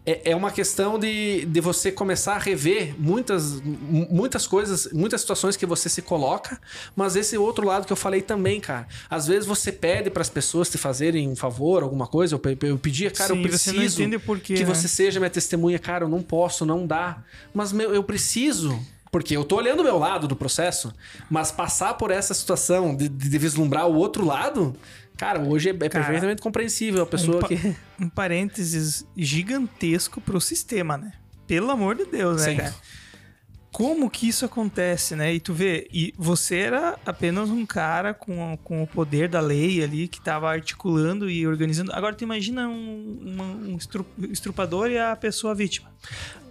[0.07, 5.21] É, é uma questão de, de você começar a rever muitas, mu- muitas coisas, muitas
[5.21, 6.59] situações que você se coloca,
[6.97, 8.89] mas esse outro lado que eu falei também, cara.
[9.11, 12.35] Às vezes você pede para as pessoas te fazerem um favor, alguma coisa.
[12.37, 14.75] Eu, eu pedia, cara, Sim, eu você preciso o porquê, que né?
[14.75, 15.79] você seja minha testemunha.
[15.79, 17.23] Cara, eu não posso, não dá.
[17.53, 18.79] Mas meu, eu preciso.
[19.11, 20.93] Porque eu tô olhando o meu lado do processo,
[21.31, 24.77] mas passar por essa situação de- de vislumbrar o outro lado,
[25.19, 27.77] cara, hoje é, é Cara, perfeitamente compreensível a pessoa um, que.
[28.01, 31.13] um parênteses gigantesco pro sistema, né?
[31.47, 32.57] Pelo amor de Deus, né, Sim.
[32.57, 32.75] cara?
[33.71, 35.35] Como que isso acontece, né?
[35.35, 39.85] E tu vê, e você era apenas um cara com, com o poder da lei
[39.85, 41.93] ali que tava articulando e organizando.
[41.93, 45.91] Agora tu imagina um, uma- um estru- estrupador e a pessoa vítima.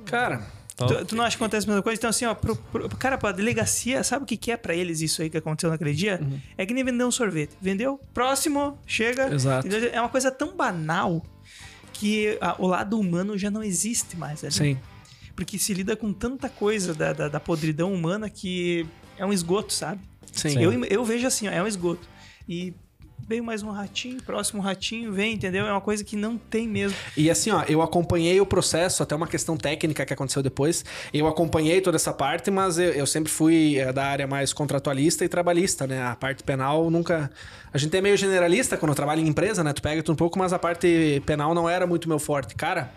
[0.06, 0.46] Cara,
[0.86, 1.98] Tu, tu não acha que acontece a mesma coisa?
[1.98, 5.02] Então, assim, ó, pro, pro- cara, pra delegacia, sabe o que, que é pra eles
[5.02, 6.20] isso aí que aconteceu naquele dia?
[6.22, 6.40] Uhum.
[6.58, 7.58] É que nem vender um sorvete.
[7.60, 9.34] Vendeu, próximo, chega.
[9.34, 9.66] Exato.
[9.68, 9.90] entendeu?
[9.92, 11.26] É uma coisa tão banal
[11.94, 14.54] que a- o lado humano já não existe mais ali.
[14.54, 14.78] sim.
[15.36, 18.86] Porque se lida com tanta coisa da, da, da podridão humana que
[19.20, 20.02] é um esgoto, sabe?
[20.34, 20.60] Sim.
[20.60, 22.08] Eu, eu vejo assim, ó, é um esgoto.
[22.50, 22.74] E
[23.26, 25.66] veio mais um ratinho, próximo ratinho, vem, entendeu?
[25.66, 26.98] É uma coisa que não tem mesmo.
[27.16, 30.86] E assim, ó, eu acompanhei o processo, até uma questão técnica que aconteceu depois.
[31.14, 35.26] Eu acompanhei toda essa parte, mas eu, eu sempre fui eh, da área mais contratualista
[35.26, 36.04] e trabalhista, né?
[36.04, 37.32] A parte penal nunca.
[37.74, 39.74] A gente é meio generalista quando trabalha em empresa, né?
[39.74, 42.56] Tu pega tudo um pouco, mas a parte penal não era muito meu forte.
[42.56, 42.92] Cara,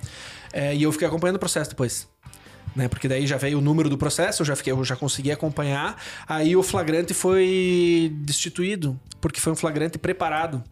[0.52, 2.08] eh, e eu fiquei acompanhando o processo depois.
[2.74, 2.88] Né?
[2.88, 6.00] Porque daí já veio o número do processo, eu já, fiquei, eu já consegui acompanhar.
[6.28, 10.62] Aí o flagrante foi destituído, porque foi um flagrante preparado.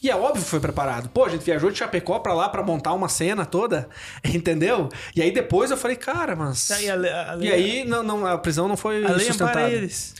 [0.00, 1.08] E é óbvio que foi preparado.
[1.08, 3.88] Pô, a gente viajou de Chapecó pra lá pra montar uma cena toda,
[4.24, 4.88] entendeu?
[5.14, 6.68] E aí depois eu falei, cara, mas.
[6.68, 9.26] Tá, e a a lei- E aí não, não, a prisão não foi a lei
[9.26, 9.68] sustentada.
[9.68, 10.14] eles.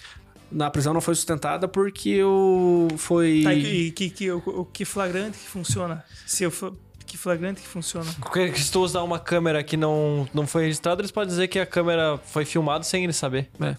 [0.51, 3.43] Na prisão não foi sustentada porque eu foi.
[3.45, 6.03] Tá, e que, que, o, o que flagrante que funciona?
[6.27, 6.75] Se eu for,
[7.09, 8.07] que flagrante que funciona?
[8.21, 11.59] Porque se tu usar uma câmera que não, não foi registrada, eles podem dizer que
[11.59, 13.51] a câmera foi filmada sem eles saber.
[13.61, 13.77] É.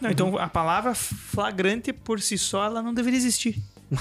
[0.00, 3.62] Não, então a palavra flagrante por si só ela não deveria existir.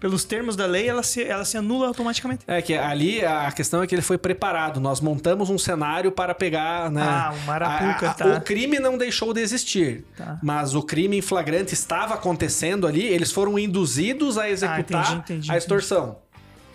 [0.00, 2.42] Pelos termos da lei, ela se, ela se anula automaticamente.
[2.46, 4.80] É que ali a questão é que ele foi preparado.
[4.80, 7.02] Nós montamos um cenário para pegar, né?
[7.02, 8.26] Ah, um marapuca, a- a- tá.
[8.28, 10.38] O crime não deixou de existir, Tá.
[10.42, 13.02] mas o crime em flagrante estava acontecendo ali.
[13.02, 16.16] Eles foram induzidos a executar entendi, entendi, a extorção.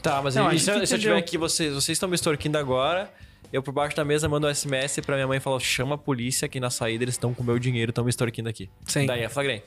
[0.06, 2.60] Tá, mas Não, e se, eu- se eu tiver aqui, vocês, vocês estão me extorquindo
[2.60, 3.12] agora,
[3.52, 5.98] eu por baixo da mesa mando um SMS pra minha mãe e falo, chama a
[5.98, 8.70] polícia aqui na saída, eles estão com o meu dinheiro, estão me extorquindo aqui.
[8.86, 9.08] Sim.
[9.08, 9.64] Daí é flagrante.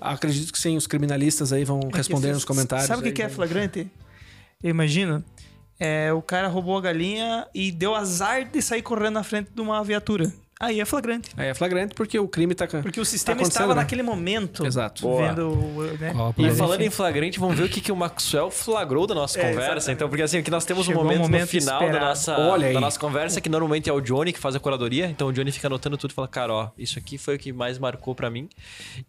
[0.00, 2.86] Acredito que sim, os criminalistas aí vão responder Porque nos comentários.
[2.86, 3.90] Sabe o que, que é flagrante?
[4.62, 5.24] Eu imagino.
[5.78, 9.60] É, o cara roubou a galinha e deu azar de sair correndo na frente de
[9.60, 10.32] uma viatura.
[10.62, 11.30] Aí é flagrante.
[11.36, 12.68] Aí é flagrante porque o crime tá.
[12.68, 13.80] Porque o sistema acontecendo, estava né?
[13.80, 15.02] naquele momento Exato.
[15.02, 15.26] Boa.
[15.28, 15.48] vendo.
[15.50, 16.12] o- Né?
[16.38, 19.42] E falando em flagrante, vamos ver o que, que o Maxwell flagrou da nossa É,
[19.42, 19.60] conversa.
[19.72, 19.90] exatamente.
[19.96, 22.72] Então, porque assim, aqui nós temos Chegou um momento, momento no final da nossa, Olha
[22.72, 25.06] da nossa conversa, que normalmente é o Johnny que faz a curadoria.
[25.06, 27.52] Então o Johnny fica anotando tudo e fala, cara, ó, isso aqui foi o que
[27.52, 28.48] mais marcou pra mim.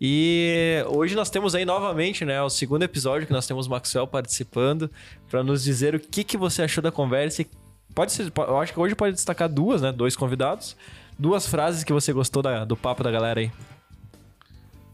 [0.02, 4.08] E hoje nós temos aí novamente, né, o segundo episódio que nós temos o Maxwell
[4.08, 4.90] participando
[5.30, 7.44] pra nos dizer o que, que você achou da conversa.
[7.44, 7.48] E
[7.94, 10.76] pode ser, eu acho que hoje pode destacar duas, né, dois convidados.
[11.18, 13.52] Duas frases que você gostou da- do papo da galera aí.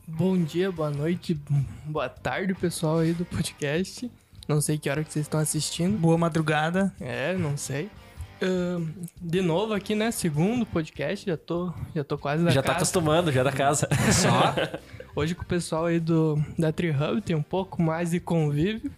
[0.08, 1.40] Bom dia, boa noite,
[1.86, 4.10] boa tarde, pessoal aí do podcast.
[4.48, 5.98] Não sei que hora que vocês estão assistindo.
[5.98, 6.94] Boa madrugada.
[7.00, 7.90] É, não sei.
[8.42, 8.88] Ahn,
[9.22, 10.12] de novo aqui, né?
[10.12, 12.78] Segundo podcast, já tô, já tô quase na já tá casa.
[12.78, 13.88] acostumando, já da casa.
[14.12, 14.56] Só.
[15.16, 18.92] Hoje com o pessoal aí do, da Tree Hub tem um pouco mais de convívio.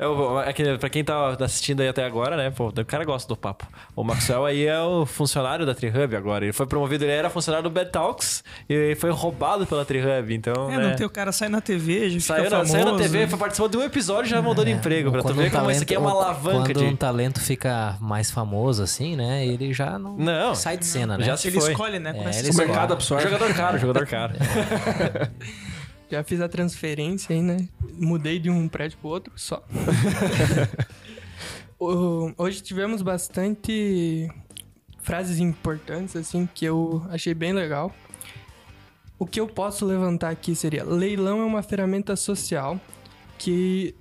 [0.00, 2.50] Eu, é que, pra quem tá assistindo aí até agora, né?
[2.50, 3.66] Pô, o cara gosta do papo.
[3.94, 6.44] O Maxwell aí é o funcionário da TriHub agora.
[6.46, 10.34] Ele foi promovido, ele era funcionário do Bad Talks e foi roubado pela TriHub.
[10.34, 10.70] Então.
[10.70, 10.88] É, né?
[10.88, 13.10] não tem o cara sai na TV, já Saiu fica na, saiu na famoso.
[13.10, 15.10] TV, foi participou de um episódio e já mudou de emprego.
[15.12, 16.84] Pra tu ver um como isso aqui é uma alavanca Quando de.
[16.86, 19.46] um talento fica mais famoso assim, né?
[19.46, 20.54] Ele já não, Não.
[20.54, 21.24] sai de cena, né?
[21.24, 21.72] Já se Ele foi.
[21.72, 22.14] escolhe, né?
[22.16, 23.24] É, ele O mercado absorve.
[23.24, 24.32] Jogador caro, jogador caro.
[26.10, 27.68] Já fiz a transferência aí, né?
[27.94, 29.64] Mudei de um prédio pro outro só.
[32.36, 34.28] Hoje tivemos bastante
[34.98, 37.94] frases importantes, assim, que eu achei bem legal.
[39.18, 42.80] O que eu posso levantar aqui seria: leilão é uma ferramenta social
[43.38, 43.94] que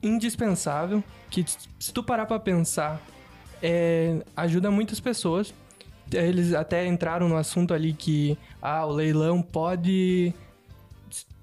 [0.00, 1.44] indispensável, que
[1.78, 3.02] se tu parar pra pensar,
[3.60, 5.52] é, ajuda muitas pessoas.
[6.12, 10.34] Eles até entraram no assunto ali que ah, o leilão pode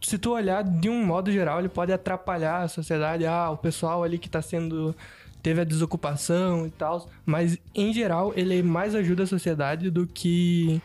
[0.07, 3.25] se tu olhar de um modo geral, ele pode atrapalhar a sociedade.
[3.25, 4.95] Ah, o pessoal ali que tá sendo.
[5.43, 7.09] teve a desocupação e tal.
[7.25, 10.81] Mas, em geral, ele mais ajuda a sociedade do que.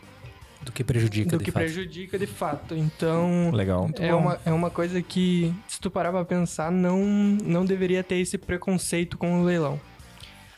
[0.61, 1.63] Do que prejudica, do de que fato.
[1.63, 2.75] prejudica de fato.
[2.75, 3.49] Então.
[3.53, 3.89] Legal.
[3.97, 8.15] É uma, é uma coisa que, se tu parar pra pensar, não, não deveria ter
[8.15, 9.79] esse preconceito com o leilão.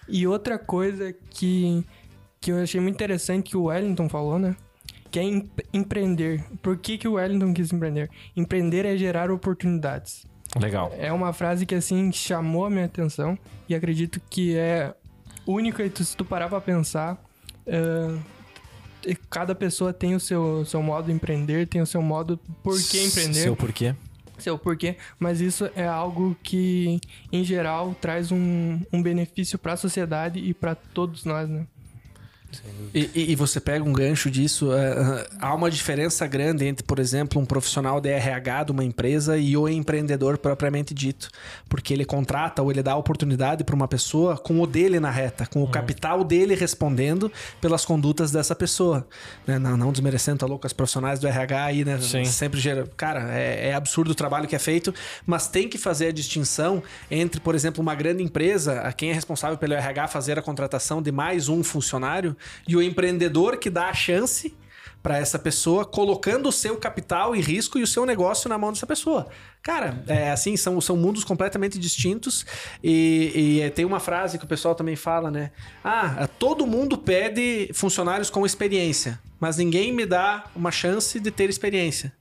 [0.10, 1.86] E outra coisa que,
[2.42, 4.56] que eu achei muito interessante que o Wellington falou, né?
[5.16, 6.44] Que é em- empreender.
[6.62, 8.10] Por que, que o Wellington quis empreender?
[8.36, 10.26] Empreender é gerar oportunidades.
[10.60, 10.92] Legal.
[10.98, 13.40] É uma frase que, assim, chamou a minha atenção
[13.70, 14.94] e acredito que é
[15.48, 17.18] única e tu, se tu parar pra pensar,
[19.06, 22.78] e cada pessoa tem o seu, seu modo de empreender, tem o seu modo por
[22.82, 23.96] que empreender Seu porquê?
[24.38, 27.00] seu porquê, mas isso é algo que,
[27.32, 31.66] em geral, traz um, um benefício para a sociedade e para todos nós, né?
[32.94, 37.00] E, e- você pega um gancho disso, é, é, há uma diferença grande entre, por
[37.00, 41.30] exemplo, um profissional de RH de uma empresa e o empreendedor propriamente dito.
[41.68, 45.46] Porque ele contrata ou ele dá oportunidade para uma pessoa com o dele na reta,
[45.46, 49.06] com o capital dele respondendo pelas condutas dessa pessoa.
[49.46, 49.60] Né?
[49.60, 52.00] Não, não desmerecendo, tá louco, as profissionais do RH aí, né?
[52.00, 52.24] Sim.
[52.26, 52.88] Sempre gera.
[52.96, 54.94] Cara, é, é absurdo o trabalho que é feito,
[55.26, 59.14] mas tem que fazer a distinção entre, por exemplo, uma grande empresa, a quem é
[59.14, 62.36] responsável pelo RH fazer a contratação de mais um funcionário,
[62.68, 64.56] e o empreendedor que dá a chance
[65.02, 68.72] para essa pessoa, colocando o seu capital em risco e o seu negócio na mão
[68.72, 69.28] dessa pessoa.
[69.66, 72.46] Cara, é assim, são, são mundos completamente distintos
[72.84, 75.50] e, e, é, tem uma frase que o pessoal também fala, né?
[75.84, 81.50] Ah, todo mundo pede funcionários com experiência, mas ninguém me dá uma chance de ter
[81.50, 82.14] experiência.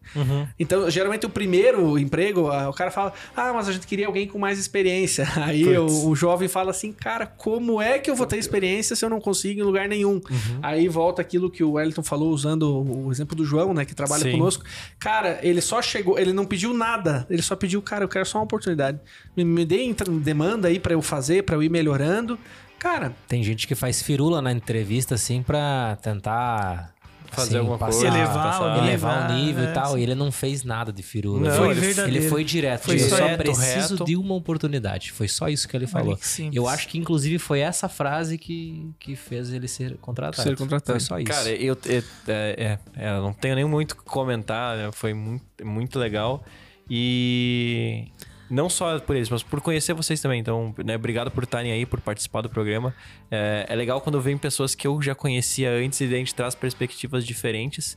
[0.58, 4.38] Então, geralmente o primeiro emprego, o cara fala, ah, mas a gente queria alguém com
[4.38, 5.26] mais experiência.
[5.36, 9.04] Aí o, o jovem fala assim, cara, como é que eu vou ter experiência se
[9.04, 10.20] eu não consigo em lugar nenhum?
[10.62, 13.94] Aí volta aquilo que o Wellington falou, usando o, o exemplo do João, né, que
[13.94, 14.32] trabalha Sim.
[14.32, 14.64] conosco.
[14.98, 18.38] Cara, ele só chegou, ele não pediu nada, ele só pediu, cara, eu quero só
[18.38, 18.98] uma oportunidade.
[19.36, 22.38] Me, me dê demanda aí pra eu fazer, pra eu ir melhorando.
[22.78, 26.92] Cara, Tem gente que faz firula na entrevista, assim, pra tentar...
[27.30, 28.16] Fazer assim, alguma passar- coisa.
[28.16, 29.92] Elevar o nível, elevar o nível é, e tal.
[29.94, 29.98] sim.
[29.98, 31.40] E ele não fez nada de firula.
[31.50, 32.82] Não, Ele Foi ele foi direto.
[32.84, 34.04] Foi eu só só reto, preciso reto.
[34.04, 35.10] de uma oportunidade.
[35.10, 36.16] Foi só isso que ele falou.
[36.16, 36.50] que.
[36.52, 40.48] Eu acho que, inclusive, foi essa frase que, que fez ele ser contratado.
[40.48, 40.92] Ser contratado.
[40.92, 41.26] Foi só isso.
[41.32, 44.90] Cara, eu, eu- é, é, é, eu não tenho nem muito o que comentar, né?
[44.92, 46.44] foi muito, muito legal.
[46.88, 48.08] E
[48.50, 50.40] não só por isso, mas por conhecer vocês também.
[50.40, 52.94] Então, né, obrigado por estarem aí, por participar do programa.
[53.30, 56.54] É, é legal quando vem pessoas que eu já conhecia antes e a gente traz
[56.54, 57.96] perspectivas diferentes.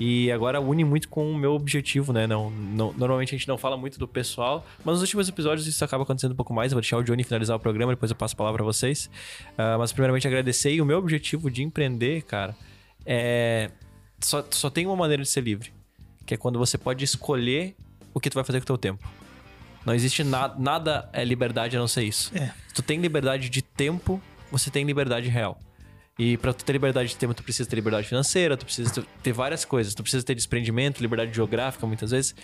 [0.00, 2.24] E agora une muito com o meu objetivo, né?
[2.24, 5.84] Não, não- normalmente a gente não fala muito do pessoal, mas nos últimos episódios isso
[5.84, 6.70] acaba acontecendo um pouco mais.
[6.70, 9.10] Eu vou deixar o Johnny finalizar o programa, depois eu passo a palavra pra vocês.
[9.58, 12.54] Ah, mas primeiramente agradecer e o meu objetivo de empreender, cara,
[13.04, 13.72] é
[14.20, 15.72] só, só tem uma maneira de ser livre,
[16.24, 17.74] que é quando você pode escolher
[18.18, 19.08] o que tu vai fazer com o teu tempo.
[19.86, 22.36] Não existe na, nada é liberdade a não ser isso.
[22.36, 22.52] É.
[22.68, 24.20] Se tu tem liberdade de tempo,
[24.50, 25.58] você tem liberdade real.
[26.18, 29.32] E pra tu ter liberdade de tempo, tu precisa ter liberdade financeira, tu precisa ter-
[29.32, 29.94] várias coisas.
[29.94, 32.34] Tu precisa ter desprendimento, liberdade geográfica, muitas vezes.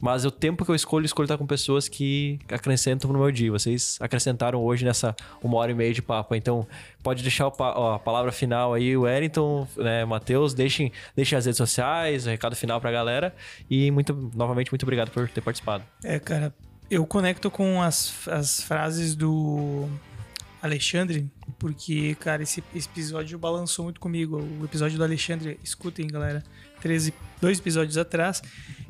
[0.00, 3.32] Mas o tempo que eu escolho, eu escolho estar com pessoas que acrescentam no meu
[3.32, 3.50] dia.
[3.50, 6.36] Vocês acrescentaram hoje nessa uma hora e meia de papo.
[6.36, 6.64] Então,
[7.02, 10.54] pode deixar pa- ó, a palavra final aí, o Wellington, né, Matheus.
[10.54, 13.34] Deixem, deixem as redes sociais, o recado final pra galera.
[13.68, 15.82] E muito, novamente, muito obrigado por ter participado.
[16.04, 16.54] É, cara,
[16.88, 19.88] eu conecto com as, as frases do
[20.60, 24.40] Alexandre, porque, cara, esse, esse episódio balançou muito comigo.
[24.60, 26.42] O episódio do Alexandre, escutem, galera,
[26.80, 28.42] 13, dois episódios atrás.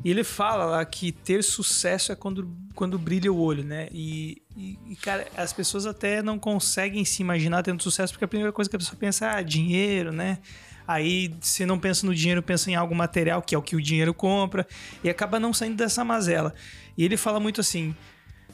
[0.05, 3.89] E ele fala lá que ter sucesso é quando, quando brilha o olho, né?
[3.93, 8.29] E, e, e, cara, as pessoas até não conseguem se imaginar tendo sucesso, porque a
[8.29, 10.39] primeira coisa que a pessoa pensa é ah, dinheiro, né?
[10.87, 13.83] Aí, se não pensa no dinheiro, pensa em algo material, que é o que o
[13.83, 14.67] dinheiro compra,
[15.05, 16.55] e acaba não saindo dessa mazela.
[16.97, 17.95] E ele fala muito assim: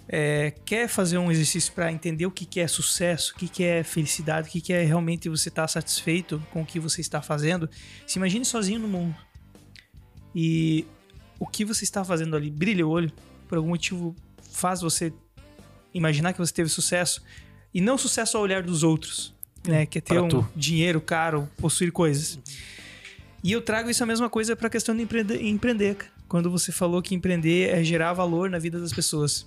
[0.09, 3.65] é, quer fazer um exercício para entender o que, que é sucesso, o que, que
[3.65, 7.23] é felicidade, o que, que é realmente você estar satisfeito com o que você está
[7.23, 7.69] fazendo,
[8.07, 9.17] se imagine sozinho no mundo.
[10.35, 10.87] E
[11.39, 13.11] o que você está fazendo ali brilha o olho,
[13.49, 14.15] por algum motivo
[14.53, 15.13] faz você
[15.93, 17.23] imaginar que você teve sucesso,
[17.73, 19.35] e não sucesso ao olhar dos outros,
[19.67, 19.87] né?
[19.87, 20.49] Que é ter Pra um tu.
[20.55, 22.39] dinheiro caro, possuir coisas.
[23.43, 25.97] E eu trago isso a mesma coisa para a questão de empreender, empreender.
[26.29, 29.47] Quando você falou que empreender é gerar valor na vida das pessoas.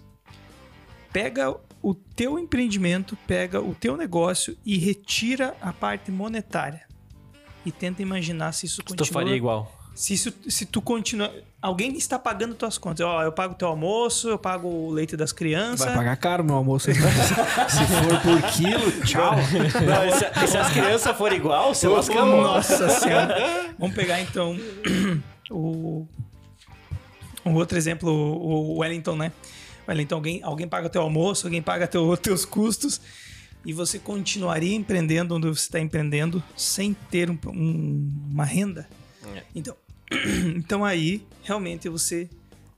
[1.12, 6.86] Pega o teu empreendimento, pega o teu negócio e retira a parte monetária.
[7.66, 9.08] E tenta imaginar se isso Se continua...
[9.08, 9.72] tu faria igual.
[9.94, 11.34] Se, isso, se tu continua...
[11.62, 13.06] Alguém está pagando tuas contas.
[13.06, 15.88] Ó, eu pago teu almoço, eu pago o leite das crianças.
[15.88, 16.92] Vai pagar caro meu almoço.
[16.94, 19.36] Se for por quilo, tchau.
[19.36, 22.42] Não, e se, se as crianças forem igual, você lasca a mão.
[22.42, 23.74] Nossa senhora.
[23.80, 24.56] Vamos pegar então
[25.50, 26.06] o,
[27.44, 29.32] o outro exemplo, o Wellington, né?
[29.88, 33.00] Wellington, alguém, alguém paga teu almoço, alguém paga teu, teus custos
[33.66, 38.88] e você continuaria empreendendo onde você está empreendendo sem ter um- um- uma renda.
[39.56, 39.76] Então,
[40.56, 42.30] então aí realmente você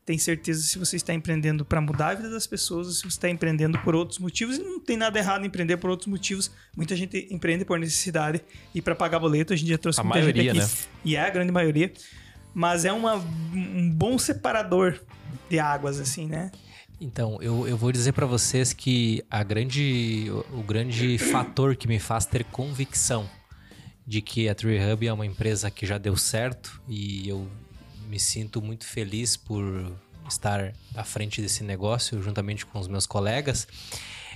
[0.05, 3.07] tem certeza se você está empreendendo para mudar a vida das pessoas ou se você
[3.09, 4.57] está empreendendo por outros motivos.
[4.57, 6.49] E não tem nada errado em empreender por outros motivos.
[6.75, 8.41] Muita gente empreende por necessidade
[8.73, 9.53] e para pagar boleto.
[9.53, 10.71] A gente já trouxe A muita maioria, gente aqui.
[10.81, 10.87] né?
[11.05, 11.93] E é a grande maioria.
[12.55, 13.17] Mas é uma,
[13.53, 14.99] um bom separador
[15.47, 16.51] de águas, assim, né?
[17.01, 21.87] Então, eu, eu vou dizer para vocês que a grande, o, o grande fator que
[21.87, 23.29] me faz ter convicção
[24.05, 27.47] de que a Tree Hub é uma empresa que já deu certo e eu
[28.09, 29.63] me sinto muito feliz por
[30.27, 33.67] estar à frente desse negócio juntamente com os meus colegas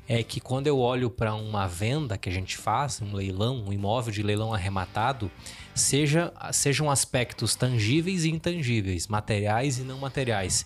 [0.07, 3.71] é que quando eu olho para uma venda que a gente faz, um leilão, um
[3.71, 5.31] imóvel de leilão arrematado,
[5.73, 10.65] seja, sejam aspectos tangíveis e intangíveis, materiais e não materiais,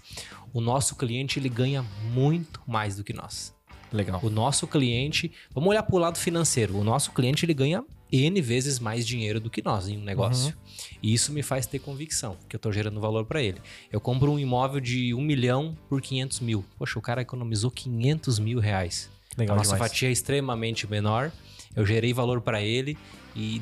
[0.54, 3.56] o nosso cliente ele ganha muito mais do que nós.
[3.92, 4.20] Legal.
[4.24, 8.42] O nosso cliente, vamos olhar para o lado financeiro, o nosso cliente ele ganha N
[8.42, 10.54] vezes mais dinheiro do que nós em um negócio.
[11.02, 13.60] E isso me faz ter convicção, que eu estou gerando valor para ele.
[13.92, 16.66] Eu compro um imóvel de 1 milhão por 500 mil.
[16.78, 19.10] Poxa, o cara economizou 500 mil reais.
[19.38, 19.92] Legal a nossa demais.
[19.92, 21.32] fatia é extremamente menor,
[21.76, 22.98] eu gerei valor para ele
[23.36, 23.62] e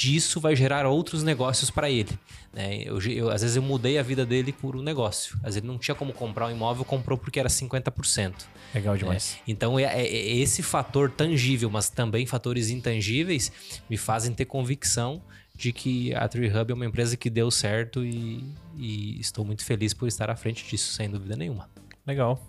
[0.00, 2.18] disso vai gerar outros negócios para ele.
[2.54, 2.82] né?
[2.84, 5.34] Eu, eu- às vezes eu mudei a vida dele por um negócio.
[5.36, 8.32] Às vezes ele não tinha como comprar um imóvel, comprou porque era 50%.
[8.74, 8.98] Legal né?
[8.98, 9.36] demais.
[9.46, 13.52] Então, é, é- é esse fator tangível, mas também fatores intangíveis,
[13.90, 15.20] me fazem ter convicção
[15.54, 18.42] de que a Tree Hub é uma empresa que deu certo e,
[18.78, 21.68] e estou muito feliz por estar à frente disso, sem dúvida nenhuma.
[22.06, 22.42] Legal.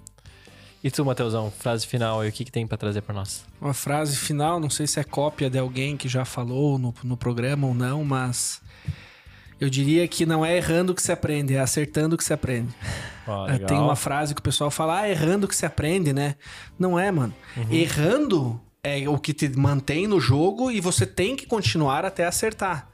[0.83, 3.43] E tu, Matheusão, frase final aí, o que, que tem pra trazer pra nós?
[3.61, 7.15] Uma frase final, não sei se é cópia de alguém que já falou no, no
[7.15, 8.61] programa ou não, mas
[9.59, 12.73] eu diria que não é errando que se aprende, é acertando que se aprende.
[13.47, 16.35] É, Tem uma frase que o pessoal fala, ah, errando que se aprende, né?
[16.77, 17.33] Não é, mano.
[17.69, 22.89] Errando é o que te mantém no jogo e você tem que continuar até acertar.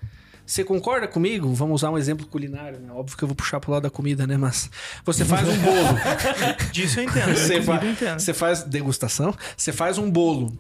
[0.48, 1.54] Você concorda comigo?
[1.54, 2.90] Vamos usar um exemplo culinário, né?
[2.94, 4.38] Óbvio que eu vou puxar pro lado da comida, né?
[4.38, 4.72] Mas
[5.04, 5.98] você faz um bolo.
[6.72, 7.36] Disso eu entendo.
[7.36, 8.20] Você, fa- eu entendo.
[8.20, 10.58] você faz degustação, você faz um bolo.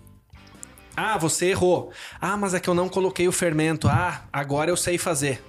[0.94, 1.92] Ah, você errou.
[2.20, 3.88] Ah, mas é que eu não coloquei o fermento.
[3.88, 5.42] Ah, agora eu sei fazer.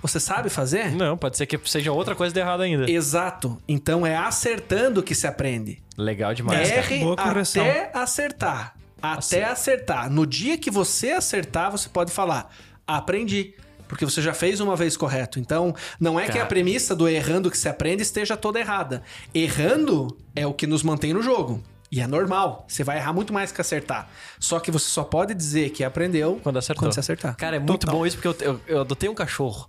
[0.00, 0.92] Você sabe fazer?
[0.96, 2.90] Não, pode ser que seja outra coisa de errado ainda.
[2.90, 3.60] Exato.
[3.68, 5.82] Então é acertando que se aprende.
[5.98, 6.70] Legal demais.
[6.70, 7.62] Erre Boa correção.
[7.64, 8.74] até acertar.
[9.02, 10.08] Até acertar.
[10.10, 12.50] No dia que você acertar, você pode falar:
[12.86, 13.54] aprendi.
[13.92, 15.38] Porque você já fez uma vez correto.
[15.38, 16.46] Então, não é que a Cara.
[16.46, 19.02] premissa do errando que se aprende esteja toda errada.
[19.34, 21.62] Errando é o que nos mantém no jogo.
[21.90, 22.64] E é normal.
[22.66, 24.08] Você vai errar muito mais que acertar.
[24.40, 26.84] Só que você só pode dizer que aprendeu Quando acertou.
[26.86, 27.36] quando você acertar.
[27.36, 29.68] Cara, é muito bom isso porque eu, eu, eu adotei um cachorro.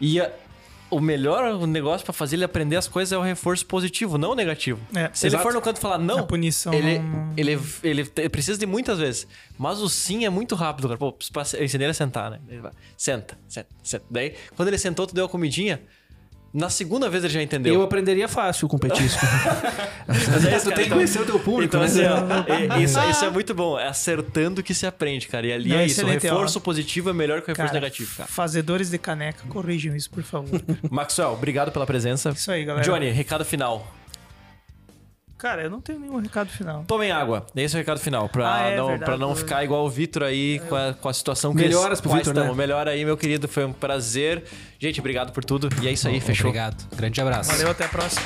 [0.00, 0.30] E a-
[0.96, 4.34] o melhor negócio pra fazer ele aprender as coisas é o reforço positivo, não o
[4.34, 4.80] negativo.
[4.94, 5.36] É, Se exato.
[5.36, 8.58] ele for no canto e falar não, A punição ele, não- ele, ele, te- precisa
[8.58, 9.26] de muitas vezes.
[9.58, 10.98] Mas o sim é muito rápido, cara.
[10.98, 11.16] Pô,
[11.54, 12.40] eu ensinei ele a sentar, né?
[12.48, 14.04] Ele vai, senta, senta, senta.
[14.10, 15.80] Daí, quando ele sentou, tu deu a comidinha.
[16.54, 17.74] Na segunda vez ele já entendeu.
[17.74, 19.20] Eu aprenderia fácil com petisco.
[20.06, 21.76] Mas é isso, tu tem que conhecer o teu público.
[21.76, 21.86] Então, né?
[21.86, 23.76] assim, ó, e- isso, isso é muito bom.
[23.76, 25.44] É acertando que se aprende, cara.
[25.48, 26.04] E ali Não, é isso.
[26.04, 26.62] O reforço ó.
[26.62, 28.28] positivo é melhor que o reforço Cara, negativo, cara.
[28.28, 30.62] Fazedores de caneca, corrijam isso, por favor.
[30.88, 32.30] Maxwell, obrigado pela presença.
[32.30, 32.84] Isso aí, galera.
[32.84, 33.92] Johnny, recado final.
[35.44, 36.84] Cara, eu não tenho nenhum recado final.
[36.86, 37.44] Tomem água.
[37.54, 38.30] Esse é o recado final.
[38.30, 39.04] Pra, Ah, é não, verdade.
[39.10, 42.00] pra não ficar igual o Vitor aí com, a, com a situação que Melhoras eles
[42.00, 42.40] pro quais Vitor, né?
[42.40, 42.56] estão.
[42.56, 43.46] Melhora aí, meu querido.
[43.46, 44.42] Foi um prazer.
[44.78, 45.68] Gente, obrigado por tudo.
[45.82, 46.48] E é isso aí, fechou.
[46.48, 46.82] Obrigado.
[46.96, 47.50] Grande abraço.
[47.52, 48.22] Valeu, até a próxima.